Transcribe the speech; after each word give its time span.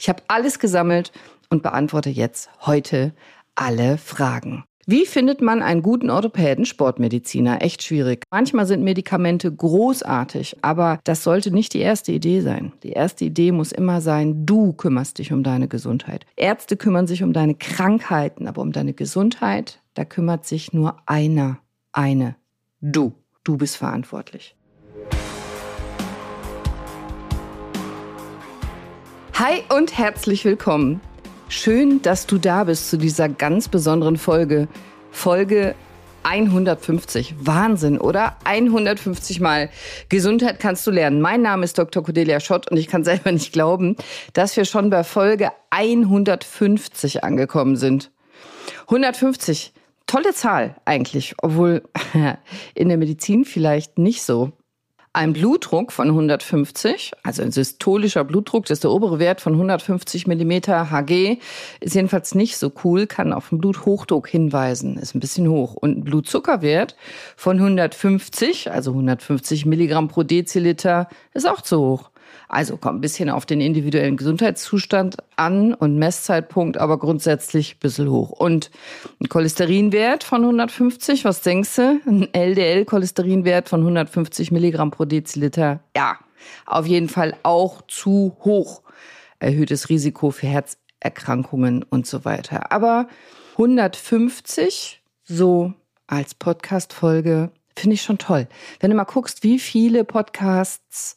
Ich 0.00 0.08
habe 0.08 0.22
alles 0.28 0.58
gesammelt 0.58 1.12
und 1.50 1.62
beantworte 1.62 2.08
jetzt 2.08 2.48
heute 2.64 3.12
alle 3.54 3.98
Fragen. 3.98 4.64
Wie 4.86 5.04
findet 5.04 5.42
man 5.42 5.60
einen 5.62 5.82
guten 5.82 6.08
Orthopäden, 6.08 6.64
Sportmediziner? 6.64 7.60
Echt 7.60 7.82
schwierig. 7.82 8.24
Manchmal 8.30 8.66
sind 8.66 8.82
Medikamente 8.82 9.54
großartig, 9.54 10.56
aber 10.62 11.00
das 11.04 11.22
sollte 11.22 11.50
nicht 11.50 11.74
die 11.74 11.80
erste 11.80 12.12
Idee 12.12 12.40
sein. 12.40 12.72
Die 12.82 12.92
erste 12.92 13.26
Idee 13.26 13.52
muss 13.52 13.72
immer 13.72 14.00
sein, 14.00 14.46
du 14.46 14.72
kümmerst 14.72 15.18
dich 15.18 15.34
um 15.34 15.42
deine 15.42 15.68
Gesundheit. 15.68 16.24
Ärzte 16.34 16.78
kümmern 16.78 17.06
sich 17.06 17.22
um 17.22 17.34
deine 17.34 17.54
Krankheiten, 17.54 18.48
aber 18.48 18.62
um 18.62 18.72
deine 18.72 18.94
Gesundheit, 18.94 19.82
da 19.92 20.06
kümmert 20.06 20.46
sich 20.46 20.72
nur 20.72 20.96
einer, 21.04 21.58
eine, 21.92 22.36
du. 22.80 23.12
Du 23.44 23.58
bist 23.58 23.76
verantwortlich. 23.76 24.56
Hi 29.42 29.62
und 29.74 29.96
herzlich 29.96 30.44
willkommen. 30.44 31.00
Schön, 31.48 32.02
dass 32.02 32.26
du 32.26 32.36
da 32.36 32.64
bist 32.64 32.90
zu 32.90 32.98
dieser 32.98 33.30
ganz 33.30 33.68
besonderen 33.68 34.18
Folge. 34.18 34.68
Folge 35.12 35.74
150. 36.24 37.36
Wahnsinn, 37.38 37.96
oder? 37.96 38.36
150 38.44 39.40
Mal 39.40 39.70
Gesundheit 40.10 40.60
kannst 40.60 40.86
du 40.86 40.90
lernen. 40.90 41.22
Mein 41.22 41.40
Name 41.40 41.64
ist 41.64 41.78
Dr. 41.78 42.02
Cordelia 42.04 42.38
Schott 42.38 42.70
und 42.70 42.76
ich 42.76 42.86
kann 42.86 43.02
selber 43.02 43.32
nicht 43.32 43.54
glauben, 43.54 43.96
dass 44.34 44.58
wir 44.58 44.66
schon 44.66 44.90
bei 44.90 45.04
Folge 45.04 45.52
150 45.70 47.24
angekommen 47.24 47.76
sind. 47.76 48.10
150. 48.88 49.72
Tolle 50.06 50.34
Zahl 50.34 50.76
eigentlich, 50.84 51.34
obwohl 51.40 51.82
in 52.74 52.90
der 52.90 52.98
Medizin 52.98 53.46
vielleicht 53.46 53.98
nicht 53.98 54.22
so. 54.22 54.52
Ein 55.12 55.32
Blutdruck 55.32 55.90
von 55.90 56.06
150, 56.06 57.14
also 57.24 57.42
ein 57.42 57.50
systolischer 57.50 58.22
Blutdruck, 58.22 58.66
das 58.66 58.76
ist 58.76 58.84
der 58.84 58.92
obere 58.92 59.18
Wert 59.18 59.40
von 59.40 59.54
150 59.54 60.28
Millimeter 60.28 60.92
Hg, 60.92 61.40
ist 61.80 61.96
jedenfalls 61.96 62.36
nicht 62.36 62.56
so 62.56 62.70
cool, 62.84 63.08
kann 63.08 63.32
auf 63.32 63.50
einen 63.50 63.60
Bluthochdruck 63.60 64.28
hinweisen, 64.28 64.96
ist 64.98 65.16
ein 65.16 65.20
bisschen 65.20 65.48
hoch. 65.48 65.74
Und 65.74 65.98
ein 65.98 66.04
Blutzuckerwert 66.04 66.94
von 67.34 67.56
150, 67.56 68.70
also 68.70 68.92
150 68.92 69.66
Milligramm 69.66 70.06
pro 70.06 70.22
Deziliter, 70.22 71.08
ist 71.34 71.48
auch 71.48 71.62
zu 71.62 71.80
hoch. 71.80 72.10
Also 72.50 72.76
kommt 72.76 72.98
ein 72.98 73.00
bisschen 73.00 73.30
auf 73.30 73.46
den 73.46 73.60
individuellen 73.60 74.16
Gesundheitszustand 74.16 75.18
an 75.36 75.72
und 75.72 75.96
Messzeitpunkt, 75.96 76.78
aber 76.78 76.98
grundsätzlich 76.98 77.76
ein 77.76 77.78
bisschen 77.78 78.10
hoch. 78.10 78.30
Und 78.30 78.72
ein 79.20 79.28
Cholesterinwert 79.28 80.24
von 80.24 80.42
150, 80.42 81.24
was 81.24 81.42
denkst 81.42 81.76
du? 81.76 82.00
Ein 82.06 82.28
LDL-Cholesterinwert 82.34 83.68
von 83.68 83.80
150 83.80 84.50
Milligramm 84.50 84.90
pro 84.90 85.04
Deziliter. 85.04 85.78
Ja, 85.96 86.18
auf 86.66 86.86
jeden 86.86 87.08
Fall 87.08 87.36
auch 87.44 87.82
zu 87.86 88.36
hoch. 88.40 88.82
Erhöhtes 89.38 89.88
Risiko 89.88 90.32
für 90.32 90.48
Herzerkrankungen 90.48 91.84
und 91.84 92.08
so 92.08 92.24
weiter. 92.24 92.72
Aber 92.72 93.06
150, 93.52 95.00
so 95.22 95.72
als 96.08 96.34
Podcast-Folge, 96.34 97.52
finde 97.76 97.94
ich 97.94 98.02
schon 98.02 98.18
toll. 98.18 98.48
Wenn 98.80 98.90
du 98.90 98.96
mal 98.96 99.04
guckst, 99.04 99.44
wie 99.44 99.60
viele 99.60 100.04
Podcasts 100.04 101.16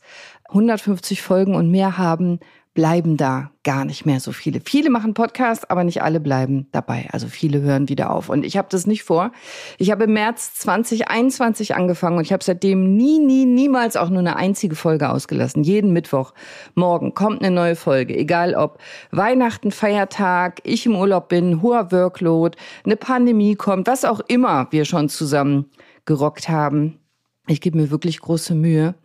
150 0.54 1.22
Folgen 1.22 1.56
und 1.56 1.72
mehr 1.72 1.98
haben, 1.98 2.40
bleiben 2.74 3.18
da 3.18 3.52
gar 3.64 3.86
nicht 3.86 4.06
mehr 4.06 4.20
so 4.20 4.32
viele. 4.32 4.60
Viele 4.60 4.90
machen 4.90 5.14
Podcasts, 5.14 5.70
aber 5.70 5.84
nicht 5.84 6.02
alle 6.02 6.20
bleiben 6.20 6.68
dabei. 6.72 7.08
Also 7.12 7.28
viele 7.28 7.62
hören 7.62 7.88
wieder 7.88 8.12
auf. 8.12 8.30
Und 8.30 8.46
ich 8.46 8.58
habe 8.58 8.68
das 8.72 8.88
nicht 8.88 9.04
vor. 9.04 9.32
Ich 9.78 9.92
habe 9.92 10.06
im 10.06 10.14
März 10.14 10.56
2021 10.56 11.76
angefangen 11.76 12.18
und 12.18 12.24
ich 12.24 12.34
habe 12.34 12.44
seitdem 12.44 12.96
nie, 12.96 13.20
nie, 13.20 13.46
niemals 13.46 13.96
auch 13.96 14.10
nur 14.10 14.20
eine 14.20 14.36
einzige 14.36 14.76
Folge 14.76 15.10
ausgelassen. 15.10 15.64
Jeden 15.64 15.94
Mittwoch 15.94 16.34
morgen 16.74 17.14
kommt 17.14 17.44
eine 17.44 17.54
neue 17.54 17.76
Folge. 17.76 18.18
Egal 18.18 18.56
ob 18.56 18.80
Weihnachten, 19.12 19.72
Feiertag, 19.72 20.60
ich 20.64 20.86
im 20.86 20.96
Urlaub 20.96 21.30
bin, 21.30 21.62
hoher 21.62 21.92
Workload, 21.92 22.58
eine 22.86 22.96
Pandemie 22.96 23.56
kommt, 23.56 23.88
was 23.88 24.04
auch 24.04 24.20
immer 24.28 24.68
wir 24.72 24.86
schon 24.86 25.10
zusammen 25.10 25.70
gerockt 26.06 26.50
haben. 26.50 27.00
Ich 27.48 27.60
gebe 27.60 27.78
mir 27.78 27.92
wirklich 27.92 28.22
große 28.22 28.56
Mühe, 28.56 28.96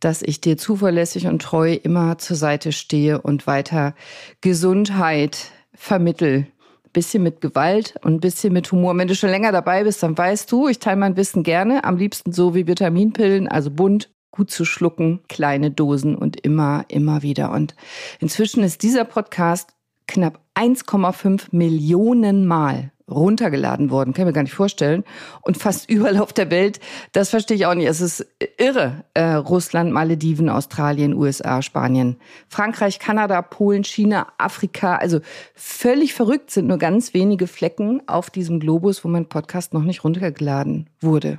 dass 0.00 0.22
ich 0.22 0.40
dir 0.40 0.56
zuverlässig 0.56 1.26
und 1.26 1.42
treu 1.42 1.74
immer 1.74 2.16
zur 2.16 2.36
Seite 2.36 2.72
stehe 2.72 3.20
und 3.20 3.46
weiter 3.46 3.94
Gesundheit 4.40 5.50
vermittel. 5.74 6.46
Bisschen 6.94 7.22
mit 7.22 7.40
Gewalt 7.40 7.94
und 8.02 8.20
bisschen 8.20 8.52
mit 8.52 8.70
Humor. 8.72 8.96
Wenn 8.96 9.08
du 9.08 9.14
schon 9.14 9.30
länger 9.30 9.52
dabei 9.52 9.84
bist, 9.84 10.02
dann 10.02 10.16
weißt 10.16 10.50
du, 10.50 10.68
ich 10.68 10.78
teile 10.78 10.96
mein 10.96 11.16
Wissen 11.16 11.42
gerne. 11.42 11.84
Am 11.84 11.96
liebsten 11.96 12.32
so 12.32 12.54
wie 12.54 12.66
Vitaminpillen, 12.66 13.48
also 13.48 13.70
bunt, 13.70 14.10
gut 14.30 14.50
zu 14.50 14.64
schlucken, 14.64 15.20
kleine 15.28 15.70
Dosen 15.70 16.16
und 16.16 16.40
immer, 16.40 16.84
immer 16.88 17.22
wieder. 17.22 17.50
Und 17.50 17.74
inzwischen 18.20 18.62
ist 18.62 18.82
dieser 18.82 19.04
Podcast 19.04 19.70
knapp 20.06 20.40
1,5 20.54 21.48
Millionen 21.52 22.46
Mal 22.46 22.92
runtergeladen 23.12 23.90
worden, 23.90 24.12
kann 24.12 24.22
ich 24.22 24.26
mir 24.26 24.32
gar 24.32 24.42
nicht 24.42 24.54
vorstellen. 24.54 25.04
Und 25.42 25.56
fast 25.56 25.88
überall 25.90 26.18
auf 26.18 26.32
der 26.32 26.50
Welt, 26.50 26.80
das 27.12 27.30
verstehe 27.30 27.56
ich 27.56 27.66
auch 27.66 27.74
nicht. 27.74 27.86
Es 27.86 28.00
ist 28.00 28.26
irre. 28.58 29.04
Äh, 29.14 29.34
Russland, 29.34 29.92
Malediven, 29.92 30.48
Australien, 30.48 31.14
USA, 31.14 31.62
Spanien, 31.62 32.16
Frankreich, 32.48 32.98
Kanada, 32.98 33.42
Polen, 33.42 33.84
China, 33.84 34.28
Afrika. 34.38 34.96
Also 34.96 35.20
völlig 35.54 36.14
verrückt 36.14 36.50
sind 36.50 36.66
nur 36.66 36.78
ganz 36.78 37.14
wenige 37.14 37.46
Flecken 37.46 38.02
auf 38.06 38.30
diesem 38.30 38.60
Globus, 38.60 39.04
wo 39.04 39.08
mein 39.08 39.28
Podcast 39.28 39.74
noch 39.74 39.82
nicht 39.82 40.04
runtergeladen 40.04 40.88
wurde. 41.00 41.38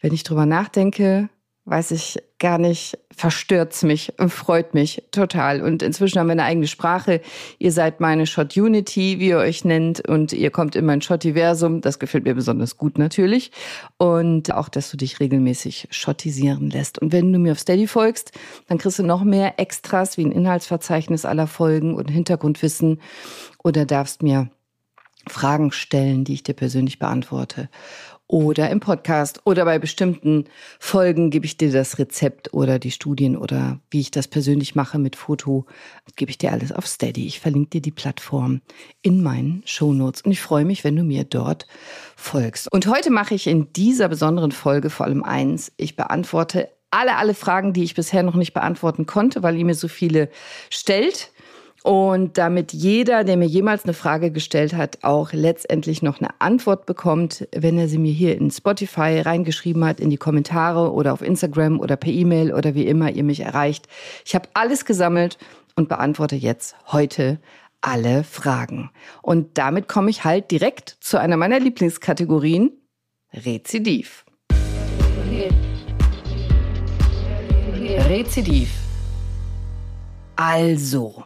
Wenn 0.00 0.12
ich 0.12 0.22
drüber 0.22 0.46
nachdenke, 0.46 1.28
weiß 1.66 1.90
ich 1.90 2.18
gar 2.38 2.58
nicht, 2.58 2.96
verstört's 3.14 3.82
mich 3.82 4.12
freut 4.28 4.72
mich 4.72 5.02
total. 5.10 5.62
Und 5.62 5.82
inzwischen 5.82 6.18
haben 6.18 6.28
wir 6.28 6.32
eine 6.32 6.44
eigene 6.44 6.68
Sprache. 6.68 7.20
Ihr 7.58 7.72
seid 7.72 7.98
meine 8.00 8.26
Shot 8.26 8.56
Unity, 8.56 9.18
wie 9.18 9.28
ihr 9.28 9.38
euch 9.38 9.64
nennt, 9.64 10.06
und 10.06 10.32
ihr 10.32 10.50
kommt 10.50 10.76
in 10.76 10.86
mein 10.86 11.02
Shottiversum. 11.02 11.80
Das 11.80 11.98
gefällt 11.98 12.24
mir 12.24 12.34
besonders 12.34 12.76
gut 12.76 12.98
natürlich. 12.98 13.50
Und 13.96 14.52
auch, 14.52 14.68
dass 14.68 14.90
du 14.90 14.96
dich 14.96 15.18
regelmäßig 15.18 15.88
shottisieren 15.90 16.70
lässt. 16.70 17.00
Und 17.00 17.12
wenn 17.12 17.32
du 17.32 17.38
mir 17.40 17.52
auf 17.52 17.58
Steady 17.58 17.88
folgst, 17.88 18.32
dann 18.68 18.78
kriegst 18.78 19.00
du 19.00 19.02
noch 19.02 19.24
mehr 19.24 19.58
Extras 19.58 20.16
wie 20.16 20.24
ein 20.24 20.32
Inhaltsverzeichnis 20.32 21.24
aller 21.24 21.48
Folgen 21.48 21.94
und 21.94 22.10
Hintergrundwissen 22.10 23.00
oder 23.64 23.84
darfst 23.86 24.22
mir 24.22 24.50
Fragen 25.28 25.72
stellen, 25.72 26.22
die 26.22 26.34
ich 26.34 26.44
dir 26.44 26.54
persönlich 26.54 27.00
beantworte 27.00 27.68
oder 28.28 28.70
im 28.70 28.80
Podcast 28.80 29.40
oder 29.44 29.64
bei 29.64 29.78
bestimmten 29.78 30.44
Folgen 30.78 31.30
gebe 31.30 31.46
ich 31.46 31.56
dir 31.56 31.70
das 31.70 31.98
Rezept 31.98 32.52
oder 32.52 32.78
die 32.78 32.90
Studien 32.90 33.36
oder 33.36 33.78
wie 33.90 34.00
ich 34.00 34.10
das 34.10 34.26
persönlich 34.28 34.74
mache 34.74 34.98
mit 34.98 35.16
Foto, 35.16 35.66
gebe 36.16 36.30
ich 36.30 36.38
dir 36.38 36.52
alles 36.52 36.72
auf 36.72 36.86
Steady. 36.86 37.26
Ich 37.26 37.40
verlinke 37.40 37.70
dir 37.70 37.82
die 37.82 37.92
Plattform 37.92 38.62
in 39.02 39.22
meinen 39.22 39.62
Shownotes 39.64 40.22
und 40.22 40.32
ich 40.32 40.40
freue 40.40 40.64
mich, 40.64 40.82
wenn 40.82 40.96
du 40.96 41.04
mir 41.04 41.24
dort 41.24 41.66
folgst. 42.16 42.72
Und 42.72 42.86
heute 42.88 43.10
mache 43.10 43.34
ich 43.34 43.46
in 43.46 43.72
dieser 43.72 44.08
besonderen 44.08 44.52
Folge 44.52 44.90
vor 44.90 45.06
allem 45.06 45.22
eins. 45.22 45.72
Ich 45.76 45.94
beantworte 45.94 46.68
alle, 46.90 47.16
alle 47.16 47.34
Fragen, 47.34 47.72
die 47.72 47.84
ich 47.84 47.94
bisher 47.94 48.22
noch 48.22 48.34
nicht 48.34 48.54
beantworten 48.54 49.06
konnte, 49.06 49.42
weil 49.42 49.56
ihr 49.56 49.64
mir 49.64 49.74
so 49.74 49.88
viele 49.88 50.30
stellt. 50.70 51.30
Und 51.86 52.36
damit 52.36 52.72
jeder, 52.72 53.22
der 53.22 53.36
mir 53.36 53.46
jemals 53.46 53.84
eine 53.84 53.94
Frage 53.94 54.32
gestellt 54.32 54.74
hat, 54.74 55.04
auch 55.04 55.32
letztendlich 55.32 56.02
noch 56.02 56.20
eine 56.20 56.30
Antwort 56.40 56.84
bekommt, 56.84 57.46
wenn 57.54 57.78
er 57.78 57.86
sie 57.86 57.98
mir 57.98 58.10
hier 58.10 58.36
in 58.36 58.50
Spotify 58.50 59.20
reingeschrieben 59.20 59.84
hat, 59.84 60.00
in 60.00 60.10
die 60.10 60.16
Kommentare 60.16 60.92
oder 60.92 61.12
auf 61.12 61.22
Instagram 61.22 61.78
oder 61.78 61.94
per 61.94 62.10
E-Mail 62.10 62.52
oder 62.52 62.74
wie 62.74 62.88
immer 62.88 63.12
ihr 63.12 63.22
mich 63.22 63.38
erreicht. 63.38 63.86
Ich 64.24 64.34
habe 64.34 64.48
alles 64.52 64.84
gesammelt 64.84 65.38
und 65.76 65.88
beantworte 65.88 66.34
jetzt 66.34 66.74
heute 66.90 67.38
alle 67.82 68.24
Fragen. 68.24 68.90
Und 69.22 69.56
damit 69.56 69.86
komme 69.86 70.10
ich 70.10 70.24
halt 70.24 70.50
direkt 70.50 70.96
zu 70.98 71.20
einer 71.20 71.36
meiner 71.36 71.60
Lieblingskategorien, 71.60 72.72
Rezidiv. 73.32 74.24
Rezidiv. 78.08 78.70
Also, 80.34 81.25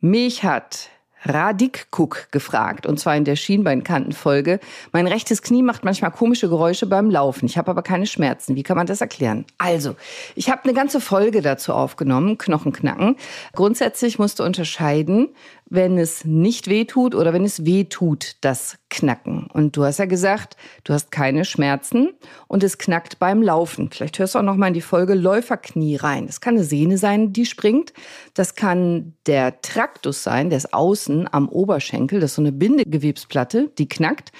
mich 0.00 0.44
hat 0.44 0.90
Radik 1.24 1.88
Cook 1.90 2.28
gefragt, 2.30 2.86
und 2.86 2.98
zwar 2.98 3.14
in 3.14 3.24
der 3.24 3.36
Schienbeinkantenfolge. 3.36 4.58
Mein 4.92 5.06
rechtes 5.06 5.42
Knie 5.42 5.62
macht 5.62 5.84
manchmal 5.84 6.10
komische 6.10 6.48
Geräusche 6.48 6.86
beim 6.86 7.10
Laufen. 7.10 7.44
Ich 7.44 7.58
habe 7.58 7.70
aber 7.70 7.82
keine 7.82 8.06
Schmerzen. 8.06 8.56
Wie 8.56 8.62
kann 8.62 8.76
man 8.76 8.86
das 8.86 9.02
erklären? 9.02 9.44
Also, 9.58 9.96
ich 10.34 10.50
habe 10.50 10.64
eine 10.64 10.72
ganze 10.72 11.00
Folge 11.00 11.42
dazu 11.42 11.74
aufgenommen, 11.74 12.38
Knochenknacken. 12.38 13.16
Grundsätzlich 13.52 14.18
musst 14.18 14.38
du 14.38 14.44
unterscheiden 14.44 15.28
wenn 15.70 15.98
es 15.98 16.24
nicht 16.24 16.68
weh 16.68 16.84
tut 16.84 17.14
oder 17.14 17.32
wenn 17.32 17.44
es 17.44 17.64
weh 17.64 17.84
tut, 17.84 18.36
das 18.40 18.76
Knacken. 18.90 19.46
Und 19.52 19.76
du 19.76 19.84
hast 19.84 19.98
ja 19.98 20.04
gesagt, 20.04 20.56
du 20.82 20.92
hast 20.92 21.12
keine 21.12 21.44
Schmerzen 21.44 22.10
und 22.48 22.64
es 22.64 22.76
knackt 22.76 23.20
beim 23.20 23.40
Laufen. 23.40 23.88
Vielleicht 23.88 24.18
hörst 24.18 24.34
du 24.34 24.40
auch 24.40 24.42
noch 24.42 24.56
mal 24.56 24.66
in 24.66 24.74
die 24.74 24.80
Folge 24.80 25.14
Läuferknie 25.14 25.94
rein. 25.94 26.26
Das 26.26 26.40
kann 26.40 26.56
eine 26.56 26.64
Sehne 26.64 26.98
sein, 26.98 27.32
die 27.32 27.46
springt. 27.46 27.92
Das 28.34 28.56
kann 28.56 29.14
der 29.26 29.60
Traktus 29.62 30.24
sein, 30.24 30.50
der 30.50 30.56
ist 30.56 30.74
außen 30.74 31.32
am 31.32 31.48
Oberschenkel. 31.48 32.18
Das 32.18 32.32
ist 32.32 32.36
so 32.36 32.42
eine 32.42 32.52
Bindegewebsplatte, 32.52 33.70
die 33.78 33.88
knackt. 33.88 34.32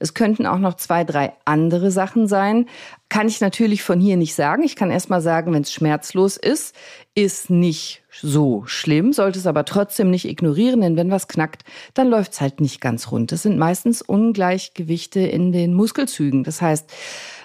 Es 0.00 0.12
könnten 0.12 0.46
auch 0.46 0.58
noch 0.58 0.74
zwei, 0.74 1.04
drei 1.04 1.32
andere 1.46 1.90
Sachen 1.90 2.28
sein. 2.28 2.66
Kann 3.08 3.26
ich 3.26 3.40
natürlich 3.40 3.82
von 3.82 4.00
hier 4.00 4.18
nicht 4.18 4.34
sagen. 4.34 4.62
Ich 4.64 4.76
kann 4.76 4.90
erst 4.90 5.08
mal 5.08 5.22
sagen, 5.22 5.54
wenn 5.54 5.62
es 5.62 5.72
schmerzlos 5.72 6.36
ist, 6.36 6.74
ist 7.14 7.48
nicht 7.48 8.03
so 8.20 8.62
schlimm, 8.66 9.12
sollte 9.12 9.38
es 9.38 9.46
aber 9.46 9.64
trotzdem 9.64 10.10
nicht 10.10 10.26
ignorieren, 10.26 10.80
denn 10.80 10.96
wenn 10.96 11.10
was 11.10 11.28
knackt, 11.28 11.64
dann 11.94 12.08
läuft 12.08 12.32
es 12.32 12.40
halt 12.40 12.60
nicht 12.60 12.80
ganz 12.80 13.10
rund. 13.10 13.32
Es 13.32 13.42
sind 13.42 13.58
meistens 13.58 14.02
Ungleichgewichte 14.02 15.20
in 15.20 15.52
den 15.52 15.74
Muskelzügen. 15.74 16.44
Das 16.44 16.62
heißt, 16.62 16.90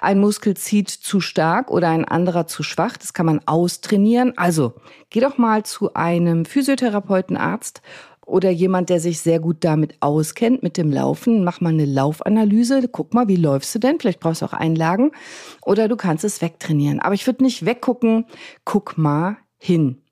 ein 0.01 0.19
Muskel 0.19 0.55
zieht 0.55 0.89
zu 0.89 1.21
stark 1.21 1.71
oder 1.71 1.89
ein 1.89 2.05
anderer 2.05 2.47
zu 2.47 2.63
schwach. 2.63 2.97
Das 2.97 3.13
kann 3.13 3.25
man 3.25 3.41
austrainieren. 3.45 4.37
Also 4.37 4.73
geh 5.09 5.19
doch 5.19 5.37
mal 5.37 5.63
zu 5.63 5.93
einem 5.93 6.45
Physiotherapeuten, 6.45 7.37
Arzt 7.37 7.81
oder 8.29 8.51
jemand, 8.51 8.89
der 8.89 8.99
sich 8.99 9.19
sehr 9.19 9.39
gut 9.39 9.57
damit 9.61 9.95
auskennt, 10.01 10.61
mit 10.61 10.77
dem 10.77 10.91
Laufen. 10.91 11.43
Mach 11.43 11.61
mal 11.61 11.73
eine 11.73 11.85
Laufanalyse. 11.85 12.87
Guck 12.87 13.13
mal, 13.13 13.27
wie 13.27 13.35
läufst 13.35 13.73
du 13.73 13.79
denn? 13.79 13.99
Vielleicht 13.99 14.19
brauchst 14.19 14.41
du 14.41 14.45
auch 14.45 14.53
Einlagen. 14.53 15.11
Oder 15.65 15.87
du 15.87 15.95
kannst 15.95 16.23
es 16.23 16.41
wegtrainieren. 16.41 16.99
Aber 16.99 17.15
ich 17.15 17.25
würde 17.25 17.43
nicht 17.43 17.65
weggucken. 17.65 18.25
Guck 18.65 18.97
mal 18.97 19.37
hin. 19.57 20.03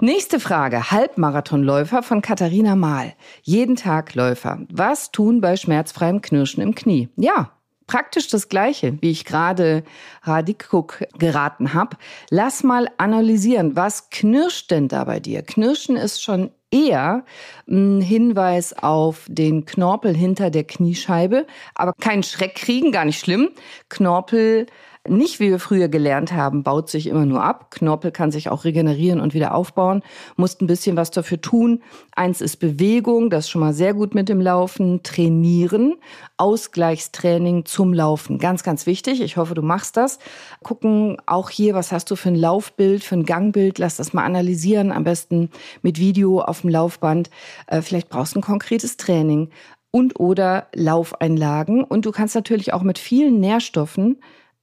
Nächste 0.00 0.40
Frage. 0.40 0.90
Halbmarathonläufer 0.90 2.02
von 2.02 2.20
Katharina 2.20 2.74
Mahl. 2.74 3.14
Jeden 3.42 3.76
Tag 3.76 4.14
Läufer. 4.16 4.58
Was 4.68 5.12
tun 5.12 5.40
bei 5.40 5.56
schmerzfreiem 5.56 6.20
Knirschen 6.20 6.64
im 6.64 6.74
Knie? 6.74 7.10
Ja, 7.16 7.52
praktisch 7.86 8.26
das 8.26 8.48
Gleiche, 8.48 9.00
wie 9.00 9.12
ich 9.12 9.24
gerade 9.24 9.84
Radikuk 10.22 11.04
geraten 11.16 11.74
habe. 11.74 11.96
Lass 12.28 12.64
mal 12.64 12.88
analysieren, 12.96 13.76
was 13.76 14.10
knirscht 14.10 14.72
denn 14.72 14.88
da 14.88 15.04
bei 15.04 15.20
dir? 15.20 15.42
Knirschen 15.42 15.96
ist 15.96 16.20
schon 16.20 16.50
eher 16.72 17.24
ein 17.68 18.00
Hinweis 18.00 18.72
auf 18.76 19.26
den 19.28 19.64
Knorpel 19.64 20.16
hinter 20.16 20.50
der 20.50 20.64
Kniescheibe, 20.64 21.46
aber 21.76 21.92
kein 22.00 22.24
Schreck 22.24 22.56
kriegen, 22.56 22.90
gar 22.90 23.04
nicht 23.04 23.20
schlimm. 23.20 23.50
Knorpel 23.88 24.66
nicht, 25.06 25.38
wie 25.38 25.50
wir 25.50 25.58
früher 25.58 25.88
gelernt 25.88 26.32
haben, 26.32 26.62
baut 26.62 26.88
sich 26.88 27.08
immer 27.08 27.26
nur 27.26 27.42
ab. 27.42 27.70
Knorpel 27.70 28.10
kann 28.10 28.30
sich 28.30 28.48
auch 28.48 28.64
regenerieren 28.64 29.20
und 29.20 29.34
wieder 29.34 29.54
aufbauen. 29.54 30.02
Musst 30.36 30.62
ein 30.62 30.66
bisschen 30.66 30.96
was 30.96 31.10
dafür 31.10 31.40
tun. 31.40 31.82
Eins 32.16 32.40
ist 32.40 32.56
Bewegung, 32.56 33.28
das 33.28 33.44
ist 33.44 33.50
schon 33.50 33.60
mal 33.60 33.74
sehr 33.74 33.92
gut 33.92 34.14
mit 34.14 34.30
dem 34.30 34.40
Laufen. 34.40 35.02
Trainieren, 35.02 35.96
Ausgleichstraining 36.38 37.66
zum 37.66 37.92
Laufen. 37.92 38.38
Ganz, 38.38 38.62
ganz 38.62 38.86
wichtig. 38.86 39.20
Ich 39.20 39.36
hoffe, 39.36 39.54
du 39.54 39.60
machst 39.60 39.98
das. 39.98 40.18
Gucken 40.62 41.18
auch 41.26 41.50
hier, 41.50 41.74
was 41.74 41.92
hast 41.92 42.10
du 42.10 42.16
für 42.16 42.30
ein 42.30 42.34
Laufbild, 42.34 43.04
für 43.04 43.16
ein 43.16 43.26
Gangbild. 43.26 43.78
Lass 43.78 43.96
das 43.96 44.14
mal 44.14 44.24
analysieren. 44.24 44.90
Am 44.90 45.04
besten 45.04 45.50
mit 45.82 45.98
Video 45.98 46.40
auf 46.40 46.62
dem 46.62 46.70
Laufband. 46.70 47.28
Äh, 47.66 47.82
vielleicht 47.82 48.08
brauchst 48.08 48.36
du 48.36 48.38
ein 48.38 48.42
konkretes 48.42 48.96
Training 48.96 49.50
und 49.90 50.18
oder 50.18 50.68
Laufeinlagen. 50.74 51.84
Und 51.84 52.06
du 52.06 52.10
kannst 52.10 52.34
natürlich 52.34 52.72
auch 52.72 52.82
mit 52.82 52.98
vielen 52.98 53.38
Nährstoffen 53.38 54.16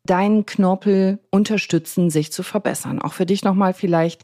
deinen 0.06 0.46
Knorpel 0.46 1.20
unterstützen, 1.30 2.10
sich 2.10 2.32
zu 2.32 2.44
verbessern. 2.44 3.02
Auch 3.02 3.14
für 3.14 3.26
dich 3.26 3.44
nochmal 3.44 3.74
vielleicht 3.74 4.24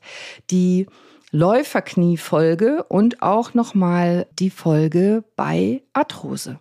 die 0.49 0.87
Läuferkniefolge 1.31 2.83
und 2.83 3.21
auch 3.21 3.53
nochmal 3.53 4.27
die 4.39 4.49
Folge 4.49 5.23
bei 5.35 5.83
Arthrose 5.93 6.57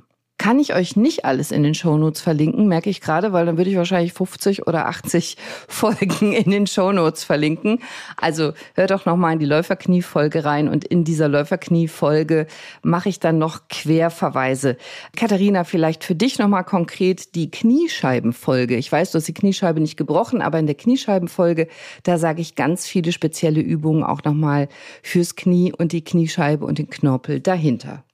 kann 0.46 0.60
ich 0.60 0.74
euch 0.74 0.94
nicht 0.94 1.24
alles 1.24 1.50
in 1.50 1.64
den 1.64 1.74
Shownotes 1.74 2.20
verlinken, 2.20 2.68
merke 2.68 2.88
ich 2.88 3.00
gerade, 3.00 3.32
weil 3.32 3.46
dann 3.46 3.56
würde 3.56 3.68
ich 3.68 3.76
wahrscheinlich 3.76 4.12
50 4.12 4.68
oder 4.68 4.86
80 4.86 5.36
Folgen 5.66 6.32
in 6.32 6.52
den 6.52 6.68
Shownotes 6.68 7.24
verlinken. 7.24 7.80
Also 8.16 8.52
hört 8.76 8.92
doch 8.92 9.06
nochmal 9.06 9.32
in 9.32 9.40
die 9.40 9.44
Läuferknie-Folge 9.44 10.44
rein 10.44 10.68
und 10.68 10.84
in 10.84 11.02
dieser 11.02 11.26
Läuferknie-Folge 11.26 12.46
mache 12.84 13.08
ich 13.08 13.18
dann 13.18 13.38
noch 13.38 13.62
Querverweise. 13.68 14.76
Katharina, 15.16 15.64
vielleicht 15.64 16.04
für 16.04 16.14
dich 16.14 16.38
nochmal 16.38 16.62
konkret 16.62 17.34
die 17.34 17.50
Kniescheibenfolge. 17.50 18.76
Ich 18.76 18.92
weiß, 18.92 19.10
du 19.10 19.18
hast 19.18 19.26
die 19.26 19.34
Kniescheibe 19.34 19.80
nicht 19.80 19.96
gebrochen, 19.96 20.42
aber 20.42 20.60
in 20.60 20.66
der 20.66 20.76
Kniescheibenfolge, 20.76 21.66
da 22.04 22.18
sage 22.18 22.40
ich 22.40 22.54
ganz 22.54 22.86
viele 22.86 23.10
spezielle 23.10 23.62
Übungen 23.62 24.04
auch 24.04 24.22
nochmal 24.22 24.68
fürs 25.02 25.34
Knie 25.34 25.72
und 25.76 25.90
die 25.90 26.04
Kniescheibe 26.04 26.64
und 26.64 26.78
den 26.78 26.88
Knorpel 26.88 27.40
dahinter. 27.40 28.04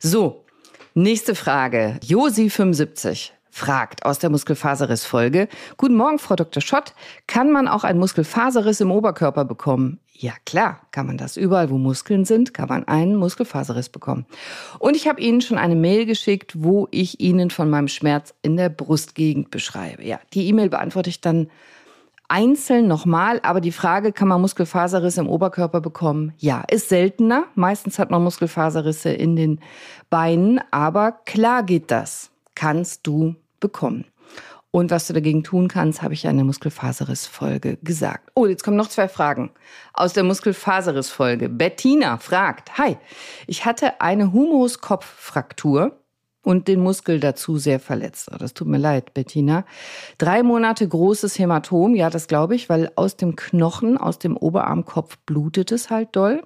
So, 0.00 0.44
Nächste 0.98 1.36
Frage. 1.36 2.00
Josi75 2.04 3.30
fragt 3.50 4.04
aus 4.04 4.18
der 4.18 4.30
Muskelfaserriss-Folge. 4.30 5.46
Guten 5.76 5.94
Morgen, 5.94 6.18
Frau 6.18 6.34
Dr. 6.34 6.60
Schott. 6.60 6.92
Kann 7.28 7.52
man 7.52 7.68
auch 7.68 7.84
einen 7.84 8.00
Muskelfaserriss 8.00 8.80
im 8.80 8.90
Oberkörper 8.90 9.44
bekommen? 9.44 10.00
Ja, 10.12 10.32
klar, 10.44 10.80
kann 10.90 11.06
man 11.06 11.16
das. 11.16 11.36
Überall, 11.36 11.70
wo 11.70 11.78
Muskeln 11.78 12.24
sind, 12.24 12.52
kann 12.52 12.68
man 12.68 12.88
einen 12.88 13.14
Muskelfaserriss 13.14 13.90
bekommen. 13.90 14.26
Und 14.80 14.96
ich 14.96 15.06
habe 15.06 15.20
Ihnen 15.20 15.40
schon 15.40 15.56
eine 15.56 15.76
Mail 15.76 16.04
geschickt, 16.04 16.54
wo 16.56 16.88
ich 16.90 17.20
Ihnen 17.20 17.50
von 17.50 17.70
meinem 17.70 17.86
Schmerz 17.86 18.34
in 18.42 18.56
der 18.56 18.68
Brustgegend 18.68 19.52
beschreibe. 19.52 20.04
Ja, 20.04 20.18
die 20.34 20.48
E-Mail 20.48 20.68
beantworte 20.68 21.10
ich 21.10 21.20
dann 21.20 21.48
einzeln 22.28 22.86
nochmal, 22.86 23.40
aber 23.42 23.60
die 23.60 23.72
Frage, 23.72 24.12
kann 24.12 24.28
man 24.28 24.40
Muskelfaserrisse 24.40 25.20
im 25.20 25.28
Oberkörper 25.28 25.80
bekommen? 25.80 26.32
Ja, 26.38 26.62
ist 26.70 26.88
seltener. 26.88 27.44
Meistens 27.54 27.98
hat 27.98 28.10
man 28.10 28.22
Muskelfaserrisse 28.22 29.10
in 29.10 29.36
den 29.36 29.60
Beinen, 30.10 30.60
aber 30.70 31.12
klar 31.24 31.62
geht 31.62 31.90
das. 31.90 32.30
Kannst 32.54 33.06
du 33.06 33.34
bekommen. 33.60 34.04
Und 34.70 34.90
was 34.90 35.06
du 35.06 35.14
dagegen 35.14 35.42
tun 35.42 35.68
kannst, 35.68 36.02
habe 36.02 36.12
ich 36.12 36.24
ja 36.24 36.30
in 36.30 36.36
der 36.36 36.44
Muskelfaserrissfolge 36.44 37.78
gesagt. 37.82 38.30
Oh, 38.34 38.44
jetzt 38.44 38.62
kommen 38.62 38.76
noch 38.76 38.88
zwei 38.88 39.08
Fragen 39.08 39.50
aus 39.94 40.12
der 40.12 40.24
Muskelfaserrissfolge. 40.24 41.48
Bettina 41.48 42.18
fragt, 42.18 42.76
hi, 42.76 42.98
ich 43.46 43.64
hatte 43.64 44.00
eine 44.02 44.32
Humuskopffraktur 44.32 45.98
und 46.42 46.68
den 46.68 46.80
Muskel 46.80 47.20
dazu 47.20 47.58
sehr 47.58 47.80
verletzt. 47.80 48.30
Das 48.38 48.54
tut 48.54 48.68
mir 48.68 48.78
leid, 48.78 49.14
Bettina. 49.14 49.64
Drei 50.18 50.42
Monate 50.42 50.86
großes 50.86 51.38
Hämatom, 51.38 51.94
ja, 51.94 52.10
das 52.10 52.28
glaube 52.28 52.54
ich, 52.54 52.68
weil 52.68 52.90
aus 52.96 53.16
dem 53.16 53.36
Knochen, 53.36 53.98
aus 53.98 54.18
dem 54.18 54.36
Oberarmkopf 54.36 55.18
blutet 55.26 55.72
es 55.72 55.90
halt 55.90 56.08
doll. 56.12 56.42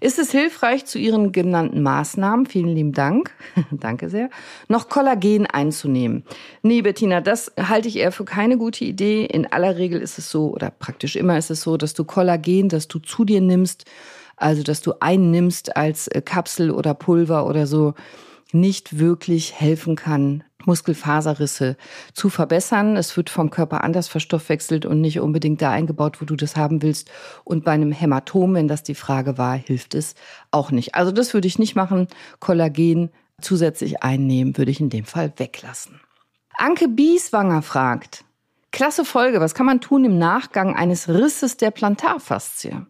Ist 0.00 0.18
es 0.18 0.32
hilfreich, 0.32 0.86
zu 0.86 0.98
Ihren 0.98 1.30
genannten 1.30 1.82
Maßnahmen, 1.82 2.46
vielen 2.46 2.68
lieben 2.68 2.92
Dank, 2.92 3.32
danke 3.70 4.08
sehr, 4.08 4.30
noch 4.68 4.88
Kollagen 4.88 5.46
einzunehmen? 5.46 6.24
Nee, 6.62 6.82
Bettina, 6.82 7.20
das 7.20 7.52
halte 7.56 7.88
ich 7.88 7.98
eher 7.98 8.12
für 8.12 8.24
keine 8.24 8.58
gute 8.58 8.84
Idee. 8.84 9.24
In 9.24 9.46
aller 9.46 9.76
Regel 9.76 10.00
ist 10.00 10.18
es 10.18 10.30
so, 10.30 10.52
oder 10.52 10.70
praktisch 10.70 11.16
immer 11.16 11.38
ist 11.38 11.50
es 11.50 11.62
so, 11.62 11.76
dass 11.76 11.94
du 11.94 12.04
Kollagen, 12.04 12.68
dass 12.68 12.88
du 12.88 12.98
zu 12.98 13.24
dir 13.24 13.40
nimmst, 13.40 13.84
also 14.36 14.62
dass 14.62 14.80
du 14.80 14.94
einnimmst 14.98 15.76
als 15.76 16.08
äh, 16.08 16.22
Kapsel 16.22 16.70
oder 16.70 16.94
Pulver 16.94 17.46
oder 17.46 17.66
so, 17.66 17.94
nicht 18.54 18.98
wirklich 18.98 19.58
helfen 19.58 19.96
kann, 19.96 20.44
Muskelfaserrisse 20.64 21.76
zu 22.12 22.28
verbessern. 22.28 22.96
Es 22.96 23.16
wird 23.16 23.30
vom 23.30 23.50
Körper 23.50 23.84
anders 23.84 24.08
verstoffwechselt 24.08 24.86
und 24.86 25.00
nicht 25.00 25.20
unbedingt 25.20 25.60
da 25.62 25.70
eingebaut, 25.70 26.20
wo 26.20 26.24
du 26.24 26.36
das 26.36 26.56
haben 26.56 26.82
willst. 26.82 27.10
Und 27.44 27.64
bei 27.64 27.72
einem 27.72 27.92
Hämatom, 27.92 28.54
wenn 28.54 28.68
das 28.68 28.82
die 28.82 28.94
Frage 28.94 29.38
war, 29.38 29.56
hilft 29.56 29.94
es 29.94 30.14
auch 30.50 30.70
nicht. 30.70 30.94
Also 30.94 31.12
das 31.12 31.34
würde 31.34 31.48
ich 31.48 31.58
nicht 31.58 31.74
machen. 31.74 32.08
Kollagen 32.38 33.10
zusätzlich 33.40 34.02
einnehmen 34.02 34.56
würde 34.56 34.70
ich 34.70 34.80
in 34.80 34.90
dem 34.90 35.04
Fall 35.04 35.32
weglassen. 35.36 36.00
Anke 36.56 36.88
Bieswanger 36.88 37.62
fragt, 37.62 38.24
Klasse 38.72 39.04
Folge, 39.04 39.38
was 39.40 39.54
kann 39.54 39.66
man 39.66 39.82
tun 39.82 40.04
im 40.04 40.18
Nachgang 40.18 40.74
eines 40.74 41.06
Risses 41.06 41.58
der 41.58 41.70
Plantarfaszie 41.70 42.86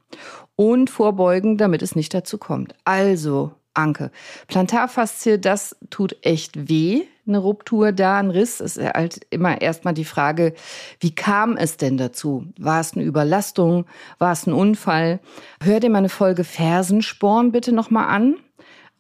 und 0.54 0.90
vorbeugen, 0.90 1.58
damit 1.58 1.82
es 1.82 1.96
nicht 1.96 2.14
dazu 2.14 2.38
kommt? 2.38 2.76
Also, 2.84 3.52
Anke. 3.74 4.10
Plantarfaszie, 4.48 5.38
das 5.38 5.76
tut 5.90 6.16
echt 6.22 6.68
weh. 6.68 7.02
Eine 7.26 7.38
Ruptur 7.38 7.92
da, 7.92 8.18
ein 8.18 8.30
Riss, 8.30 8.60
ist 8.60 8.78
halt 8.78 9.20
immer 9.30 9.60
erstmal 9.60 9.94
die 9.94 10.04
Frage, 10.04 10.54
wie 10.98 11.14
kam 11.14 11.56
es 11.56 11.76
denn 11.76 11.96
dazu? 11.96 12.46
War 12.58 12.80
es 12.80 12.94
eine 12.94 13.04
Überlastung? 13.04 13.86
War 14.18 14.32
es 14.32 14.46
ein 14.46 14.52
Unfall? 14.52 15.20
Hör 15.62 15.78
dir 15.78 15.90
meine 15.90 16.08
Folge 16.08 16.42
Fersensporn 16.42 17.52
bitte 17.52 17.72
nochmal 17.72 18.08
an. 18.08 18.36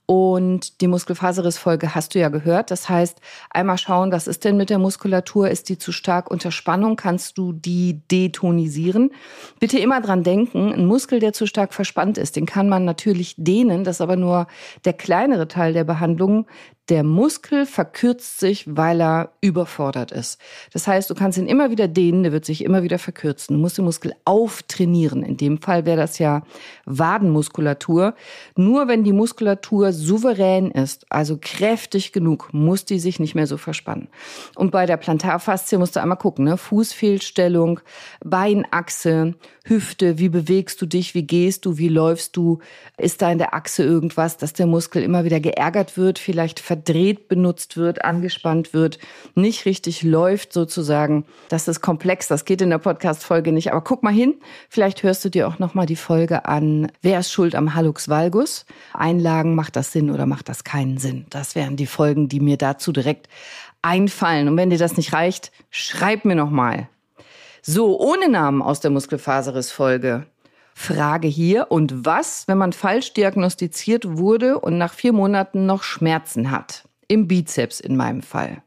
Und 0.06 0.80
die 0.80 0.88
Muskelfaserrissfolge 0.88 1.94
hast 1.94 2.14
du 2.14 2.18
ja 2.18 2.28
gehört. 2.28 2.70
Das 2.70 2.88
heißt, 2.88 3.20
einmal 3.50 3.78
schauen, 3.78 4.10
was 4.10 4.26
ist 4.26 4.44
denn 4.44 4.56
mit 4.56 4.68
der 4.68 4.78
Muskulatur? 4.78 5.48
Ist 5.48 5.68
die 5.68 5.78
zu 5.78 5.92
stark 5.92 6.30
unter 6.30 6.50
Spannung? 6.50 6.96
Kannst 6.96 7.38
du 7.38 7.52
die 7.52 8.02
detonisieren? 8.10 9.12
Bitte 9.60 9.78
immer 9.78 10.00
dran 10.00 10.24
denken, 10.24 10.72
ein 10.72 10.86
Muskel, 10.86 11.20
der 11.20 11.32
zu 11.32 11.46
stark 11.46 11.72
verspannt 11.72 12.18
ist, 12.18 12.34
den 12.36 12.46
kann 12.46 12.68
man 12.68 12.84
natürlich 12.84 13.36
dehnen. 13.38 13.84
Das 13.84 13.96
ist 13.96 14.00
aber 14.00 14.16
nur 14.16 14.48
der 14.84 14.92
kleinere 14.92 15.46
Teil 15.46 15.72
der 15.72 15.84
Behandlung. 15.84 16.46
Der 16.88 17.04
Muskel 17.04 17.64
verkürzt 17.64 18.40
sich, 18.40 18.64
weil 18.66 19.00
er 19.00 19.32
überfordert 19.40 20.10
ist. 20.10 20.40
Das 20.72 20.88
heißt, 20.88 21.08
du 21.08 21.14
kannst 21.14 21.38
ihn 21.38 21.46
immer 21.46 21.70
wieder 21.70 21.86
dehnen, 21.86 22.24
der 22.24 22.32
wird 22.32 22.44
sich 22.44 22.64
immer 22.64 22.82
wieder 22.82 22.98
verkürzen. 22.98 23.56
Du 23.56 23.62
musst 23.62 23.78
den 23.78 23.84
Muskel 23.84 24.14
auftrainieren. 24.24 25.22
In 25.22 25.36
dem 25.36 25.58
Fall 25.62 25.86
wäre 25.86 25.96
das 25.96 26.18
ja 26.18 26.42
Wadenmuskulatur. 26.84 28.14
Nur 28.56 28.88
wenn 28.88 29.04
die 29.04 29.12
Muskulatur 29.12 29.92
souverän 29.92 30.72
ist, 30.72 31.06
also 31.08 31.38
kräftig 31.40 32.12
genug, 32.12 32.52
muss 32.52 32.84
die 32.84 32.98
sich 32.98 33.20
nicht 33.20 33.36
mehr 33.36 33.46
so 33.46 33.58
verspannen. 33.58 34.08
Und 34.56 34.72
bei 34.72 34.84
der 34.84 34.96
Plantarfaszie 34.96 35.78
musst 35.78 35.94
du 35.94 36.00
einmal 36.00 36.18
gucken, 36.18 36.44
ne? 36.44 36.56
Fußfehlstellung, 36.56 37.78
Beinachse, 38.24 39.34
Hüfte, 39.64 40.18
wie 40.18 40.28
bewegst 40.28 40.82
du 40.82 40.86
dich, 40.86 41.14
wie 41.14 41.22
gehst 41.22 41.64
du, 41.64 41.78
wie 41.78 41.88
läufst 41.88 42.36
du, 42.36 42.58
ist 42.98 43.22
da 43.22 43.30
in 43.30 43.38
der 43.38 43.54
Achse 43.54 43.84
irgendwas, 43.84 44.36
dass 44.36 44.52
der 44.52 44.66
Muskel 44.66 45.04
immer 45.04 45.24
wieder 45.24 45.38
geärgert 45.38 45.96
wird, 45.96 46.18
vielleicht 46.18 46.58
verdreht 46.72 47.28
benutzt 47.28 47.76
wird, 47.76 48.02
angespannt 48.02 48.72
wird, 48.72 48.98
nicht 49.34 49.66
richtig 49.66 50.02
läuft 50.02 50.54
sozusagen. 50.54 51.26
Das 51.50 51.68
ist 51.68 51.82
komplex, 51.82 52.28
das 52.28 52.46
geht 52.46 52.62
in 52.62 52.70
der 52.70 52.78
Podcast-Folge 52.78 53.52
nicht. 53.52 53.72
Aber 53.72 53.82
guck 53.82 54.02
mal 54.02 54.12
hin, 54.12 54.36
vielleicht 54.70 55.02
hörst 55.02 55.22
du 55.22 55.28
dir 55.28 55.46
auch 55.48 55.58
nochmal 55.58 55.84
die 55.84 55.96
Folge 55.96 56.46
an, 56.46 56.90
wer 57.02 57.20
ist 57.20 57.30
schuld 57.30 57.54
am 57.54 57.74
Hallux 57.74 58.08
Valgus? 58.08 58.64
Einlagen, 58.94 59.54
macht 59.54 59.76
das 59.76 59.92
Sinn 59.92 60.10
oder 60.10 60.24
macht 60.24 60.48
das 60.48 60.64
keinen 60.64 60.96
Sinn? 60.96 61.26
Das 61.28 61.54
wären 61.54 61.76
die 61.76 61.84
Folgen, 61.84 62.30
die 62.30 62.40
mir 62.40 62.56
dazu 62.56 62.90
direkt 62.90 63.28
einfallen. 63.82 64.48
Und 64.48 64.56
wenn 64.56 64.70
dir 64.70 64.78
das 64.78 64.96
nicht 64.96 65.12
reicht, 65.12 65.52
schreib 65.68 66.24
mir 66.24 66.36
nochmal. 66.36 66.88
So, 67.60 68.00
ohne 68.00 68.30
Namen 68.30 68.62
aus 68.62 68.80
der 68.80 68.90
Muskelfaserriss-Folge. 68.90 70.24
Frage 70.74 71.28
hier. 71.28 71.70
Und 71.70 72.04
was, 72.04 72.48
wenn 72.48 72.58
man 72.58 72.72
falsch 72.72 73.12
diagnostiziert 73.14 74.18
wurde 74.18 74.58
und 74.58 74.78
nach 74.78 74.92
vier 74.92 75.12
Monaten 75.12 75.66
noch 75.66 75.82
Schmerzen 75.82 76.50
hat? 76.50 76.88
Im 77.08 77.28
Bizeps 77.28 77.80
in 77.80 77.96
meinem 77.96 78.22
Fall. 78.22 78.62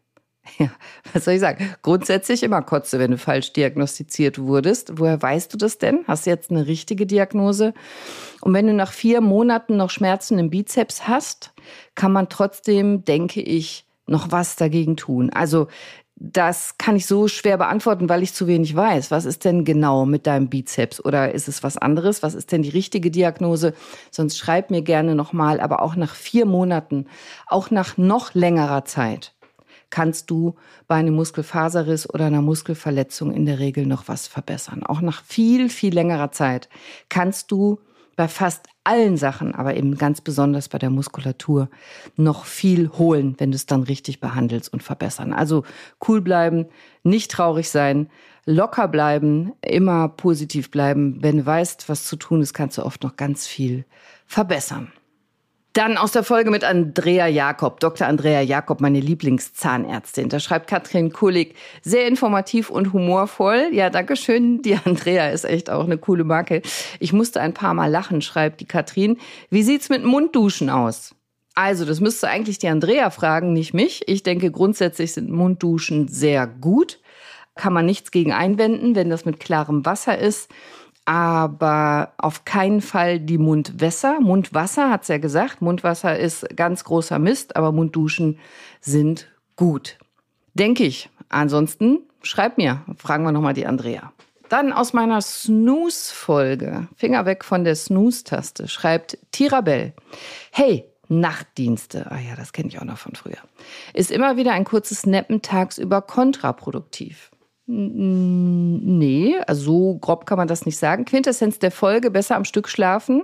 Ja, 0.60 0.70
was 1.12 1.26
soll 1.26 1.34
ich 1.34 1.40
sagen? 1.40 1.76
Grundsätzlich 1.82 2.44
immer 2.44 2.62
Kotze, 2.62 3.00
wenn 3.00 3.12
du 3.12 3.18
falsch 3.18 3.54
diagnostiziert 3.54 4.40
wurdest. 4.40 5.00
Woher 5.00 5.22
weißt 5.22 5.52
du 5.52 5.58
das 5.58 5.80
denn? 5.80 6.06
Hast 6.08 6.26
du 6.26 6.30
jetzt 6.30 6.52
eine 6.52 6.68
richtige 6.68 7.06
Diagnose? 7.06 7.74
Und 8.42 8.54
wenn 8.54 8.68
du 8.68 8.74
nach 8.74 8.92
vier 8.92 9.22
Monaten 9.22 9.76
noch 9.76 9.90
Schmerzen 9.90 10.38
im 10.38 10.52
Bizeps 10.52 11.08
hast, 11.08 11.54
kann 11.96 12.12
man 12.12 12.30
trotzdem, 12.30 13.04
denke 13.04 13.42
ich, 13.42 13.86
noch 14.08 14.32
was 14.32 14.56
dagegen 14.56 14.98
tun. 14.98 15.32
Also 15.32 15.68
das 16.18 16.78
kann 16.78 16.96
ich 16.96 17.08
so 17.08 17.28
schwer 17.28 17.58
beantworten, 17.58 18.08
weil 18.08 18.24
ich 18.24 18.34
zu 18.34 18.48
wenig 18.48 18.74
weiß. 18.74 19.12
Was 19.12 19.26
ist 19.26 19.44
denn 19.44 19.66
genau 19.66 20.06
mit 20.06 20.26
deinem 20.28 20.50
Bizeps? 20.50 21.04
Oder 21.04 21.34
ist 21.34 21.50
es 21.50 21.62
was 21.62 21.78
anderes? 21.78 22.24
Was 22.24 22.36
ist 22.36 22.54
denn 22.54 22.62
die 22.62 22.70
richtige 22.70 23.12
Diagnose? 23.12 23.74
Sonst 24.12 24.38
schreib 24.38 24.72
mir 24.72 24.82
gerne 24.82 25.14
nochmal. 25.14 25.60
Aber 25.60 25.82
auch 25.82 25.98
nach 25.98 26.16
vier 26.16 26.46
Monaten, 26.46 27.08
auch 27.48 27.70
nach 27.70 27.98
noch 27.98 28.34
längerer 28.34 28.86
Zeit, 28.86 29.34
kannst 29.90 30.30
du 30.30 30.56
bei 30.88 30.96
einem 30.96 31.16
Muskelfaserriss 31.16 32.10
oder 32.10 32.26
einer 32.26 32.42
Muskelverletzung 32.42 33.34
in 33.34 33.46
der 33.46 33.60
Regel 33.60 33.86
noch 33.86 34.08
was 34.08 34.28
verbessern. 34.28 34.84
Auch 34.84 35.02
nach 35.02 35.22
viel, 35.22 35.70
viel 35.70 35.94
längerer 35.94 36.32
Zeit 36.32 36.70
kannst 37.10 37.52
du 37.52 37.80
bei 38.16 38.28
fast 38.28 38.68
allen 38.84 39.18
Sachen, 39.18 39.54
aber 39.56 39.76
eben 39.76 39.98
ganz 39.98 40.22
besonders 40.22 40.70
bei 40.70 40.78
der 40.78 40.90
Muskulatur, 40.90 41.70
noch 42.16 42.46
viel 42.46 42.90
holen, 42.90 43.36
wenn 43.38 43.52
du 43.52 43.56
es 43.56 43.66
dann 43.66 43.84
richtig 43.84 44.20
behandelst 44.20 44.72
und 44.72 44.84
verbessern. 44.84 45.34
Also 45.34 45.64
cool 46.08 46.22
bleiben, 46.22 46.68
nicht 47.04 47.32
traurig 47.32 47.70
sein, 47.70 48.10
locker 48.46 48.88
bleiben, 48.88 49.54
immer 49.62 50.08
positiv 50.10 50.72
bleiben. 50.72 51.18
Wenn 51.22 51.38
du 51.38 51.46
weißt, 51.46 51.90
was 51.90 52.06
zu 52.06 52.16
tun 52.16 52.42
ist, 52.42 52.54
kannst 52.54 52.78
du 52.78 52.86
oft 52.86 53.04
noch 53.04 53.16
ganz 53.16 53.48
viel 53.48 53.86
verbessern. 54.28 54.92
Dann 55.75 55.98
aus 55.98 56.13
der 56.13 56.24
Folge 56.24 56.51
mit 56.51 56.63
Andrea 56.63 57.27
Jakob, 57.27 57.82
Dr. 57.82 58.08
Andrea 58.08 58.39
Jakob, 58.39 58.79
meine 58.79 59.01
Lieblingszahnärztin. 59.01 60.29
Da 60.29 60.39
schreibt 60.39 60.70
Katrin 60.70 61.12
Kulig, 61.12 61.53
sehr 61.82 62.08
informativ 62.08 62.70
und 62.70 62.94
humorvoll. 62.94 63.72
Ja, 63.74 63.89
danke 63.89 64.15
schön. 64.15 64.62
Die 64.62 64.77
Andrea 64.86 65.32
ist 65.32 65.44
echt 65.44 65.70
auch 65.70 65.84
eine 65.84 65.98
coole 65.98 66.24
Marke. 66.24 66.62
Ich 67.01 67.12
musste 67.12 67.41
ein 67.41 67.53
paar 67.53 67.74
Mal 67.74 67.91
lachen, 67.91 68.22
schreibt 68.22 68.62
die 68.62 68.65
Katrin. 68.65 69.17
Wie 69.50 69.63
sieht's 69.63 69.89
mit 69.89 70.05
Mundduschen 70.05 70.70
aus? 70.70 71.13
Also, 71.55 71.84
das 71.84 72.00
müsste 72.00 72.29
eigentlich 72.29 72.58
die 72.58 72.70
Andrea 72.70 73.10
fragen, 73.10 73.51
nicht 73.51 73.74
mich. 73.74 74.08
Ich 74.08 74.24
denke, 74.24 74.51
grundsätzlich 74.51 75.12
sind 75.12 75.29
Mundduschen 75.29 76.08
sehr 76.08 76.48
gut. 76.48 77.01
Kann 77.55 77.74
man 77.74 77.86
nichts 77.86 78.12
gegen 78.12 78.32
einwenden, 78.32 78.96
wenn 78.96 79.10
das 79.10 79.25
mit 79.25 79.41
klarem 79.41 79.86
Wasser 79.86 80.17
ist 80.17 80.50
aber 81.06 82.14
auf 82.18 82.46
keinen 82.46 82.82
Fall 82.82 83.20
die 83.20 83.38
Mundwässer. 83.38 84.20
Mundwasser 84.20 84.90
hat's 84.90 85.08
ja 85.08 85.20
gesagt. 85.20 85.62
Mundwasser 85.62 86.18
ist 86.18 86.48
ganz 86.56 86.84
großer 86.84 87.20
Mist, 87.20 87.56
aber 87.56 87.72
Mundduschen 87.72 88.40
sind 88.82 89.28
gut. 89.56 89.98
Denke 90.56 90.84
ich. 90.84 91.10
Ansonsten 91.30 92.00
schreib 92.22 92.58
mir, 92.58 92.82
fragen 92.98 93.24
wir 93.24 93.32
nochmal 93.32 93.54
die 93.54 93.66
Andrea. 93.66 94.12
Dann 94.50 94.74
aus 94.74 94.94
meiner 94.94 95.22
Snooze-Folge, 95.22 96.88
Finger 96.96 97.26
weg 97.26 97.44
von 97.44 97.64
der 97.64 97.76
Snooze-Taste, 97.76 98.68
schreibt 98.68 99.18
Tirabell. 99.32 99.94
Hey, 100.52 100.86
Nachtdienste, 101.08 102.12
ah 102.12 102.20
ja, 102.20 102.36
das 102.36 102.52
kenne 102.52 102.70
ich 102.70 102.80
auch 102.80 102.86
noch 102.86 102.98
von 102.98 103.16
früher, 103.16 103.38
ist 103.94 104.12
immer 104.12 104.38
wieder 104.38 104.54
ein 104.54 104.64
kurzes 104.64 105.06
Neppen 105.06 105.42
tagsüber 105.42 106.02
kontraproduktiv. 106.02 107.32
Nee, 107.68 109.36
also 109.48 109.64
so 109.64 109.96
grob 109.96 110.28
kann 110.28 110.38
man 110.38 110.48
das 110.48 110.68
nicht 110.68 110.78
sagen. 110.78 111.04
Quintessenz 111.04 111.58
der 111.58 111.72
Folge, 111.72 112.12
besser 112.12 112.36
am 112.36 112.46
Stück 112.46 112.70
schlafen. 112.70 113.24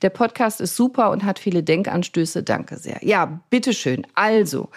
Der 0.00 0.08
Podcast 0.08 0.62
ist 0.62 0.76
super 0.76 1.10
und 1.10 1.24
hat 1.24 1.38
viele 1.38 1.62
Denkanstöße. 1.62 2.42
Danke 2.42 2.78
sehr. 2.78 2.98
Ja, 3.02 3.42
bitteschön. 3.50 4.06
Also, 4.14 4.70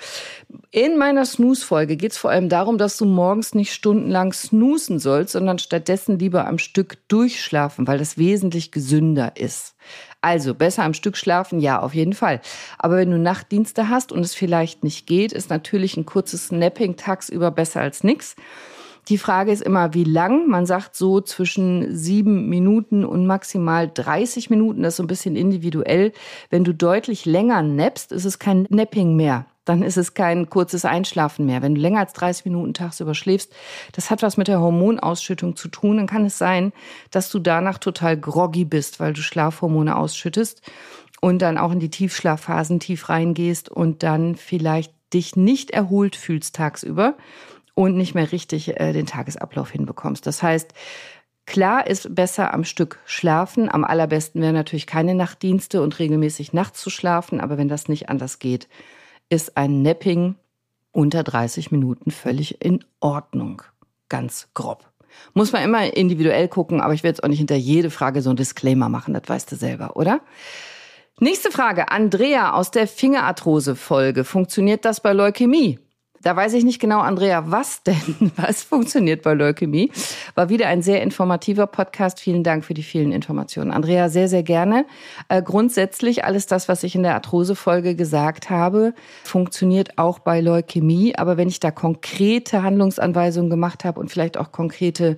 in 0.71 0.97
meiner 0.97 1.23
Snooze-Folge 1.23 1.95
geht 1.95 2.11
es 2.11 2.17
vor 2.17 2.29
allem 2.29 2.49
darum, 2.49 2.77
dass 2.77 2.97
du 2.97 3.05
morgens 3.05 3.55
nicht 3.55 3.71
stundenlang 3.71 4.33
snoosen 4.33 4.99
sollst, 4.99 5.31
sondern 5.31 5.59
stattdessen 5.59 6.19
lieber 6.19 6.45
am 6.45 6.57
Stück 6.57 6.97
durchschlafen, 7.07 7.87
weil 7.87 7.99
das 7.99 8.17
wesentlich 8.17 8.73
gesünder 8.73 9.37
ist. 9.37 9.75
Also 10.19 10.53
besser 10.55 10.83
am 10.83 10.93
Stück 10.93 11.15
schlafen, 11.15 11.61
ja, 11.61 11.79
auf 11.79 11.93
jeden 11.93 12.13
Fall. 12.13 12.41
Aber 12.79 12.97
wenn 12.97 13.11
du 13.11 13.17
Nachtdienste 13.17 13.87
hast 13.87 14.11
und 14.11 14.25
es 14.25 14.35
vielleicht 14.35 14.83
nicht 14.83 15.07
geht, 15.07 15.31
ist 15.31 15.49
natürlich 15.49 15.95
ein 15.95 16.05
kurzes 16.05 16.47
Snapping 16.47 16.97
tagsüber 16.97 17.51
besser 17.51 17.79
als 17.79 18.03
nichts. 18.03 18.35
Die 19.07 19.19
Frage 19.19 19.51
ist 19.51 19.61
immer, 19.61 19.93
wie 19.93 20.03
lang. 20.03 20.47
Man 20.47 20.65
sagt 20.65 20.95
so 20.95 21.21
zwischen 21.21 21.95
sieben 21.95 22.49
Minuten 22.49 23.05
und 23.05 23.27
maximal 23.27 23.89
30 23.93 24.49
Minuten. 24.49 24.81
Das 24.81 24.93
ist 24.93 24.97
so 24.97 25.03
ein 25.03 25.07
bisschen 25.07 25.35
individuell. 25.35 26.11
Wenn 26.49 26.63
du 26.63 26.73
deutlich 26.73 27.25
länger 27.25 27.61
nappst, 27.61 28.11
ist 28.11 28.25
es 28.25 28.39
kein 28.39 28.65
Napping 28.69 29.15
mehr. 29.15 29.45
Dann 29.63 29.81
ist 29.81 29.97
es 29.97 30.13
kein 30.13 30.49
kurzes 30.49 30.85
Einschlafen 30.85 31.45
mehr. 31.45 31.61
Wenn 31.61 31.75
du 31.75 31.81
länger 31.81 31.99
als 31.99 32.13
30 32.13 32.45
Minuten 32.45 32.73
tagsüber 32.73 33.15
schläfst, 33.15 33.53
das 33.93 34.09
hat 34.09 34.21
was 34.21 34.37
mit 34.37 34.47
der 34.47 34.59
Hormonausschüttung 34.59 35.55
zu 35.55 35.67
tun. 35.67 35.97
Dann 35.97 36.07
kann 36.07 36.25
es 36.25 36.37
sein, 36.37 36.71
dass 37.11 37.29
du 37.29 37.39
danach 37.39 37.77
total 37.77 38.17
groggy 38.17 38.65
bist, 38.65 38.99
weil 38.99 39.13
du 39.13 39.21
Schlafhormone 39.21 39.95
ausschüttest 39.95 40.61
und 41.21 41.41
dann 41.41 41.57
auch 41.57 41.71
in 41.71 41.79
die 41.79 41.89
Tiefschlafphasen 41.89 42.79
tief 42.79 43.09
reingehst 43.09 43.69
und 43.69 44.03
dann 44.03 44.35
vielleicht 44.35 44.93
dich 45.13 45.35
nicht 45.35 45.71
erholt 45.71 46.15
fühlst 46.15 46.55
tagsüber 46.55 47.15
und 47.75 47.95
nicht 47.95 48.15
mehr 48.15 48.31
richtig 48.31 48.79
äh, 48.79 48.93
den 48.93 49.05
Tagesablauf 49.05 49.69
hinbekommst. 49.69 50.25
Das 50.25 50.41
heißt, 50.41 50.73
klar 51.45 51.85
ist 51.85 52.15
besser 52.15 52.53
am 52.53 52.63
Stück 52.63 52.99
schlafen. 53.05 53.69
Am 53.71 53.83
allerbesten 53.83 54.41
wäre 54.41 54.53
natürlich 54.53 54.87
keine 54.87 55.13
Nachtdienste 55.13 55.81
und 55.81 55.99
regelmäßig 55.99 56.53
nachts 56.53 56.81
zu 56.81 56.89
schlafen. 56.89 57.39
Aber 57.39 57.57
wenn 57.57 57.67
das 57.67 57.87
nicht 57.87 58.09
anders 58.09 58.39
geht, 58.39 58.67
ist 59.29 59.57
ein 59.57 59.81
Napping 59.81 60.35
unter 60.91 61.23
30 61.23 61.71
Minuten 61.71 62.09
völlig 62.09 62.63
in 62.63 62.83
Ordnung. 63.01 63.61
Ganz 64.09 64.47
grob. 64.53 64.89
Muss 65.33 65.51
man 65.51 65.63
immer 65.63 65.95
individuell 65.95 66.47
gucken, 66.47 66.81
aber 66.81 66.93
ich 66.93 67.03
werde 67.03 67.15
jetzt 67.15 67.23
auch 67.23 67.29
nicht 67.29 67.37
hinter 67.37 67.55
jede 67.55 67.89
Frage 67.89 68.21
so 68.21 68.29
ein 68.29 68.35
Disclaimer 68.35 68.89
machen, 68.89 69.13
das 69.13 69.23
weißt 69.27 69.51
du 69.51 69.55
selber, 69.55 69.95
oder? 69.95 70.21
Nächste 71.19 71.51
Frage. 71.51 71.91
Andrea 71.91 72.53
aus 72.53 72.71
der 72.71 72.87
Fingerarthrose-Folge. 72.87 74.25
Funktioniert 74.25 74.83
das 74.83 74.99
bei 74.99 75.13
Leukämie? 75.13 75.79
Da 76.25 76.35
weiß 76.35 76.53
ich 76.53 76.63
nicht 76.63 76.79
genau, 76.79 77.01
Andrea, 77.01 77.51
was 77.51 77.83
denn? 77.83 78.31
Was 78.35 78.63
funktioniert 78.63 79.21
bei 79.21 79.35
Leukämie? 79.35 79.91
War 80.33 80.49
wieder 80.49 80.65
ein 80.67 80.81
sehr 80.81 81.03
informativer 81.03 81.67
Podcast. 81.67 82.19
Vielen 82.19 82.43
Dank 82.43 82.65
für 82.65 82.73
die 82.73 82.81
vielen 82.81 83.11
Informationen. 83.11 83.69
Andrea, 83.69 84.09
sehr, 84.09 84.27
sehr 84.27 84.41
gerne. 84.41 84.87
Äh, 85.29 85.43
grundsätzlich 85.43 86.25
alles 86.25 86.47
das, 86.47 86.67
was 86.67 86.81
ich 86.81 86.95
in 86.95 87.03
der 87.03 87.13
Arthrose-Folge 87.13 87.93
gesagt 87.93 88.49
habe, 88.49 88.95
funktioniert 89.23 89.99
auch 89.99 90.17
bei 90.17 90.41
Leukämie. 90.41 91.15
Aber 91.15 91.37
wenn 91.37 91.47
ich 91.47 91.59
da 91.59 91.69
konkrete 91.69 92.63
Handlungsanweisungen 92.63 93.51
gemacht 93.51 93.85
habe 93.85 93.99
und 93.99 94.09
vielleicht 94.09 94.37
auch 94.37 94.51
konkrete 94.51 95.17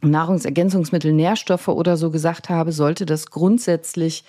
Nahrungsergänzungsmittel, 0.00 1.12
Nährstoffe 1.12 1.68
oder 1.68 1.98
so 1.98 2.10
gesagt 2.10 2.48
habe, 2.48 2.72
sollte 2.72 3.04
das 3.04 3.30
grundsätzlich 3.30 4.24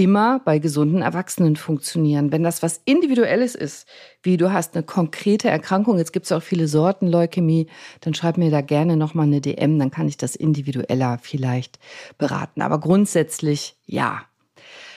immer 0.00 0.40
bei 0.46 0.58
gesunden 0.58 1.02
Erwachsenen 1.02 1.56
funktionieren. 1.56 2.32
Wenn 2.32 2.42
das 2.42 2.62
was 2.62 2.80
Individuelles 2.86 3.54
ist, 3.54 3.86
wie 4.22 4.38
du 4.38 4.50
hast 4.50 4.74
eine 4.74 4.82
konkrete 4.82 5.50
Erkrankung, 5.50 5.98
jetzt 5.98 6.14
gibt 6.14 6.24
es 6.24 6.32
auch 6.32 6.42
viele 6.42 6.68
Sorten 6.68 7.06
Leukämie, 7.06 7.66
dann 8.00 8.14
schreib 8.14 8.38
mir 8.38 8.50
da 8.50 8.62
gerne 8.62 8.96
nochmal 8.96 9.26
eine 9.26 9.42
DM, 9.42 9.78
dann 9.78 9.90
kann 9.90 10.08
ich 10.08 10.16
das 10.16 10.36
individueller 10.36 11.18
vielleicht 11.20 11.78
beraten. 12.16 12.62
Aber 12.62 12.80
grundsätzlich 12.80 13.76
ja. 13.84 14.22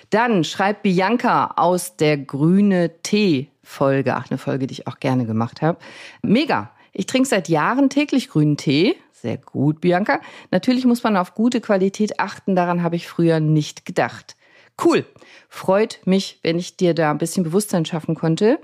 Dann 0.10 0.46
schreibt 0.46 0.84
Bianca 0.84 1.54
aus 1.58 1.98
der 1.98 2.18
grüne 2.18 3.02
Tee 3.04 3.50
Folge, 3.62 4.16
ach 4.16 4.32
eine 4.32 4.38
Folge, 4.38 4.68
die 4.68 4.74
ich 4.74 4.88
auch 4.88 5.00
gerne 5.00 5.26
gemacht 5.26 5.62
habe. 5.62 5.80
Mega. 6.22 6.72
Ich 6.94 7.08
trinke 7.08 7.28
seit 7.28 7.50
Jahren 7.50 7.90
täglich 7.90 8.30
grünen 8.30 8.56
Tee. 8.56 8.96
Sehr 9.12 9.38
gut, 9.38 9.82
Bianca. 9.82 10.22
Natürlich 10.52 10.86
muss 10.86 11.04
man 11.04 11.18
auf 11.18 11.34
gute 11.34 11.60
Qualität 11.60 12.22
achten, 12.22 12.56
daran 12.56 12.84
habe 12.84 12.96
ich 12.96 13.06
früher 13.06 13.42
nicht 13.42 13.86
gedacht. 13.86 14.38
Cool. 14.82 15.06
Freut 15.50 16.00
mich, 16.06 16.40
wenn 16.42 16.58
ich 16.58 16.78
dir 16.78 16.96
da 16.96 17.12
ein 17.12 17.20
bisschen 17.20 17.44
Bewusstsein 17.44 17.86
schaffen 17.86 18.16
konnte. 18.16 18.58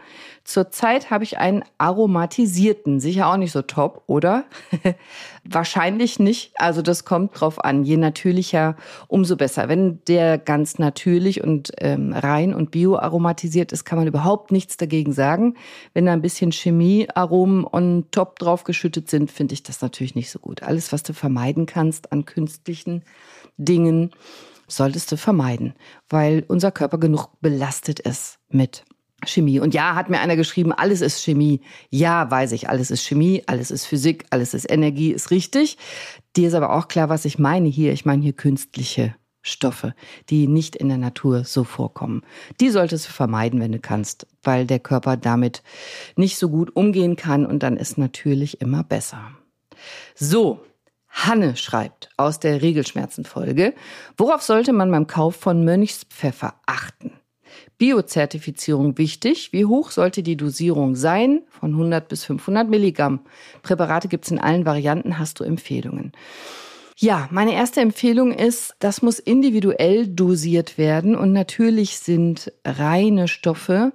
Zurzeit 0.43 1.11
habe 1.11 1.23
ich 1.23 1.37
einen 1.37 1.63
aromatisierten, 1.77 2.99
sicher 2.99 3.27
auch 3.27 3.37
nicht 3.37 3.51
so 3.51 3.61
top, 3.61 4.01
oder? 4.07 4.45
Wahrscheinlich 5.43 6.17
nicht. 6.17 6.51
Also 6.55 6.81
das 6.81 7.05
kommt 7.05 7.39
drauf 7.39 7.63
an. 7.63 7.83
Je 7.83 7.97
natürlicher, 7.97 8.75
umso 9.07 9.37
besser. 9.37 9.69
Wenn 9.69 9.99
der 10.07 10.39
ganz 10.39 10.79
natürlich 10.79 11.43
und 11.43 11.71
ähm, 11.77 12.11
rein 12.11 12.55
und 12.55 12.71
bio 12.71 12.97
aromatisiert 12.97 13.71
ist, 13.71 13.85
kann 13.85 13.99
man 13.99 14.07
überhaupt 14.07 14.51
nichts 14.51 14.77
dagegen 14.77 15.13
sagen. 15.13 15.57
Wenn 15.93 16.07
da 16.07 16.13
ein 16.13 16.23
bisschen 16.23 16.51
Chemiearomen 16.51 17.67
on 17.67 18.05
top 18.09 18.39
drauf 18.39 18.63
geschüttet 18.63 19.11
sind, 19.11 19.29
finde 19.29 19.53
ich 19.53 19.61
das 19.61 19.81
natürlich 19.81 20.15
nicht 20.15 20.31
so 20.31 20.39
gut. 20.39 20.63
Alles, 20.63 20.91
was 20.91 21.03
du 21.03 21.13
vermeiden 21.13 21.67
kannst 21.67 22.11
an 22.11 22.25
künstlichen 22.25 23.03
Dingen, 23.57 24.11
solltest 24.69 25.11
du 25.11 25.17
vermeiden, 25.17 25.73
weil 26.09 26.45
unser 26.47 26.71
Körper 26.71 26.97
genug 26.97 27.29
belastet 27.41 27.99
ist 27.99 28.39
mit 28.49 28.85
Chemie. 29.25 29.59
Und 29.59 29.73
ja, 29.73 29.95
hat 29.95 30.09
mir 30.09 30.19
einer 30.19 30.35
geschrieben, 30.35 30.71
alles 30.71 31.01
ist 31.01 31.23
Chemie. 31.23 31.61
Ja, 31.89 32.29
weiß 32.31 32.53
ich, 32.53 32.69
alles 32.69 32.89
ist 32.89 33.05
Chemie, 33.05 33.43
alles 33.47 33.71
ist 33.71 33.85
Physik, 33.85 34.25
alles 34.29 34.53
ist 34.53 34.69
Energie, 34.69 35.11
ist 35.11 35.31
richtig. 35.31 35.77
Dir 36.35 36.47
ist 36.47 36.53
aber 36.53 36.73
auch 36.73 36.87
klar, 36.87 37.09
was 37.09 37.25
ich 37.25 37.39
meine 37.39 37.67
hier. 37.67 37.91
Ich 37.91 38.05
meine 38.05 38.21
hier 38.21 38.33
künstliche 38.33 39.15
Stoffe, 39.41 39.93
die 40.29 40.47
nicht 40.47 40.75
in 40.75 40.89
der 40.89 40.97
Natur 40.97 41.43
so 41.43 41.63
vorkommen. 41.63 42.23
Die 42.59 42.69
solltest 42.69 43.07
du 43.07 43.11
vermeiden, 43.11 43.59
wenn 43.59 43.71
du 43.71 43.79
kannst, 43.79 44.27
weil 44.43 44.65
der 44.65 44.79
Körper 44.79 45.17
damit 45.17 45.63
nicht 46.15 46.37
so 46.37 46.49
gut 46.49 46.75
umgehen 46.75 47.15
kann 47.15 47.45
und 47.45 47.63
dann 47.63 47.77
ist 47.77 47.97
natürlich 47.97 48.61
immer 48.61 48.83
besser. 48.83 49.31
So, 50.15 50.61
Hanne 51.09 51.55
schreibt 51.57 52.09
aus 52.17 52.39
der 52.39 52.61
Regelschmerzenfolge, 52.61 53.73
worauf 54.17 54.41
sollte 54.41 54.73
man 54.73 54.91
beim 54.91 55.07
Kauf 55.07 55.35
von 55.35 55.65
Mönchspfeffer 55.65 56.55
achten? 56.65 57.13
Biozertifizierung 57.77 58.97
wichtig. 58.97 59.51
Wie 59.53 59.65
hoch 59.65 59.91
sollte 59.91 60.21
die 60.21 60.37
Dosierung 60.37 60.95
sein? 60.95 61.41
Von 61.49 61.71
100 61.71 62.07
bis 62.07 62.25
500 62.25 62.69
Milligramm. 62.69 63.21
Präparate 63.63 64.07
gibt 64.07 64.25
es 64.25 64.31
in 64.31 64.39
allen 64.39 64.65
Varianten. 64.65 65.17
Hast 65.17 65.39
du 65.39 65.43
Empfehlungen? 65.43 66.11
Ja, 66.97 67.29
meine 67.31 67.53
erste 67.53 67.79
Empfehlung 67.79 68.33
ist, 68.33 68.75
das 68.79 69.01
muss 69.01 69.19
individuell 69.19 70.05
dosiert 70.05 70.77
werden 70.77 71.15
und 71.15 71.31
natürlich 71.31 71.97
sind 71.99 72.51
reine 72.65 73.29
Stoffe 73.29 73.93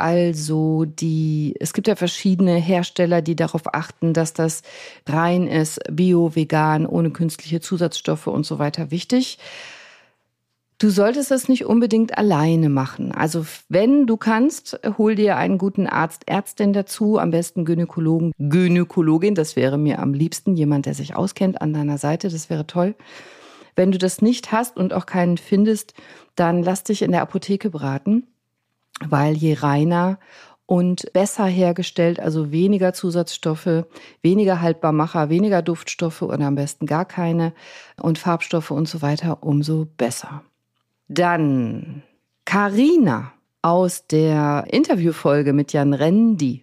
also 0.00 0.84
die, 0.84 1.54
es 1.60 1.72
gibt 1.72 1.88
ja 1.88 1.96
verschiedene 1.96 2.56
Hersteller, 2.56 3.22
die 3.22 3.36
darauf 3.36 3.74
achten, 3.74 4.12
dass 4.12 4.32
das 4.32 4.62
rein 5.06 5.46
ist, 5.46 5.80
bio, 5.90 6.34
vegan, 6.34 6.86
ohne 6.86 7.10
künstliche 7.10 7.60
Zusatzstoffe 7.60 8.26
und 8.26 8.46
so 8.46 8.58
weiter 8.58 8.90
wichtig. 8.90 9.38
Du 10.78 10.88
solltest 10.88 11.30
das 11.30 11.48
nicht 11.48 11.66
unbedingt 11.66 12.16
alleine 12.16 12.70
machen. 12.70 13.12
Also 13.12 13.44
wenn 13.68 14.06
du 14.06 14.16
kannst, 14.16 14.80
hol 14.96 15.14
dir 15.14 15.36
einen 15.36 15.58
guten 15.58 15.86
Arzt, 15.86 16.22
Ärztin 16.26 16.72
dazu, 16.72 17.18
am 17.18 17.32
besten 17.32 17.66
Gynäkologen, 17.66 18.32
Gynäkologin, 18.38 19.34
das 19.34 19.56
wäre 19.56 19.76
mir 19.76 19.98
am 19.98 20.14
liebsten, 20.14 20.56
jemand, 20.56 20.86
der 20.86 20.94
sich 20.94 21.14
auskennt 21.14 21.60
an 21.60 21.74
deiner 21.74 21.98
Seite, 21.98 22.30
das 22.30 22.48
wäre 22.48 22.66
toll. 22.66 22.94
Wenn 23.76 23.92
du 23.92 23.98
das 23.98 24.22
nicht 24.22 24.52
hast 24.52 24.78
und 24.78 24.94
auch 24.94 25.04
keinen 25.04 25.36
findest, 25.36 25.92
dann 26.34 26.62
lass 26.62 26.82
dich 26.82 27.02
in 27.02 27.12
der 27.12 27.20
Apotheke 27.20 27.68
beraten 27.68 28.26
weil 29.08 29.34
je 29.34 29.54
reiner 29.54 30.18
und 30.66 31.12
besser 31.12 31.46
hergestellt, 31.46 32.20
also 32.20 32.52
weniger 32.52 32.92
Zusatzstoffe, 32.92 33.84
weniger 34.22 34.60
Haltbarmacher, 34.60 35.28
weniger 35.28 35.62
Duftstoffe 35.62 36.22
oder 36.22 36.46
am 36.46 36.54
besten 36.54 36.86
gar 36.86 37.04
keine 37.04 37.52
und 38.00 38.18
Farbstoffe 38.18 38.70
und 38.70 38.88
so 38.88 39.02
weiter, 39.02 39.42
umso 39.42 39.88
besser. 39.96 40.44
Dann 41.08 42.04
Karina 42.44 43.32
aus 43.62 44.06
der 44.06 44.64
Interviewfolge 44.70 45.52
mit 45.52 45.72
Jan 45.72 45.92
Rendi. 45.92 46.62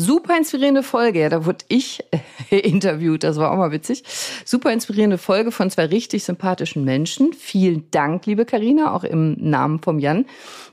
Super 0.00 0.36
inspirierende 0.36 0.84
Folge. 0.84 1.22
Ja, 1.22 1.28
da 1.28 1.44
wurde 1.44 1.64
ich 1.66 2.04
interviewt. 2.50 3.24
Das 3.24 3.36
war 3.36 3.50
auch 3.50 3.56
mal 3.56 3.72
witzig. 3.72 4.04
Super 4.44 4.72
inspirierende 4.72 5.18
Folge 5.18 5.50
von 5.50 5.70
zwei 5.70 5.86
richtig 5.86 6.22
sympathischen 6.22 6.84
Menschen. 6.84 7.32
Vielen 7.32 7.90
Dank, 7.90 8.24
liebe 8.26 8.44
Karina, 8.44 8.94
auch 8.94 9.02
im 9.02 9.32
Namen 9.40 9.80
vom 9.80 9.98
Jan. 9.98 10.26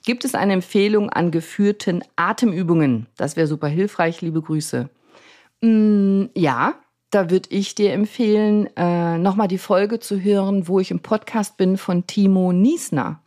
Gibt 0.06 0.26
es 0.26 0.36
eine 0.36 0.54
Empfehlung 0.54 1.10
an 1.10 1.32
geführten 1.32 2.04
Atemübungen? 2.16 3.08
Das 3.18 3.36
wäre 3.36 3.48
super 3.48 3.68
hilfreich. 3.68 4.22
Liebe 4.22 4.44
Grüße. 4.44 4.90
Mm, 5.62 6.26
ja, 6.36 6.76
da 7.16 7.30
würde 7.30 7.48
ich 7.50 7.76
dir 7.76 7.94
empfehlen, 7.94 8.68
äh, 8.76 9.18
nochmal 9.18 9.48
die 9.48 9.58
Folge 9.58 10.02
zu 10.02 10.20
hören, 10.20 10.68
wo 10.68 10.82
ich 10.82 10.92
im 10.92 11.00
Podcast 11.00 11.56
bin 11.56 11.78
von 11.78 12.06
Timo 12.08 12.52
Niesner. 12.52 13.22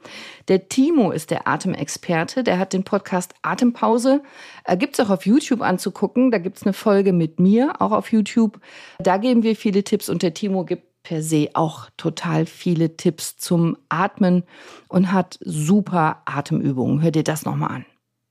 Der 0.48 0.68
Timo 0.68 1.10
ist 1.10 1.30
der 1.30 1.48
Atemexperte, 1.48 2.44
der 2.44 2.58
hat 2.58 2.74
den 2.74 2.84
Podcast 2.84 3.32
Atempause. 3.40 4.22
Äh, 4.64 4.76
gibt's 4.76 5.00
auch 5.00 5.08
auf 5.08 5.24
YouTube 5.24 5.62
anzugucken. 5.62 6.30
Da 6.30 6.36
gibt's 6.36 6.64
eine 6.64 6.74
Folge 6.74 7.14
mit 7.14 7.40
mir, 7.40 7.80
auch 7.80 7.92
auf 7.92 8.12
YouTube. 8.12 8.60
Da 8.98 9.16
geben 9.16 9.42
wir 9.42 9.56
viele 9.56 9.82
Tipps 9.82 10.10
und 10.10 10.22
der 10.22 10.34
Timo 10.34 10.66
gibt 10.66 11.02
per 11.02 11.22
se 11.22 11.48
auch 11.54 11.88
total 11.96 12.44
viele 12.44 12.98
Tipps 12.98 13.38
zum 13.38 13.78
Atmen 13.88 14.44
und 14.88 15.12
hat 15.12 15.38
super 15.40 16.20
Atemübungen. 16.26 17.00
Hör 17.00 17.10
dir 17.10 17.24
das 17.24 17.46
nochmal 17.46 17.70
an. 17.70 17.86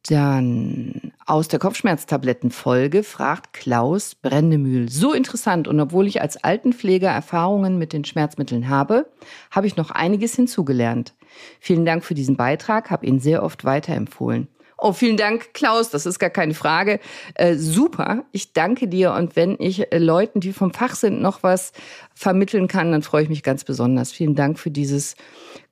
Dann 0.10 1.12
aus 1.26 1.50
der 1.50 1.60
Kopfschmerztablettenfolge 1.60 3.04
fragt 3.04 3.52
Klaus 3.52 4.15
Brendemühl. 4.15 4.89
So 4.89 5.12
interessant 5.12 5.67
und 5.67 5.80
obwohl 5.82 6.08
ich 6.08 6.22
als 6.22 6.41
Altenpfleger 6.41 7.10
Erfahrungen 7.10 7.78
mit 7.78 7.91
den 7.91 8.06
Schmerzmitteln 8.06 8.70
habe, 8.70 9.12
habe 9.52 9.67
ich 9.67 9.76
noch 9.76 9.91
einiges 9.91 10.36
hinzugelernt. 10.36 11.13
Vielen 11.60 11.86
Dank 11.86 12.06
für 12.06 12.13
diesen 12.13 12.38
Beitrag, 12.38 12.89
habe 12.89 13.06
ihn 13.06 13.20
sehr 13.20 13.43
oft 13.43 13.65
weiterempfohlen. 13.65 14.48
Oh, 14.80 14.93
vielen 14.93 15.17
Dank, 15.17 15.54
Klaus. 15.54 15.89
Das 15.89 16.06
ist 16.06 16.20
gar 16.20 16.30
keine 16.30 16.54
Frage. 16.54 17.00
Äh, 17.34 17.56
super. 17.56 18.26
Ich 18.32 18.54
danke 18.54 18.88
dir. 18.88 19.12
Und 19.13 19.36
wenn 19.36 19.58
ich 19.60 19.91
äh, 19.91 19.98
Leuten, 19.98 20.39
die 20.39 20.54
vom 20.54 20.72
Fach 20.72 20.96
sind, 20.96 21.20
noch 21.20 21.41
was 21.41 21.72
vermitteln 22.13 22.67
kann, 22.67 22.91
dann 22.91 23.02
freue 23.02 23.24
ich 23.24 23.30
mich 23.30 23.41
ganz 23.41 23.63
besonders. 23.63 24.12
Vielen 24.12 24.36
Dank 24.36 24.60
für 24.60 24.70
dieses 24.70 25.15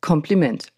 Kompliment. 0.02 0.74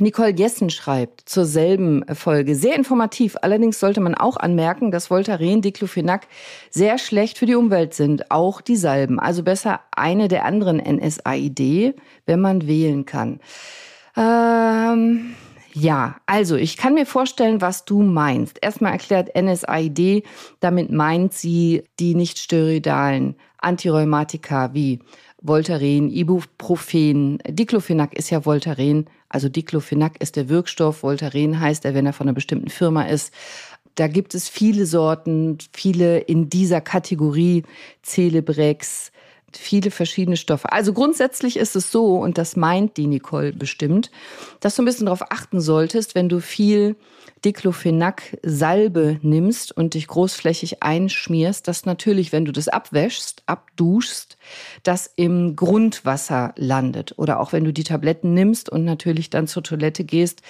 Nicole 0.00 0.34
Jessen 0.34 0.70
schreibt 0.70 1.28
zur 1.28 1.44
selben 1.44 2.04
Folge, 2.14 2.56
sehr 2.56 2.74
informativ. 2.74 3.36
Allerdings 3.42 3.78
sollte 3.78 4.00
man 4.00 4.14
auch 4.14 4.36
anmerken, 4.36 4.90
dass 4.90 5.10
Voltaren, 5.10 5.62
Diclofenac 5.62 6.26
sehr 6.70 6.98
schlecht 6.98 7.38
für 7.38 7.46
die 7.46 7.54
Umwelt 7.54 7.94
sind, 7.94 8.30
auch 8.30 8.60
die 8.60 8.76
Salben. 8.76 9.20
Also 9.20 9.42
besser 9.42 9.80
eine 9.92 10.28
der 10.28 10.44
anderen 10.44 10.78
NSAID, 10.78 11.94
wenn 12.26 12.40
man 12.40 12.66
wählen 12.66 13.04
kann. 13.04 13.40
Ähm, 14.16 15.34
ja, 15.72 16.16
also 16.26 16.56
ich 16.56 16.76
kann 16.76 16.94
mir 16.94 17.06
vorstellen, 17.06 17.60
was 17.60 17.84
du 17.84 18.02
meinst. 18.02 18.58
Erstmal 18.62 18.92
erklärt 18.92 19.30
NSAID, 19.36 20.24
damit 20.60 20.90
meint 20.90 21.32
sie 21.32 21.84
die 21.98 22.14
nicht 22.14 22.38
steroidalen 22.38 23.36
Antirheumatika 23.58 24.74
wie 24.74 25.00
Voltaren, 25.46 26.10
Ibuprofen, 26.10 27.38
Diclofenac 27.46 28.14
ist 28.14 28.30
ja 28.30 28.46
Voltaren, 28.46 29.10
also 29.34 29.48
Diclofenac 29.48 30.20
ist 30.20 30.36
der 30.36 30.48
Wirkstoff, 30.48 31.02
Voltaren 31.02 31.58
heißt 31.58 31.84
er, 31.84 31.94
wenn 31.94 32.06
er 32.06 32.12
von 32.12 32.28
einer 32.28 32.34
bestimmten 32.34 32.70
Firma 32.70 33.02
ist. 33.02 33.34
Da 33.96 34.06
gibt 34.06 34.34
es 34.34 34.48
viele 34.48 34.86
Sorten, 34.86 35.58
viele 35.72 36.18
in 36.18 36.48
dieser 36.48 36.80
Kategorie, 36.80 37.64
Celebrex, 38.04 39.10
viele 39.56 39.90
verschiedene 39.90 40.36
Stoffe. 40.36 40.72
Also 40.72 40.92
grundsätzlich 40.92 41.56
ist 41.56 41.76
es 41.76 41.90
so, 41.90 42.16
und 42.16 42.38
das 42.38 42.56
meint 42.56 42.96
die 42.96 43.06
Nicole 43.06 43.52
bestimmt, 43.52 44.10
dass 44.60 44.76
du 44.76 44.82
ein 44.82 44.84
bisschen 44.84 45.06
darauf 45.06 45.30
achten 45.30 45.60
solltest, 45.60 46.14
wenn 46.14 46.28
du 46.28 46.40
viel 46.40 46.96
Diclofenac-Salbe 47.44 49.18
nimmst 49.22 49.76
und 49.76 49.94
dich 49.94 50.06
großflächig 50.06 50.82
einschmierst, 50.82 51.68
dass 51.68 51.84
natürlich, 51.84 52.32
wenn 52.32 52.44
du 52.44 52.52
das 52.52 52.68
abwäschst, 52.68 53.42
abduschst, 53.46 54.38
das 54.82 55.10
im 55.16 55.54
Grundwasser 55.54 56.54
landet. 56.56 57.14
Oder 57.18 57.40
auch 57.40 57.52
wenn 57.52 57.64
du 57.64 57.72
die 57.72 57.84
Tabletten 57.84 58.34
nimmst 58.34 58.70
und 58.70 58.84
natürlich 58.84 59.30
dann 59.30 59.46
zur 59.46 59.62
Toilette 59.62 60.04
gehst, 60.04 60.42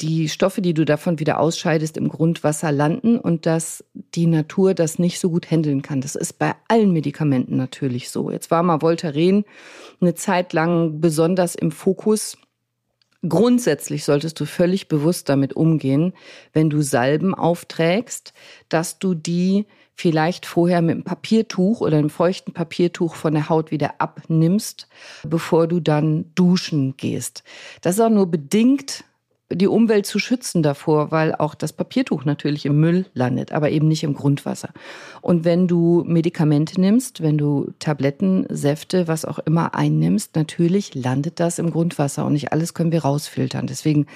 die 0.00 0.28
Stoffe, 0.28 0.62
die 0.62 0.74
du 0.74 0.84
davon 0.84 1.18
wieder 1.18 1.40
ausscheidest, 1.40 1.96
im 1.96 2.08
Grundwasser 2.08 2.72
landen 2.72 3.18
und 3.18 3.46
dass 3.46 3.84
die 4.14 4.26
Natur 4.26 4.74
das 4.74 4.98
nicht 4.98 5.20
so 5.20 5.30
gut 5.30 5.50
handeln 5.50 5.82
kann. 5.82 6.00
Das 6.00 6.14
ist 6.14 6.38
bei 6.38 6.54
allen 6.68 6.92
Medikamenten 6.92 7.56
natürlich 7.56 8.10
so. 8.10 8.30
Jetzt 8.30 8.50
war 8.50 8.62
mal 8.62 8.80
Voltaren 8.80 9.44
eine 10.00 10.14
Zeit 10.14 10.52
lang 10.52 11.00
besonders 11.00 11.54
im 11.54 11.70
Fokus 11.70 12.36
Grundsätzlich 13.28 14.04
solltest 14.04 14.40
du 14.40 14.46
völlig 14.46 14.88
bewusst 14.88 15.28
damit 15.28 15.52
umgehen, 15.52 16.14
wenn 16.54 16.70
du 16.70 16.80
Salben 16.80 17.34
aufträgst, 17.34 18.32
dass 18.70 18.98
du 18.98 19.12
die 19.12 19.66
vielleicht 19.94 20.46
vorher 20.46 20.80
mit 20.80 20.94
einem 20.94 21.04
Papiertuch 21.04 21.82
oder 21.82 21.98
einem 21.98 22.08
feuchten 22.08 22.54
Papiertuch 22.54 23.14
von 23.14 23.34
der 23.34 23.50
Haut 23.50 23.70
wieder 23.70 24.00
abnimmst, 24.00 24.88
bevor 25.22 25.66
du 25.66 25.80
dann 25.80 26.32
duschen 26.34 26.96
gehst. 26.96 27.44
Das 27.82 27.96
ist 27.96 28.00
auch 28.00 28.08
nur 28.08 28.30
bedingt 28.30 29.04
die 29.52 29.66
Umwelt 29.66 30.06
zu 30.06 30.18
schützen 30.18 30.62
davor, 30.62 31.10
weil 31.10 31.34
auch 31.34 31.54
das 31.54 31.72
Papiertuch 31.72 32.24
natürlich 32.24 32.66
im 32.66 32.78
Müll 32.78 33.06
landet, 33.14 33.52
aber 33.52 33.70
eben 33.70 33.88
nicht 33.88 34.04
im 34.04 34.14
Grundwasser. 34.14 34.70
Und 35.20 35.44
wenn 35.44 35.66
du 35.66 36.04
Medikamente 36.06 36.80
nimmst, 36.80 37.20
wenn 37.20 37.36
du 37.36 37.72
Tabletten, 37.78 38.46
Säfte, 38.48 39.08
was 39.08 39.24
auch 39.24 39.40
immer 39.40 39.74
einnimmst, 39.74 40.36
natürlich 40.36 40.94
landet 40.94 41.40
das 41.40 41.58
im 41.58 41.70
Grundwasser 41.70 42.24
und 42.24 42.34
nicht 42.34 42.52
alles 42.52 42.74
können 42.74 42.92
wir 42.92 43.02
rausfiltern. 43.02 43.66
Deswegen 43.66 44.06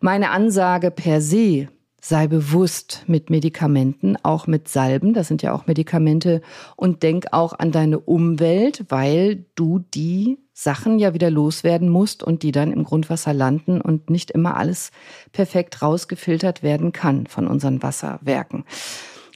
meine 0.00 0.30
Ansage 0.30 0.90
per 0.90 1.20
se, 1.20 1.68
sei 2.04 2.26
bewusst 2.26 3.04
mit 3.06 3.30
Medikamenten, 3.30 4.16
auch 4.24 4.48
mit 4.48 4.66
Salben, 4.68 5.14
das 5.14 5.28
sind 5.28 5.40
ja 5.40 5.54
auch 5.54 5.68
Medikamente, 5.68 6.42
und 6.74 7.04
denk 7.04 7.26
auch 7.30 7.52
an 7.56 7.70
deine 7.70 8.00
Umwelt, 8.00 8.84
weil 8.88 9.46
du 9.54 9.78
die 9.78 10.38
Sachen 10.52 10.98
ja 10.98 11.14
wieder 11.14 11.30
loswerden 11.30 11.88
musst 11.88 12.24
und 12.24 12.42
die 12.42 12.50
dann 12.50 12.72
im 12.72 12.82
Grundwasser 12.82 13.32
landen 13.32 13.80
und 13.80 14.10
nicht 14.10 14.32
immer 14.32 14.56
alles 14.56 14.90
perfekt 15.30 15.80
rausgefiltert 15.80 16.64
werden 16.64 16.92
kann 16.92 17.28
von 17.28 17.46
unseren 17.46 17.82
Wasserwerken. 17.84 18.64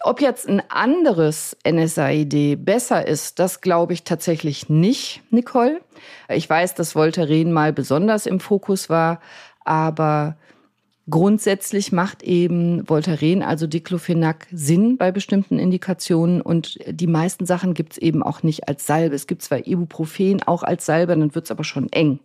Ob 0.02 0.20
jetzt 0.20 0.48
ein 0.48 0.60
anderes 0.68 1.56
NSAID 1.64 2.64
besser 2.64 3.06
ist, 3.06 3.38
das 3.38 3.60
glaube 3.60 3.92
ich 3.92 4.02
tatsächlich 4.02 4.68
nicht, 4.68 5.22
Nicole. 5.30 5.80
Ich 6.28 6.50
weiß, 6.50 6.74
dass 6.74 6.96
Voltaren 6.96 7.52
mal 7.52 7.72
besonders 7.72 8.26
im 8.26 8.40
Fokus 8.40 8.90
war, 8.90 9.20
aber 9.64 10.36
Grundsätzlich 11.08 11.92
macht 11.92 12.24
eben 12.24 12.88
Voltaren, 12.88 13.42
also 13.42 13.68
Diclofenac, 13.68 14.48
Sinn 14.50 14.96
bei 14.96 15.12
bestimmten 15.12 15.60
Indikationen 15.60 16.40
und 16.40 16.78
die 16.88 17.06
meisten 17.06 17.46
Sachen 17.46 17.74
gibt's 17.74 17.96
eben 17.96 18.24
auch 18.24 18.42
nicht 18.42 18.68
als 18.68 18.86
Salbe. 18.86 19.14
Es 19.14 19.28
gibt 19.28 19.42
zwar 19.42 19.66
Ibuprofen 19.66 20.42
auch 20.42 20.64
als 20.64 20.84
Salbe, 20.84 21.16
dann 21.16 21.34
wird's 21.34 21.52
aber 21.52 21.62
schon 21.62 21.92
eng. 21.92 22.18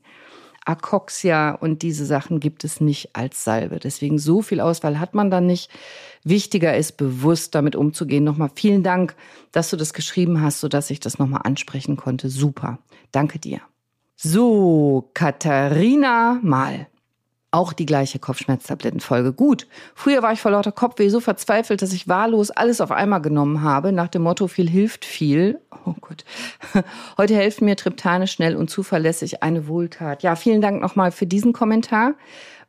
Acoxia 0.66 1.52
und 1.52 1.82
diese 1.82 2.06
Sachen 2.06 2.40
gibt 2.40 2.64
es 2.64 2.82
nicht 2.82 3.16
als 3.16 3.44
Salbe. 3.44 3.80
Deswegen 3.80 4.20
so 4.20 4.42
viel 4.42 4.60
Auswahl 4.60 5.00
hat 5.00 5.14
man 5.14 5.32
dann 5.32 5.46
nicht. 5.46 5.70
Wichtiger 6.24 6.76
ist, 6.76 6.98
bewusst 6.98 7.56
damit 7.56 7.76
umzugehen. 7.76 8.24
Nochmal 8.24 8.52
vielen 8.56 8.84
Dank, 8.84 9.16
dass 9.52 9.70
du 9.70 9.78
das 9.78 9.94
geschrieben 9.94 10.42
hast, 10.42 10.60
sodass 10.60 10.90
ich 10.90 11.00
das 11.00 11.20
nochmal 11.20 11.42
ansprechen 11.44 11.98
konnte. 11.98 12.30
Super. 12.30 12.80
Danke 13.12 13.40
dir. 13.40 13.60
So, 14.16 15.10
Katharina 15.14 16.40
Mal. 16.44 16.91
Auch 17.54 17.74
die 17.74 17.86
gleiche 17.86 18.18
Kopfschmerztablettenfolge. 18.18 19.34
Gut. 19.34 19.68
Früher 19.94 20.24
war 20.24 20.32
ich 20.32 20.40
vor 20.40 20.52
lauter 20.52 20.72
Kopfweh 20.72 21.10
so 21.10 21.20
verzweifelt, 21.20 21.82
dass 21.82 21.92
ich 21.92 22.08
wahllos 22.08 22.50
alles 22.50 22.80
auf 22.80 22.92
einmal 22.92 23.22
genommen 23.22 23.62
habe, 23.62 23.92
nach 23.92 24.08
dem 24.08 24.22
Motto 24.22 24.48
viel 24.48 24.70
hilft 24.70 25.04
viel. 25.04 25.60
Oh 25.86 25.96
Gott. 26.00 26.24
Heute 27.18 27.36
helfen 27.36 27.66
mir 27.66 27.76
Triptane 27.76 28.28
schnell 28.28 28.56
und 28.56 28.70
zuverlässig 28.70 29.44
eine 29.44 29.68
Wohltat. 29.68 30.24
Ja, 30.24 30.38
vielen 30.38 30.62
Dank 30.62 30.82
nochmal 30.82 31.12
für 31.12 31.26
diesen 31.26 31.52
Kommentar, 31.52 32.14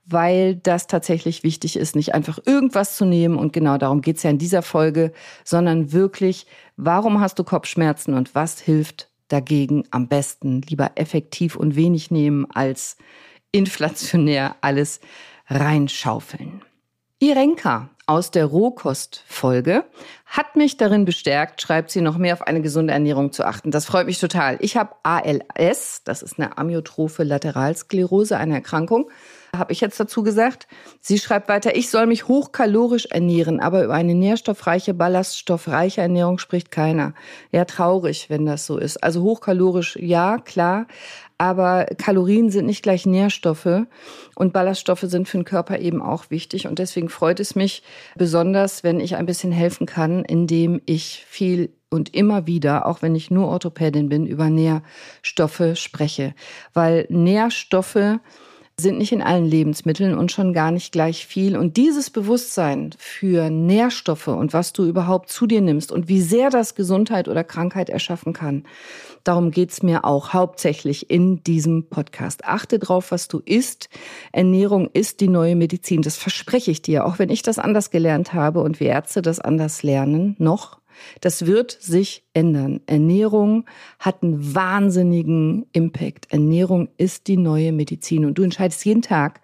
weil 0.05 0.57
das 0.57 0.88
tatsächlich 0.88 1.45
wichtig 1.45 1.77
ist, 1.77 1.95
nicht 1.95 2.12
einfach 2.12 2.40
irgendwas 2.45 2.97
zu 2.97 3.05
nehmen. 3.05 3.37
Und 3.37 3.53
genau 3.53 3.79
darum 3.79 4.01
geht's 4.01 4.25
ja 4.25 4.31
in 4.31 4.38
dieser 4.38 4.62
Folge, 4.62 5.12
sondern 5.45 5.92
wirklich, 5.92 6.47
warum 6.77 7.21
hast 7.21 7.38
du 7.38 7.45
Kopfschmerzen 7.45 8.14
und 8.14 8.35
was 8.35 8.59
hilft 8.59 9.11
dagegen 9.29 9.85
am 9.92 10.09
besten? 10.09 10.61
Lieber 10.62 10.90
effektiv 10.97 11.55
und 11.55 11.77
wenig 11.77 12.11
nehmen 12.11 12.51
als 12.51 12.97
inflationär 13.52 14.56
alles 14.60 15.00
reinschaufeln. 15.48 16.62
Irenka 17.20 17.88
aus 18.06 18.32
der 18.32 18.46
Rohkostfolge 18.46 19.84
hat 20.26 20.56
mich 20.56 20.76
darin 20.76 21.04
bestärkt, 21.04 21.62
schreibt 21.62 21.90
sie, 21.90 22.00
noch 22.00 22.18
mehr 22.18 22.34
auf 22.34 22.42
eine 22.42 22.60
gesunde 22.60 22.92
Ernährung 22.92 23.30
zu 23.30 23.46
achten. 23.46 23.70
Das 23.70 23.86
freut 23.86 24.06
mich 24.06 24.18
total. 24.18 24.56
Ich 24.60 24.76
habe 24.76 24.96
ALS, 25.04 26.02
das 26.04 26.22
ist 26.22 26.38
eine 26.38 26.58
amyotrophe 26.58 27.22
Lateralsklerose, 27.22 28.36
eine 28.36 28.54
Erkrankung, 28.54 29.08
habe 29.54 29.72
ich 29.72 29.80
jetzt 29.80 30.00
dazu 30.00 30.22
gesagt. 30.22 30.66
Sie 31.00 31.18
schreibt 31.18 31.48
weiter, 31.48 31.76
ich 31.76 31.90
soll 31.90 32.06
mich 32.06 32.26
hochkalorisch 32.26 33.06
ernähren, 33.06 33.60
aber 33.60 33.84
über 33.84 33.94
eine 33.94 34.14
nährstoffreiche, 34.14 34.94
ballaststoffreiche 34.94 36.00
Ernährung 36.00 36.38
spricht 36.38 36.70
keiner. 36.72 37.14
Ja, 37.52 37.66
traurig, 37.66 38.30
wenn 38.30 38.46
das 38.46 38.66
so 38.66 38.78
ist. 38.78 39.04
Also 39.04 39.22
hochkalorisch, 39.22 39.96
ja, 40.00 40.38
klar, 40.38 40.86
aber 41.42 41.87
Kalorien 41.98 42.52
sind 42.52 42.66
nicht 42.66 42.85
gleich 42.85 43.05
Nährstoffe 43.05 43.88
und 44.37 44.52
Ballaststoffe 44.52 45.00
sind 45.00 45.26
für 45.26 45.38
den 45.38 45.44
Körper 45.44 45.81
eben 45.81 46.00
auch 46.00 46.31
wichtig. 46.31 46.68
Und 46.68 46.78
deswegen 46.78 47.09
freut 47.09 47.40
es 47.40 47.57
mich 47.57 47.83
besonders, 48.14 48.85
wenn 48.85 49.00
ich 49.00 49.16
ein 49.16 49.26
bisschen 49.26 49.50
helfen 49.50 49.85
kann, 49.85 50.24
indem 50.24 50.81
ich 50.87 51.24
viel 51.28 51.70
und 51.90 52.14
immer 52.14 52.46
wieder, 52.46 52.87
auch 52.87 53.02
wenn 53.02 53.16
ich 53.16 53.33
nur 53.33 53.48
Orthopädin 53.48 54.09
bin, 54.09 54.24
über 54.24 54.50
Nährstoffe 54.50 55.72
spreche. 55.74 56.33
Weil 56.74 57.07
Nährstoffe 57.09 58.20
sind 58.80 58.98
nicht 58.98 59.12
in 59.12 59.22
allen 59.22 59.44
Lebensmitteln 59.44 60.16
und 60.16 60.32
schon 60.32 60.52
gar 60.52 60.70
nicht 60.70 60.92
gleich 60.92 61.26
viel. 61.26 61.56
Und 61.56 61.76
dieses 61.76 62.11
Bewusstsein 62.11 62.90
für 62.98 63.50
Nährstoffe 63.50 64.28
und 64.28 64.52
was 64.52 64.72
du 64.72 64.85
überhaupt 64.85 65.30
zu 65.30 65.46
dir 65.46 65.61
nimmst 65.61 65.92
und 65.92 66.08
wie 66.08 66.20
sehr 66.20 66.50
das 66.50 66.74
Gesundheit 66.74 67.28
oder 67.28 67.44
Krankheit 67.44 67.90
erschaffen 67.90 68.32
kann, 68.32 68.64
darum 69.24 69.50
geht's 69.50 69.82
mir 69.82 70.04
auch 70.04 70.32
hauptsächlich 70.32 71.11
in 71.11 71.44
diesem 71.44 71.88
Podcast. 71.88 72.44
Achte 72.44 72.78
drauf, 72.78 73.11
was 73.12 73.28
du 73.28 73.40
isst. 73.44 73.88
Ernährung 74.32 74.88
ist 74.92 75.20
die 75.20 75.28
neue 75.28 75.54
Medizin. 75.54 76.02
Das 76.02 76.16
verspreche 76.16 76.70
ich 76.70 76.82
dir, 76.82 77.06
auch 77.06 77.18
wenn 77.18 77.30
ich 77.30 77.42
das 77.42 77.58
anders 77.58 77.90
gelernt 77.90 78.32
habe 78.32 78.61
und 78.61 78.80
wir 78.80 78.88
Ärzte 78.88 79.22
das 79.22 79.38
anders 79.38 79.82
lernen, 79.82 80.35
noch 80.38 80.82
das 81.20 81.46
wird 81.46 81.70
sich 81.72 82.24
ändern. 82.35 82.81
Ernährung 82.87 83.66
hat 83.98 84.22
einen 84.22 84.55
wahnsinnigen 84.55 85.66
Impact. 85.72 86.33
Ernährung 86.33 86.88
ist 86.96 87.26
die 87.28 87.37
neue 87.37 87.72
Medizin 87.72 88.24
und 88.24 88.38
du 88.38 88.42
entscheidest 88.42 88.85
jeden 88.85 89.02
Tag 89.02 89.40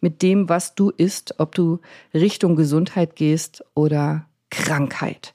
mit 0.00 0.22
dem, 0.22 0.48
was 0.48 0.74
du 0.74 0.90
isst, 0.90 1.34
ob 1.38 1.54
du 1.54 1.80
Richtung 2.14 2.56
Gesundheit 2.56 3.16
gehst 3.16 3.64
oder 3.74 4.26
Krankheit 4.50 5.34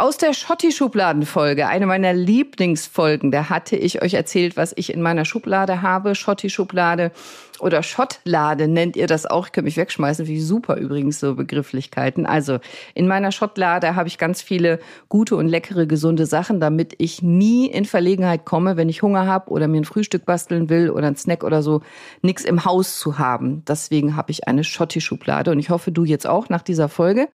aus 0.00 0.16
der 0.16 0.32
Schotti-Schubladen-Folge, 0.32 1.66
eine 1.68 1.86
meiner 1.86 2.14
Lieblingsfolgen, 2.14 3.30
da 3.30 3.50
hatte 3.50 3.76
ich 3.76 4.02
euch 4.02 4.14
erzählt, 4.14 4.56
was 4.56 4.72
ich 4.74 4.94
in 4.94 5.02
meiner 5.02 5.26
Schublade 5.26 5.82
habe. 5.82 6.14
Schotti-Schublade 6.14 7.12
oder 7.60 7.82
Schottlade 7.82 8.66
nennt 8.66 8.96
ihr 8.96 9.06
das 9.06 9.26
auch. 9.26 9.46
Ich 9.46 9.52
kann 9.52 9.64
mich 9.64 9.76
wegschmeißen, 9.76 10.26
wie 10.26 10.40
super 10.40 10.76
übrigens 10.76 11.20
so 11.20 11.34
Begrifflichkeiten. 11.34 12.24
Also 12.24 12.60
in 12.94 13.06
meiner 13.06 13.30
Schottlade 13.30 13.94
habe 13.94 14.08
ich 14.08 14.16
ganz 14.16 14.40
viele 14.40 14.80
gute 15.10 15.36
und 15.36 15.48
leckere, 15.48 15.84
gesunde 15.84 16.24
Sachen, 16.24 16.60
damit 16.60 16.94
ich 16.96 17.20
nie 17.20 17.66
in 17.66 17.84
Verlegenheit 17.84 18.46
komme, 18.46 18.78
wenn 18.78 18.88
ich 18.88 19.02
Hunger 19.02 19.26
habe 19.26 19.50
oder 19.50 19.68
mir 19.68 19.82
ein 19.82 19.84
Frühstück 19.84 20.24
basteln 20.24 20.70
will 20.70 20.88
oder 20.88 21.08
ein 21.08 21.16
Snack 21.16 21.44
oder 21.44 21.62
so, 21.62 21.82
nichts 22.22 22.44
im 22.44 22.64
Haus 22.64 22.98
zu 22.98 23.18
haben. 23.18 23.64
Deswegen 23.66 24.16
habe 24.16 24.30
ich 24.30 24.48
eine 24.48 24.64
Schotti-Schublade 24.64 25.50
und 25.50 25.58
ich 25.58 25.68
hoffe, 25.68 25.92
du 25.92 26.04
jetzt 26.04 26.26
auch 26.26 26.48
nach 26.48 26.62
dieser 26.62 26.88
Folge. 26.88 27.28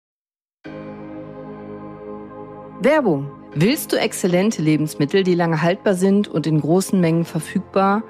Werbung. 2.86 3.32
Willst 3.56 3.92
du 3.92 4.00
exzellente 4.00 4.62
Lebensmittel, 4.62 5.24
die 5.24 5.34
lange 5.34 5.64
haltbar 5.64 5.96
sind 5.96 6.28
und 6.28 6.46
in 6.46 6.62
großen 6.62 7.02
Mengen 7.02 7.26
verfügbar? 7.26 8.04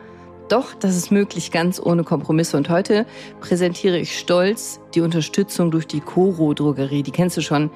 Doch, 0.50 0.74
das 0.74 0.98
ist 0.98 1.12
möglich 1.12 1.52
ganz 1.52 1.80
ohne 1.80 2.04
Kompromisse. 2.04 2.58
Und 2.58 2.70
heute 2.70 3.06
präsentiere 3.40 3.98
ich 3.98 4.20
stolz 4.20 4.82
die 4.96 5.02
Unterstützung 5.02 5.72
durch 5.72 5.88
die 5.88 6.00
Coro 6.00 6.54
Drogerie. 6.54 7.04
Die 7.04 7.12
kennst 7.12 7.38
du 7.38 7.42
schon. 7.42 7.70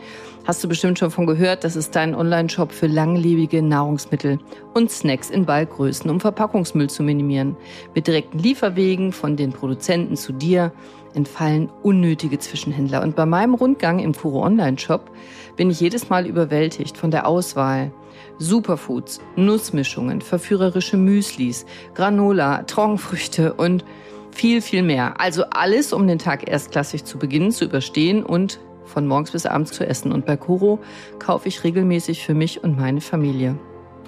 Hast 0.45 0.63
du 0.63 0.67
bestimmt 0.67 0.97
schon 0.97 1.11
von 1.11 1.27
gehört. 1.27 1.63
Das 1.63 1.75
ist 1.75 1.95
dein 1.95 2.15
Online-Shop 2.15 2.71
für 2.71 2.87
langlebige 2.87 3.61
Nahrungsmittel 3.61 4.39
und 4.73 4.89
Snacks 4.89 5.29
in 5.29 5.45
Ballgrößen, 5.45 6.09
um 6.09 6.19
Verpackungsmüll 6.19 6.89
zu 6.89 7.03
minimieren. 7.03 7.57
Mit 7.93 8.07
direkten 8.07 8.39
Lieferwegen 8.39 9.11
von 9.11 9.35
den 9.35 9.51
Produzenten 9.51 10.15
zu 10.15 10.31
dir 10.31 10.71
entfallen 11.13 11.69
unnötige 11.83 12.39
Zwischenhändler. 12.39 13.01
Und 13.01 13.15
bei 13.15 13.25
meinem 13.25 13.53
Rundgang 13.53 13.99
im 13.99 14.13
Kuro 14.13 14.43
Online-Shop 14.43 15.11
bin 15.55 15.69
ich 15.69 15.79
jedes 15.79 16.09
Mal 16.09 16.25
überwältigt 16.25 16.97
von 16.97 17.11
der 17.11 17.27
Auswahl. 17.27 17.91
Superfoods, 18.37 19.19
Nussmischungen, 19.35 20.21
verführerische 20.21 20.97
Müslis, 20.97 21.65
Granola, 21.93 22.63
Trockenfrüchte 22.63 23.53
und 23.53 23.83
viel, 24.31 24.61
viel 24.61 24.83
mehr. 24.83 25.19
Also 25.19 25.43
alles, 25.51 25.93
um 25.93 26.07
den 26.07 26.19
Tag 26.19 26.49
erstklassig 26.49 27.05
zu 27.05 27.17
beginnen, 27.17 27.51
zu 27.51 27.65
überstehen 27.65 28.23
und 28.23 28.59
von 28.85 29.07
morgens 29.07 29.31
bis 29.31 29.45
abends 29.45 29.71
zu 29.71 29.85
essen. 29.85 30.11
Und 30.11 30.25
bei 30.25 30.37
Kuro 30.37 30.79
kaufe 31.19 31.47
ich 31.47 31.63
regelmäßig 31.63 32.25
für 32.25 32.33
mich 32.33 32.63
und 32.63 32.77
meine 32.77 33.01
Familie. 33.01 33.57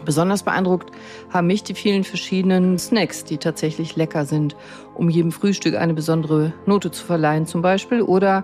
Besonders 0.04 0.44
beeindruckt 0.44 0.92
haben 1.30 1.48
mich 1.48 1.64
die 1.64 1.76
vielen 1.76 2.04
verschiedenen 2.04 2.80
Snacks, 2.80 3.24
die 3.24 3.38
tatsächlich 3.38 3.96
lecker 3.96 4.26
sind, 4.26 4.56
um 4.96 5.10
jedem 5.10 5.32
Frühstück 5.32 5.76
eine 5.76 5.94
besondere 5.94 6.54
Note 6.66 6.90
zu 6.92 7.06
verleihen 7.06 7.46
zum 7.46 7.62
Beispiel. 7.62 8.02
Oder 8.02 8.44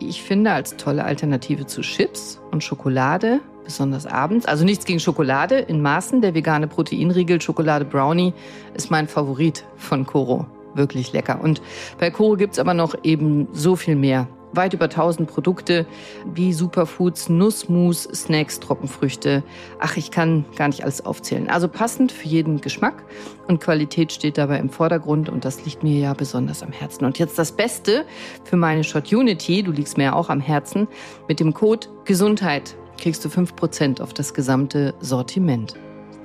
ich 0.00 0.22
finde 0.22 0.52
als 0.52 0.76
tolle 0.76 1.04
Alternative 1.04 1.66
zu 1.66 1.80
Chips 1.80 2.40
und 2.50 2.62
Schokolade, 2.62 3.40
besonders 3.64 4.06
abends. 4.06 4.46
Also 4.46 4.64
nichts 4.64 4.84
gegen 4.84 5.00
Schokolade 5.00 5.56
in 5.56 5.80
Maßen. 5.80 6.20
Der 6.20 6.34
vegane 6.34 6.68
Proteinriegel 6.68 7.40
Schokolade 7.40 7.84
Brownie 7.84 8.34
ist 8.74 8.90
mein 8.90 9.08
Favorit 9.08 9.64
von 9.76 10.04
Koro. 10.04 10.46
Wirklich 10.74 11.12
lecker. 11.12 11.40
Und 11.42 11.62
bei 11.98 12.10
Koro 12.10 12.36
gibt's 12.36 12.58
aber 12.58 12.74
noch 12.74 12.94
eben 13.02 13.48
so 13.52 13.76
viel 13.76 13.96
mehr 13.96 14.28
weit 14.52 14.74
über 14.74 14.84
1000 14.86 15.28
Produkte 15.28 15.86
wie 16.34 16.52
Superfoods, 16.52 17.28
Nussmus, 17.28 18.04
Snacks, 18.04 18.60
Trockenfrüchte. 18.60 19.42
Ach, 19.78 19.96
ich 19.96 20.10
kann 20.10 20.44
gar 20.56 20.68
nicht 20.68 20.82
alles 20.84 21.04
aufzählen. 21.04 21.48
Also 21.48 21.68
passend 21.68 22.12
für 22.12 22.26
jeden 22.26 22.60
Geschmack 22.60 23.04
und 23.46 23.60
Qualität 23.60 24.12
steht 24.12 24.38
dabei 24.38 24.58
im 24.58 24.70
Vordergrund 24.70 25.28
und 25.28 25.44
das 25.44 25.64
liegt 25.64 25.82
mir 25.82 25.98
ja 25.98 26.14
besonders 26.14 26.62
am 26.62 26.72
Herzen. 26.72 27.04
Und 27.04 27.18
jetzt 27.18 27.38
das 27.38 27.52
Beste 27.52 28.04
für 28.44 28.56
meine 28.56 28.84
Shot 28.84 29.12
Unity, 29.12 29.62
du 29.62 29.72
liegst 29.72 29.96
mir 29.96 30.04
ja 30.04 30.12
auch 30.14 30.30
am 30.30 30.40
Herzen, 30.40 30.88
mit 31.28 31.40
dem 31.40 31.52
Code 31.54 31.88
Gesundheit 32.04 32.76
kriegst 33.00 33.24
du 33.24 33.28
5% 33.28 34.00
auf 34.00 34.12
das 34.12 34.34
gesamte 34.34 34.94
Sortiment. 35.00 35.74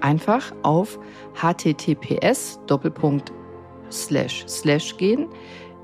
Einfach 0.02 0.52
auf 0.64 1.00
https 3.94 4.98
gehen 4.98 5.28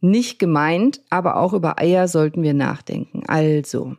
nicht 0.00 0.38
gemeint, 0.38 1.00
aber 1.10 1.36
auch 1.36 1.52
über 1.52 1.78
Eier 1.78 2.08
sollten 2.08 2.42
wir 2.42 2.54
nachdenken. 2.54 3.22
Also, 3.26 3.96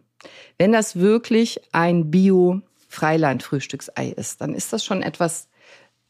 wenn 0.58 0.72
das 0.72 0.98
wirklich 0.98 1.62
ein 1.72 2.12
Bio-Freiland-Frühstücksei 2.12 4.10
ist, 4.10 4.42
dann 4.42 4.54
ist 4.54 4.74
das 4.74 4.84
schon 4.86 5.02
etwas 5.02 5.50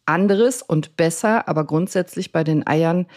anderes 0.05 0.61
und 0.61 0.95
besser, 0.97 1.47
aber 1.47 1.65
grundsätzlich 1.65 2.31
bei 2.31 2.43
den 2.43 2.65
Eiern 2.67 3.07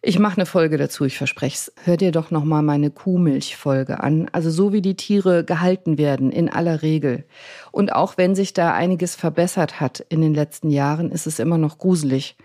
ich 0.00 0.20
mache 0.20 0.36
eine 0.36 0.46
Folge 0.46 0.76
dazu, 0.76 1.04
ich 1.04 1.18
verspreche 1.18 1.56
es. 1.56 1.72
Hör 1.82 1.96
dir 1.96 2.12
doch 2.12 2.30
noch 2.30 2.44
mal 2.44 2.62
meine 2.62 2.90
Kuhmilchfolge 2.90 3.98
an. 3.98 4.28
Also 4.30 4.48
so 4.48 4.72
wie 4.72 4.80
die 4.80 4.94
Tiere 4.94 5.44
gehalten 5.44 5.98
werden 5.98 6.30
in 6.30 6.48
aller 6.48 6.82
Regel. 6.82 7.24
Und 7.72 7.92
auch 7.92 8.16
wenn 8.16 8.36
sich 8.36 8.52
da 8.52 8.72
einiges 8.74 9.16
verbessert 9.16 9.80
hat 9.80 9.98
in 10.08 10.20
den 10.20 10.34
letzten 10.34 10.70
Jahren, 10.70 11.10
ist 11.10 11.26
es 11.26 11.40
immer 11.40 11.58
noch 11.58 11.78
gruselig. 11.78 12.36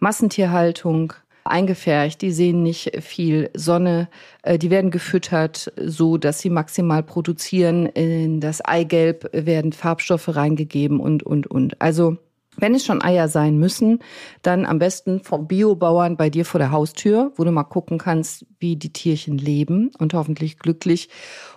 Massentierhaltung, 0.00 1.14
eingefärcht, 1.44 2.22
die 2.22 2.32
sehen 2.32 2.62
nicht 2.62 3.02
viel 3.02 3.50
Sonne, 3.54 4.08
äh, 4.42 4.58
die 4.58 4.70
werden 4.70 4.90
gefüttert, 4.90 5.72
so 5.76 6.16
dass 6.16 6.40
sie 6.40 6.50
maximal 6.50 7.02
produzieren. 7.02 7.86
In 7.86 8.40
das 8.40 8.64
Eigelb 8.64 9.28
werden 9.32 9.72
Farbstoffe 9.72 10.34
reingegeben 10.34 11.00
und, 11.00 11.22
und, 11.22 11.46
und. 11.46 11.80
Also 11.80 12.18
wenn 12.56 12.74
es 12.74 12.84
schon 12.84 13.02
Eier 13.02 13.28
sein 13.28 13.58
müssen, 13.58 14.00
dann 14.42 14.66
am 14.66 14.78
besten 14.78 15.20
vom 15.20 15.46
Biobauern 15.46 16.16
bei 16.16 16.28
dir 16.28 16.44
vor 16.44 16.58
der 16.58 16.70
Haustür, 16.70 17.32
wo 17.36 17.44
du 17.44 17.50
mal 17.50 17.64
gucken 17.64 17.98
kannst, 17.98 18.44
wie 18.58 18.76
die 18.76 18.92
Tierchen 18.92 19.38
leben 19.38 19.90
und 19.98 20.12
hoffentlich 20.12 20.58
glücklich. 20.58 21.08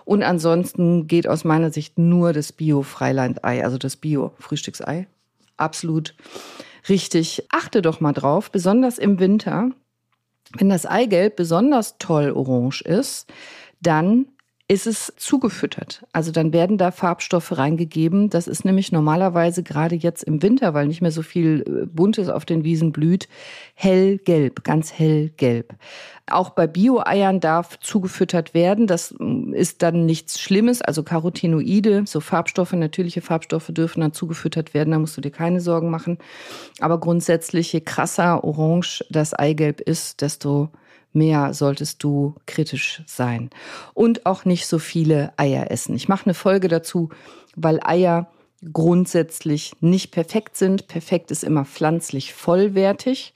Und 0.04 0.22
ansonsten 0.22 1.06
geht 1.06 1.28
aus 1.28 1.44
meiner 1.44 1.70
Sicht 1.70 1.98
nur 1.98 2.32
das 2.32 2.52
Bio-Freilandei, 2.52 3.62
also 3.62 3.76
das 3.76 3.96
Bio-Frühstücksei. 3.96 5.06
Absolut 5.58 6.14
richtig. 6.88 7.46
Achte 7.50 7.82
doch 7.82 8.00
mal 8.00 8.12
drauf, 8.12 8.50
besonders 8.50 8.98
im 8.98 9.18
Winter. 9.18 9.70
Wenn 10.56 10.68
das 10.68 10.86
Eigelb 10.86 11.36
besonders 11.36 11.98
toll 11.98 12.30
orange 12.30 12.82
ist, 12.82 13.26
dann 13.80 14.26
ist 14.68 14.88
es 14.88 15.12
zugefüttert. 15.16 16.04
Also 16.12 16.32
dann 16.32 16.52
werden 16.52 16.76
da 16.76 16.90
Farbstoffe 16.90 17.56
reingegeben. 17.56 18.30
Das 18.30 18.48
ist 18.48 18.64
nämlich 18.64 18.90
normalerweise 18.90 19.62
gerade 19.62 19.94
jetzt 19.94 20.24
im 20.24 20.42
Winter, 20.42 20.74
weil 20.74 20.88
nicht 20.88 21.00
mehr 21.00 21.12
so 21.12 21.22
viel 21.22 21.62
äh, 21.66 21.86
Buntes 21.86 22.28
auf 22.28 22.44
den 22.44 22.64
Wiesen 22.64 22.90
blüht, 22.90 23.28
hellgelb, 23.74 24.64
ganz 24.64 24.92
hellgelb. 24.92 25.74
Auch 26.28 26.50
bei 26.50 26.66
Bio-Eiern 26.66 27.38
darf 27.38 27.78
zugefüttert 27.78 28.54
werden. 28.54 28.88
Das 28.88 29.14
mm, 29.16 29.54
ist 29.54 29.82
dann 29.82 30.04
nichts 30.04 30.40
Schlimmes. 30.40 30.82
Also 30.82 31.04
Carotinoide, 31.04 32.02
so 32.04 32.18
Farbstoffe, 32.18 32.72
natürliche 32.72 33.20
Farbstoffe 33.20 33.68
dürfen 33.68 34.00
dann 34.00 34.14
zugefüttert 34.14 34.74
werden. 34.74 34.90
Da 34.90 34.98
musst 34.98 35.16
du 35.16 35.20
dir 35.20 35.30
keine 35.30 35.60
Sorgen 35.60 35.90
machen. 35.90 36.18
Aber 36.80 36.98
grundsätzlich, 36.98 37.72
je 37.72 37.82
krasser 37.82 38.42
orange 38.42 39.04
das 39.10 39.32
Eigelb 39.32 39.80
ist, 39.80 40.22
desto 40.22 40.70
mehr 41.16 41.54
solltest 41.54 42.04
du 42.04 42.34
kritisch 42.46 43.02
sein. 43.06 43.50
Und 43.94 44.26
auch 44.26 44.44
nicht 44.44 44.68
so 44.68 44.78
viele 44.78 45.32
Eier 45.36 45.70
essen. 45.70 45.96
Ich 45.96 46.08
mache 46.08 46.26
eine 46.26 46.34
Folge 46.34 46.68
dazu, 46.68 47.08
weil 47.56 47.80
Eier 47.82 48.28
grundsätzlich 48.72 49.72
nicht 49.80 50.12
perfekt 50.12 50.56
sind. 50.56 50.88
Perfekt 50.88 51.30
ist 51.30 51.44
immer 51.44 51.64
pflanzlich 51.64 52.32
vollwertig. 52.32 53.34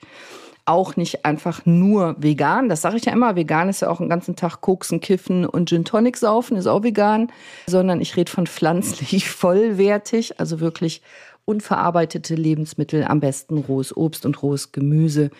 Auch 0.65 0.95
nicht 0.95 1.25
einfach 1.25 1.65
nur 1.65 2.15
vegan. 2.19 2.69
Das 2.69 2.81
sage 2.81 2.97
ich 2.97 3.05
ja 3.05 3.13
immer. 3.13 3.35
Vegan 3.35 3.67
ist 3.67 3.81
ja 3.81 3.89
auch 3.89 3.97
den 3.97 4.09
ganzen 4.09 4.35
Tag 4.35 4.61
Koksen, 4.61 5.01
Kiffen 5.01 5.45
und 5.45 5.69
Gin 5.69 5.85
Tonic 5.85 6.17
saufen, 6.17 6.55
ist 6.55 6.67
auch 6.67 6.83
vegan. 6.83 7.31
Sondern 7.65 7.99
ich 7.99 8.15
rede 8.15 8.31
von 8.31 8.45
pflanzlich 8.45 9.29
vollwertig, 9.31 10.39
also 10.39 10.59
wirklich 10.59 11.01
unverarbeitete 11.45 12.35
Lebensmittel, 12.35 13.03
am 13.03 13.19
besten 13.19 13.57
rohes 13.57 13.95
Obst 13.95 14.25
und 14.25 14.41
rohes 14.43 14.71
Gemüse. 14.71 15.31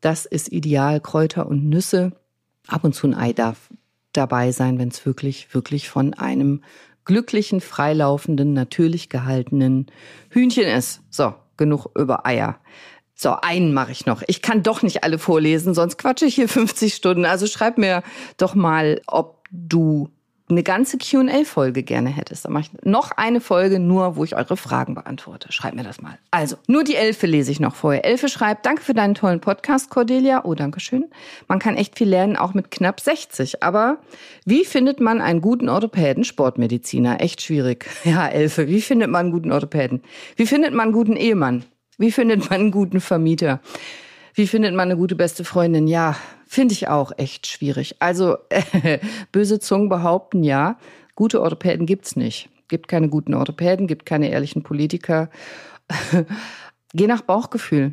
Das 0.00 0.26
ist 0.26 0.52
ideal. 0.52 1.00
Kräuter 1.00 1.46
und 1.46 1.68
Nüsse. 1.68 2.12
Ab 2.66 2.84
und 2.84 2.94
zu 2.94 3.06
ein 3.06 3.14
Ei 3.14 3.32
darf 3.32 3.70
dabei 4.12 4.52
sein, 4.52 4.78
wenn 4.78 4.88
es 4.88 5.04
wirklich, 5.06 5.52
wirklich 5.54 5.88
von 5.88 6.14
einem 6.14 6.62
glücklichen, 7.04 7.60
freilaufenden, 7.60 8.52
natürlich 8.52 9.08
gehaltenen 9.08 9.86
Hühnchen 10.30 10.64
ist. 10.66 11.00
So, 11.10 11.34
genug 11.56 11.86
über 11.96 12.26
Eier. 12.26 12.60
So, 13.14 13.32
einen 13.32 13.72
mache 13.72 13.92
ich 13.92 14.06
noch. 14.06 14.22
Ich 14.28 14.42
kann 14.42 14.62
doch 14.62 14.82
nicht 14.82 15.02
alle 15.02 15.18
vorlesen, 15.18 15.74
sonst 15.74 15.98
quatsche 15.98 16.26
ich 16.26 16.36
hier 16.36 16.48
50 16.48 16.94
Stunden. 16.94 17.24
Also 17.24 17.46
schreib 17.46 17.78
mir 17.78 18.02
doch 18.36 18.54
mal, 18.54 19.00
ob 19.06 19.48
du 19.50 20.10
eine 20.48 20.62
ganze 20.62 20.98
QA-Folge 20.98 21.82
gerne 21.82 22.10
hättest, 22.10 22.44
dann 22.44 22.52
mache 22.52 22.64
ich 22.64 22.84
noch 22.84 23.12
eine 23.12 23.40
Folge 23.40 23.78
nur, 23.78 24.16
wo 24.16 24.24
ich 24.24 24.36
eure 24.36 24.56
Fragen 24.56 24.94
beantworte. 24.94 25.52
Schreibt 25.52 25.76
mir 25.76 25.82
das 25.82 26.00
mal. 26.00 26.18
Also, 26.30 26.56
nur 26.66 26.84
die 26.84 26.96
Elfe 26.96 27.26
lese 27.26 27.52
ich 27.52 27.60
noch 27.60 27.74
vorher. 27.74 28.04
Elfe 28.04 28.28
schreibt, 28.28 28.64
danke 28.66 28.82
für 28.82 28.94
deinen 28.94 29.14
tollen 29.14 29.40
Podcast, 29.40 29.90
Cordelia. 29.90 30.44
Oh, 30.44 30.54
danke 30.54 30.80
schön. 30.80 31.06
Man 31.48 31.58
kann 31.58 31.76
echt 31.76 31.98
viel 31.98 32.08
lernen, 32.08 32.36
auch 32.36 32.54
mit 32.54 32.70
knapp 32.70 33.00
60. 33.00 33.62
Aber 33.62 33.98
wie 34.44 34.64
findet 34.64 35.00
man 35.00 35.20
einen 35.20 35.40
guten 35.40 35.68
Orthopäden, 35.68 36.24
Sportmediziner? 36.24 37.20
Echt 37.20 37.42
schwierig. 37.42 37.86
Ja, 38.08 38.26
Elfe, 38.26 38.68
wie 38.68 38.80
findet 38.80 39.10
man 39.10 39.26
einen 39.26 39.32
guten 39.32 39.52
Orthopäden? 39.52 40.02
Wie 40.36 40.46
findet 40.46 40.72
man 40.72 40.84
einen 40.84 40.92
guten 40.92 41.14
Ehemann? 41.14 41.64
Wie 41.98 42.10
findet 42.10 42.48
man 42.48 42.60
einen 42.60 42.70
guten 42.70 43.00
Vermieter? 43.00 43.60
Wie 44.34 44.46
findet 44.46 44.72
man 44.72 44.88
eine 44.88 44.96
gute 44.96 45.14
beste 45.14 45.44
Freundin? 45.44 45.88
Ja, 45.88 46.16
finde 46.48 46.72
ich 46.72 46.88
auch 46.88 47.12
echt 47.16 47.46
schwierig. 47.46 47.96
Also 48.00 48.38
böse 49.32 49.60
Zungen 49.60 49.88
behaupten 49.88 50.42
ja, 50.42 50.78
gute 51.14 51.40
Orthopäden 51.40 51.86
gibt's 51.86 52.16
nicht. 52.16 52.48
Gibt 52.68 52.88
keine 52.88 53.08
guten 53.08 53.34
Orthopäden, 53.34 53.86
gibt 53.86 54.06
keine 54.06 54.30
ehrlichen 54.30 54.62
Politiker. 54.62 55.30
Geh 56.92 57.06
nach 57.06 57.22
Bauchgefühl. 57.22 57.92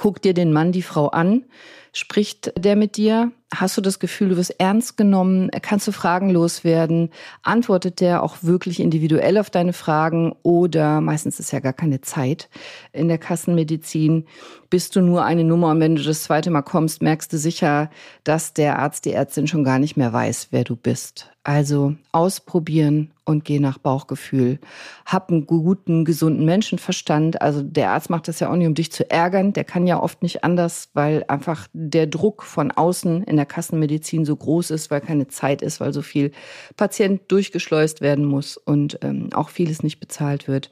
Guck 0.00 0.22
dir 0.22 0.32
den 0.32 0.50
Mann, 0.50 0.72
die 0.72 0.80
Frau 0.80 1.08
an. 1.08 1.44
Spricht 1.92 2.54
der 2.56 2.74
mit 2.74 2.96
dir? 2.96 3.32
Hast 3.54 3.76
du 3.76 3.82
das 3.82 3.98
Gefühl, 3.98 4.30
du 4.30 4.38
wirst 4.38 4.58
ernst 4.58 4.96
genommen? 4.96 5.50
Kannst 5.60 5.86
du 5.86 5.92
Fragen 5.92 6.30
loswerden? 6.30 7.10
Antwortet 7.42 8.00
der 8.00 8.22
auch 8.22 8.38
wirklich 8.40 8.80
individuell 8.80 9.36
auf 9.36 9.50
deine 9.50 9.74
Fragen? 9.74 10.34
Oder 10.42 11.02
meistens 11.02 11.38
ist 11.38 11.52
ja 11.52 11.60
gar 11.60 11.74
keine 11.74 12.00
Zeit 12.00 12.48
in 12.94 13.08
der 13.08 13.18
Kassenmedizin. 13.18 14.24
Bist 14.70 14.96
du 14.96 15.02
nur 15.02 15.22
eine 15.24 15.44
Nummer 15.44 15.72
und 15.72 15.80
wenn 15.80 15.96
du 15.96 16.02
das 16.02 16.22
zweite 16.22 16.48
Mal 16.48 16.62
kommst, 16.62 17.02
merkst 17.02 17.30
du 17.30 17.36
sicher, 17.36 17.90
dass 18.24 18.54
der 18.54 18.78
Arzt, 18.78 19.04
die 19.04 19.12
Ärztin 19.12 19.48
schon 19.48 19.64
gar 19.64 19.78
nicht 19.78 19.98
mehr 19.98 20.14
weiß, 20.14 20.48
wer 20.50 20.64
du 20.64 20.76
bist. 20.76 21.30
Also 21.44 21.94
ausprobieren 22.12 23.10
und 23.30 23.44
geh 23.44 23.58
nach 23.58 23.78
Bauchgefühl. 23.78 24.58
Hab 25.06 25.30
einen 25.30 25.46
guten, 25.46 26.04
gesunden 26.04 26.44
Menschenverstand. 26.44 27.40
Also 27.40 27.62
der 27.62 27.90
Arzt 27.90 28.10
macht 28.10 28.28
das 28.28 28.40
ja 28.40 28.50
auch 28.50 28.56
nicht, 28.56 28.66
um 28.66 28.74
dich 28.74 28.92
zu 28.92 29.10
ärgern. 29.10 29.52
Der 29.52 29.64
kann 29.64 29.86
ja 29.86 30.02
oft 30.02 30.22
nicht 30.22 30.44
anders, 30.44 30.90
weil 30.94 31.24
einfach 31.28 31.66
der 31.72 32.06
Druck 32.06 32.42
von 32.42 32.70
außen 32.70 33.22
in 33.24 33.36
der 33.36 33.46
Kassenmedizin 33.46 34.24
so 34.24 34.36
groß 34.36 34.70
ist, 34.70 34.90
weil 34.90 35.00
keine 35.00 35.28
Zeit 35.28 35.62
ist, 35.62 35.80
weil 35.80 35.92
so 35.92 36.02
viel 36.02 36.32
Patient 36.76 37.22
durchgeschleust 37.28 38.00
werden 38.00 38.24
muss 38.24 38.56
und 38.56 38.98
ähm, 39.02 39.30
auch 39.32 39.48
vieles 39.48 39.82
nicht 39.82 40.00
bezahlt 40.00 40.48
wird. 40.48 40.70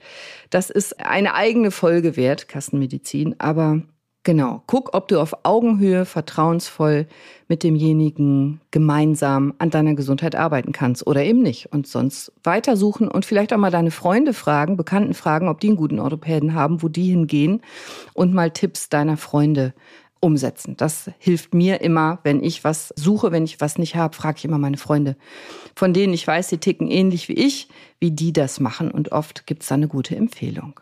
Das 0.51 0.71
ist 0.71 1.01
eine 1.01 1.35
eigene 1.35 1.71
Folge 1.71 2.17
wert, 2.17 2.49
Kassenmedizin. 2.49 3.37
Aber 3.39 3.83
Genau. 4.29 4.63
Guck, 4.67 4.95
ob 4.95 5.09
du 5.09 5.23
auf 5.23 5.35
Augenhöhe 5.45 6.05
vertrauensvoll 6.05 7.07
mit 7.49 7.63
demjenigen 7.63 8.61
gemeinsam 8.71 9.55
an 9.57 9.71
deiner 9.71 9.95
Gesundheit 9.95 10.37
arbeiten 10.37 10.73
kannst 10.73 11.07
oder 11.07 11.25
eben 11.25 11.41
nicht. 11.41 11.73
Und 11.73 11.87
sonst 11.87 12.31
weitersuchen 12.45 13.09
und 13.09 13.25
vielleicht 13.25 13.55
auch 13.55 13.57
mal 13.57 13.71
deine 13.71 13.91
Freunde 13.91 14.35
fragen, 14.35 14.77
Bekannten 14.77 15.15
fragen, 15.15 15.49
ob 15.49 15.61
die 15.61 15.69
einen 15.69 15.79
guten 15.79 15.99
Orthopäden 15.99 16.53
haben, 16.53 16.83
wo 16.83 16.89
die 16.89 17.09
hingehen 17.09 17.63
und 18.13 18.35
mal 18.35 18.51
Tipps 18.51 18.91
deiner 18.91 19.17
Freunde 19.17 19.73
umsetzen. 20.21 20.77
Das 20.77 21.11
hilft 21.19 21.55
mir 21.55 21.81
immer, 21.81 22.19
wenn 22.23 22.45
ich 22.45 22.65
was 22.65 22.93
suche, 22.97 23.33
wenn 23.33 23.45
ich 23.45 23.63
was 23.63 23.79
nicht 23.79 23.97
habe, 23.97 24.15
frage 24.15 24.37
ich 24.37 24.45
immer 24.45 24.59
meine 24.59 24.77
Freunde, 24.77 25.17
von 25.75 25.95
denen 25.95 26.13
ich 26.13 26.27
weiß, 26.27 26.51
sie 26.51 26.59
ticken 26.59 26.91
ähnlich 26.91 27.31
wie 27.31 27.47
ich, 27.47 27.69
wie 27.99 28.11
die 28.11 28.35
das 28.35 28.61
machen. 28.61 28.91
Und 28.91 29.11
oft 29.11 29.47
gibt's 29.47 29.69
da 29.69 29.77
eine 29.77 29.89
gute 29.89 30.17
Empfehlung. 30.17 30.79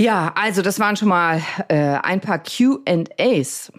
Ja, 0.00 0.30
also 0.36 0.62
das 0.62 0.78
waren 0.78 0.94
schon 0.94 1.08
mal 1.08 1.42
äh, 1.66 1.74
ein 1.76 2.20
paar 2.20 2.38
QAs. 2.38 3.72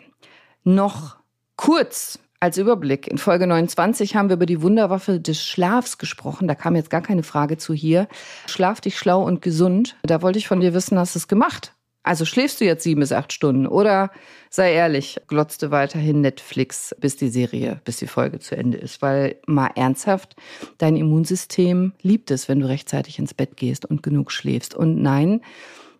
Noch 0.65 1.15
kurz 1.55 2.19
als 2.41 2.57
Überblick. 2.57 3.07
In 3.07 3.17
Folge 3.17 3.47
29 3.47 4.17
haben 4.17 4.27
wir 4.27 4.35
über 4.35 4.45
die 4.45 4.61
Wunderwaffe 4.61 5.21
des 5.21 5.41
Schlafs 5.41 5.97
gesprochen. 5.97 6.49
Da 6.49 6.55
kam 6.55 6.75
jetzt 6.75 6.89
gar 6.89 7.01
keine 7.01 7.23
Frage 7.23 7.55
zu 7.55 7.73
hier. 7.73 8.09
Schlaf 8.47 8.81
dich 8.81 8.97
schlau 8.97 9.23
und 9.23 9.41
gesund. 9.41 9.95
Da 10.03 10.21
wollte 10.21 10.39
ich 10.39 10.47
von 10.49 10.59
dir 10.59 10.73
wissen, 10.73 10.99
hast 10.99 11.15
du 11.15 11.19
es 11.19 11.29
gemacht? 11.29 11.73
Also 12.03 12.25
schläfst 12.25 12.59
du 12.59 12.65
jetzt 12.65 12.83
sieben 12.83 12.99
bis 12.99 13.13
acht 13.13 13.31
Stunden 13.31 13.65
oder 13.65 14.11
sei 14.49 14.73
ehrlich, 14.73 15.21
glotzte 15.27 15.71
weiterhin 15.71 16.19
Netflix, 16.19 16.93
bis 16.99 17.15
die 17.15 17.29
Serie, 17.29 17.79
bis 17.85 17.97
die 17.97 18.07
Folge 18.07 18.39
zu 18.39 18.57
Ende 18.57 18.77
ist. 18.77 19.01
Weil 19.01 19.37
mal 19.47 19.71
ernsthaft, 19.75 20.35
dein 20.79 20.97
Immunsystem 20.97 21.93
liebt 22.01 22.29
es, 22.29 22.49
wenn 22.49 22.59
du 22.59 22.67
rechtzeitig 22.67 23.19
ins 23.19 23.33
Bett 23.33 23.55
gehst 23.55 23.85
und 23.85 24.03
genug 24.03 24.33
schläfst. 24.33 24.75
Und 24.75 25.01
nein, 25.01 25.41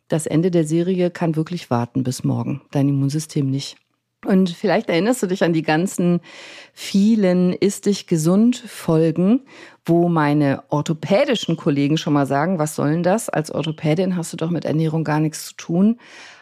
das 0.10 0.26
Ende 0.26 0.52
der 0.52 0.66
Serie 0.66 1.12
kann 1.12 1.36
wirklich 1.36 1.70
warten 1.70 2.04
bis 2.04 2.24
morgen. 2.24 2.62
Dein 2.72 2.90
Immunsystem 2.90 3.50
nicht. 3.50 3.78
Und 4.26 4.50
vielleicht 4.50 4.90
erinnerst 4.90 5.24
du 5.24 5.28
dich 5.28 5.44
an 5.44 5.54
die 5.54 5.62
ganzen 5.62 6.20
vielen 6.74 7.54
Ist 7.54 7.86
dich 7.86 8.06
gesund 8.06 8.58
Folgen, 8.58 9.46
wo 9.86 10.10
meine 10.10 10.64
orthopädischen 10.70 11.56
Kollegen 11.56 11.98
schon 11.98 12.14
mal 12.14 12.26
sagen, 12.26 12.60
was 12.60 12.76
sollen 12.76 13.02
das? 13.02 13.30
Als 13.30 13.50
Orthopädin 13.50 14.18
hast 14.18 14.34
du 14.34 14.38
doch 14.38 14.50
mit 14.50 14.66
Ernährung 14.66 15.06
gar 15.06 15.22
nichts 15.22 15.46
zu 15.46 15.54
tun. 15.56 16.00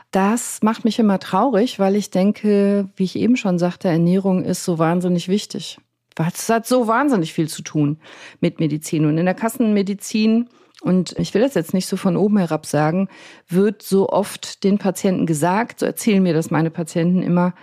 Das 0.09 0.63
macht 0.63 0.85
mich 0.85 0.97
immer 0.97 1.19
traurig, 1.19 1.77
weil 1.77 1.95
ich 1.95 2.09
denke, 2.09 2.89
wie 2.95 3.03
ich 3.03 3.15
eben 3.15 3.37
schon 3.37 3.59
sagte, 3.59 3.89
Ernährung 3.89 4.43
ist 4.43 4.63
so 4.63 4.79
wahnsinnig 4.79 5.27
wichtig. 5.27 5.77
Es 6.15 6.49
hat 6.49 6.65
so 6.65 6.87
wahnsinnig 6.87 7.33
viel 7.33 7.47
zu 7.47 7.61
tun 7.61 7.99
mit 8.39 8.59
Medizin. 8.59 9.05
Und 9.05 9.19
in 9.19 9.25
der 9.25 9.35
Kassenmedizin 9.35 10.49
und 10.87 11.13
ich 11.19 11.33
will 11.33 11.41
das 11.41 11.53
jetzt 11.53 11.73
nicht 11.73 11.85
so 11.85 11.97
von 11.97 12.15
oben 12.15 12.37
herab 12.37 12.65
sagen, 12.65 13.09
wird 13.49 13.81
so 13.81 14.07
oft 14.09 14.63
den 14.63 14.77
Patienten 14.77 15.25
gesagt, 15.25 15.79
so 15.79 15.85
erzählen 15.85 16.23
mir 16.23 16.33
das 16.33 16.49
meine 16.49 16.71
Patienten 16.71 17.21
immer, 17.21 17.53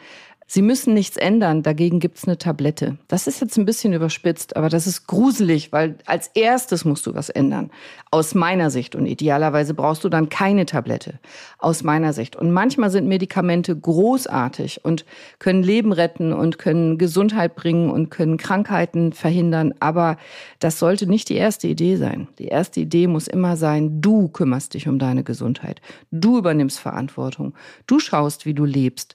Sie 0.47 0.63
müssen 0.63 0.93
nichts 0.93 1.17
ändern, 1.17 1.63
dagegen 1.63 2.01
gibt's 2.01 2.27
eine 2.27 2.37
Tablette. 2.37 2.99
Das 3.09 3.27
ist 3.27 3.41
jetzt 3.41 3.57
ein 3.57 3.65
bisschen 3.65 3.95
überspitzt, 3.95 4.57
aber 4.57 4.69
das 4.69 4.87
ist 4.87 5.07
gruselig, 5.07 5.73
weil 5.73 5.97
als 6.05 6.29
erstes 6.35 6.85
musst 6.85 7.07
du 7.07 7.15
was 7.15 7.31
ändern. 7.31 7.71
Aus 8.11 8.35
meiner 8.35 8.71
Sicht. 8.71 8.95
Und 8.95 9.07
idealerweise 9.07 9.75
brauchst 9.75 10.05
du 10.05 10.09
dann 10.09 10.29
keine 10.29 10.67
Tablette. 10.67 11.19
Aus 11.59 11.83
meiner 11.83 12.13
Sicht. 12.13 12.37
Und 12.37 12.53
manchmal 12.53 12.91
sind 12.91 13.09
Medikamente 13.09 13.75
großartig 13.75 14.85
und 14.85 15.05
können 15.39 15.63
Leben 15.63 15.93
retten 15.93 16.33
und 16.33 16.59
können 16.59 16.99
Gesundheit 16.99 17.57
bringen 17.57 17.91
und 17.91 18.11
können 18.11 18.37
Krankheiten 18.37 19.13
verhindern. 19.13 19.75
Aber 19.81 20.19
das 20.61 20.79
sollte 20.79 21.07
nicht 21.07 21.31
die 21.31 21.37
erste 21.37 21.69
Idee 21.69 21.97
sein. 21.97 22.29
Die 22.39 22.49
erste 22.49 22.81
Idee 22.81 23.07
muss 23.07 23.29
immer 23.29 23.57
sein, 23.57 24.03
du 24.03 24.29
kümmerst 24.29 24.75
dich 24.75 24.89
um 24.89 24.99
deine 24.99 25.25
Gesundheit. 25.25 25.81
Du 26.11 26.39
übernimmst 26.39 26.79
Verantwortung. 26.79 27.55
Du 27.87 27.99
schaust, 27.99 28.45
wie 28.45 28.55
du 28.55 28.65
lebst 28.65 29.15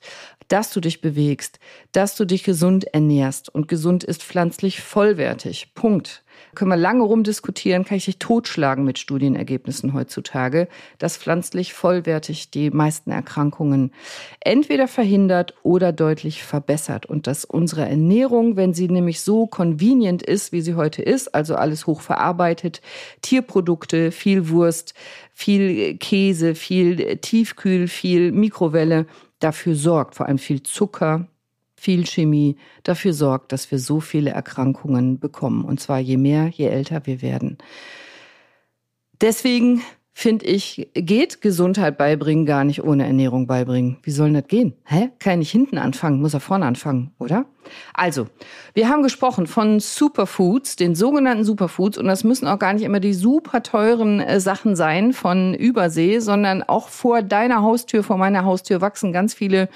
dass 0.49 0.71
du 0.71 0.81
dich 0.81 0.99
bewegst, 0.99 1.59
dass 1.93 2.15
du 2.15 2.25
dich 2.25 2.43
gesund 2.43 2.83
ernährst. 2.93 3.53
Und 3.53 3.67
gesund 3.67 4.03
ist 4.03 4.23
pflanzlich 4.23 4.81
vollwertig. 4.81 5.71
Punkt. 5.73 6.23
Können 6.55 6.71
wir 6.71 6.77
lange 6.77 7.03
rumdiskutieren, 7.03 7.83
kann 7.83 7.97
ich 7.97 8.05
dich 8.05 8.17
totschlagen 8.17 8.85
mit 8.85 8.97
Studienergebnissen 8.97 9.93
heutzutage, 9.93 10.67
dass 10.97 11.17
pflanzlich 11.17 11.73
vollwertig 11.73 12.49
die 12.49 12.71
meisten 12.71 13.11
Erkrankungen 13.11 13.91
entweder 14.39 14.87
verhindert 14.87 15.53
oder 15.63 15.91
deutlich 15.91 16.43
verbessert. 16.43 17.05
Und 17.05 17.27
dass 17.27 17.45
unsere 17.45 17.87
Ernährung, 17.87 18.55
wenn 18.55 18.73
sie 18.73 18.87
nämlich 18.87 19.21
so 19.21 19.47
convenient 19.47 20.23
ist, 20.23 20.51
wie 20.51 20.61
sie 20.61 20.75
heute 20.75 21.01
ist, 21.01 21.35
also 21.35 21.55
alles 21.55 21.85
hochverarbeitet, 21.85 22.81
Tierprodukte, 23.21 24.11
viel 24.11 24.49
Wurst, 24.49 24.93
viel 25.33 25.97
Käse, 25.97 26.55
viel 26.55 27.17
Tiefkühl, 27.17 27.87
viel 27.87 28.31
Mikrowelle, 28.31 29.05
dafür 29.39 29.75
sorgt, 29.75 30.15
vor 30.15 30.27
allem 30.27 30.37
viel 30.37 30.63
Zucker, 30.63 31.27
viel 31.75 32.05
Chemie, 32.05 32.57
dafür 32.83 33.13
sorgt, 33.13 33.51
dass 33.51 33.71
wir 33.71 33.79
so 33.79 33.99
viele 33.99 34.31
Erkrankungen 34.31 35.19
bekommen. 35.19 35.63
Und 35.63 35.79
zwar 35.79 35.99
je 35.99 36.17
mehr, 36.17 36.49
je 36.49 36.67
älter 36.67 37.05
wir 37.05 37.21
werden. 37.21 37.57
Deswegen 39.21 39.81
finde 40.13 40.45
ich, 40.45 40.89
geht 40.93 41.41
Gesundheit 41.41 41.97
beibringen 41.97 42.45
gar 42.45 42.65
nicht 42.65 42.83
ohne 42.83 43.05
Ernährung 43.05 43.47
beibringen. 43.47 43.97
Wie 44.03 44.11
soll 44.11 44.33
das 44.33 44.47
gehen? 44.47 44.73
Hä? 44.83 45.09
Kann 45.19 45.41
ich 45.41 45.51
hinten 45.51 45.77
anfangen, 45.77 46.21
muss 46.21 46.33
er 46.33 46.41
vorne 46.41 46.65
anfangen, 46.65 47.11
oder? 47.19 47.45
Also, 47.93 48.27
wir 48.73 48.89
haben 48.89 49.03
gesprochen 49.03 49.47
von 49.47 49.79
Superfoods, 49.79 50.75
den 50.75 50.95
sogenannten 50.95 51.43
Superfoods, 51.43 51.97
und 51.97 52.05
das 52.07 52.23
müssen 52.23 52.47
auch 52.47 52.59
gar 52.59 52.73
nicht 52.73 52.83
immer 52.83 52.99
die 52.99 53.13
super 53.13 53.63
teuren 53.63 54.19
äh, 54.19 54.39
Sachen 54.39 54.75
sein 54.75 55.13
von 55.13 55.53
Übersee, 55.53 56.19
sondern 56.19 56.63
auch 56.63 56.89
vor 56.89 57.21
deiner 57.21 57.61
Haustür, 57.61 58.03
vor 58.03 58.17
meiner 58.17 58.45
Haustür 58.45 58.81
wachsen 58.81 59.13
ganz 59.13 59.33
viele 59.33 59.69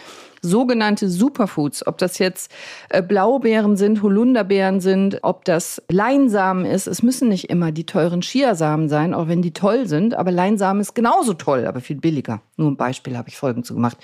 sogenannte 0.44 1.10
Superfoods, 1.10 1.88
ob 1.88 1.98
das 1.98 2.20
jetzt 2.20 2.52
äh, 2.90 3.02
Blaubeeren 3.02 3.78
sind, 3.78 4.04
Holunderbeeren 4.04 4.82
sind, 4.82 5.20
ob 5.24 5.46
das 5.46 5.82
Leinsamen 5.90 6.66
ist. 6.66 6.86
Es 6.86 7.02
müssen 7.02 7.30
nicht 7.30 7.50
immer 7.50 7.72
die 7.72 7.86
teuren 7.86 8.22
Chiasamen 8.22 8.90
sein, 8.90 9.14
auch 9.14 9.28
wenn 9.28 9.42
die 9.42 9.54
toll 9.54 9.88
sind, 9.88 10.14
aber 10.14 10.32
Leinsamen 10.32 10.82
ist 10.82 10.94
genauso 10.94 11.34
toll, 11.34 11.66
aber 11.66 11.80
viel 11.80 11.96
billiger. 11.96 12.42
Nur 12.56 12.70
ein 12.70 12.78
Beispiel 12.78 13.18
habe 13.18 13.30
ich 13.30 13.38
Folgen 13.38 13.64
zu 13.64 13.74
gemacht. 13.74 13.98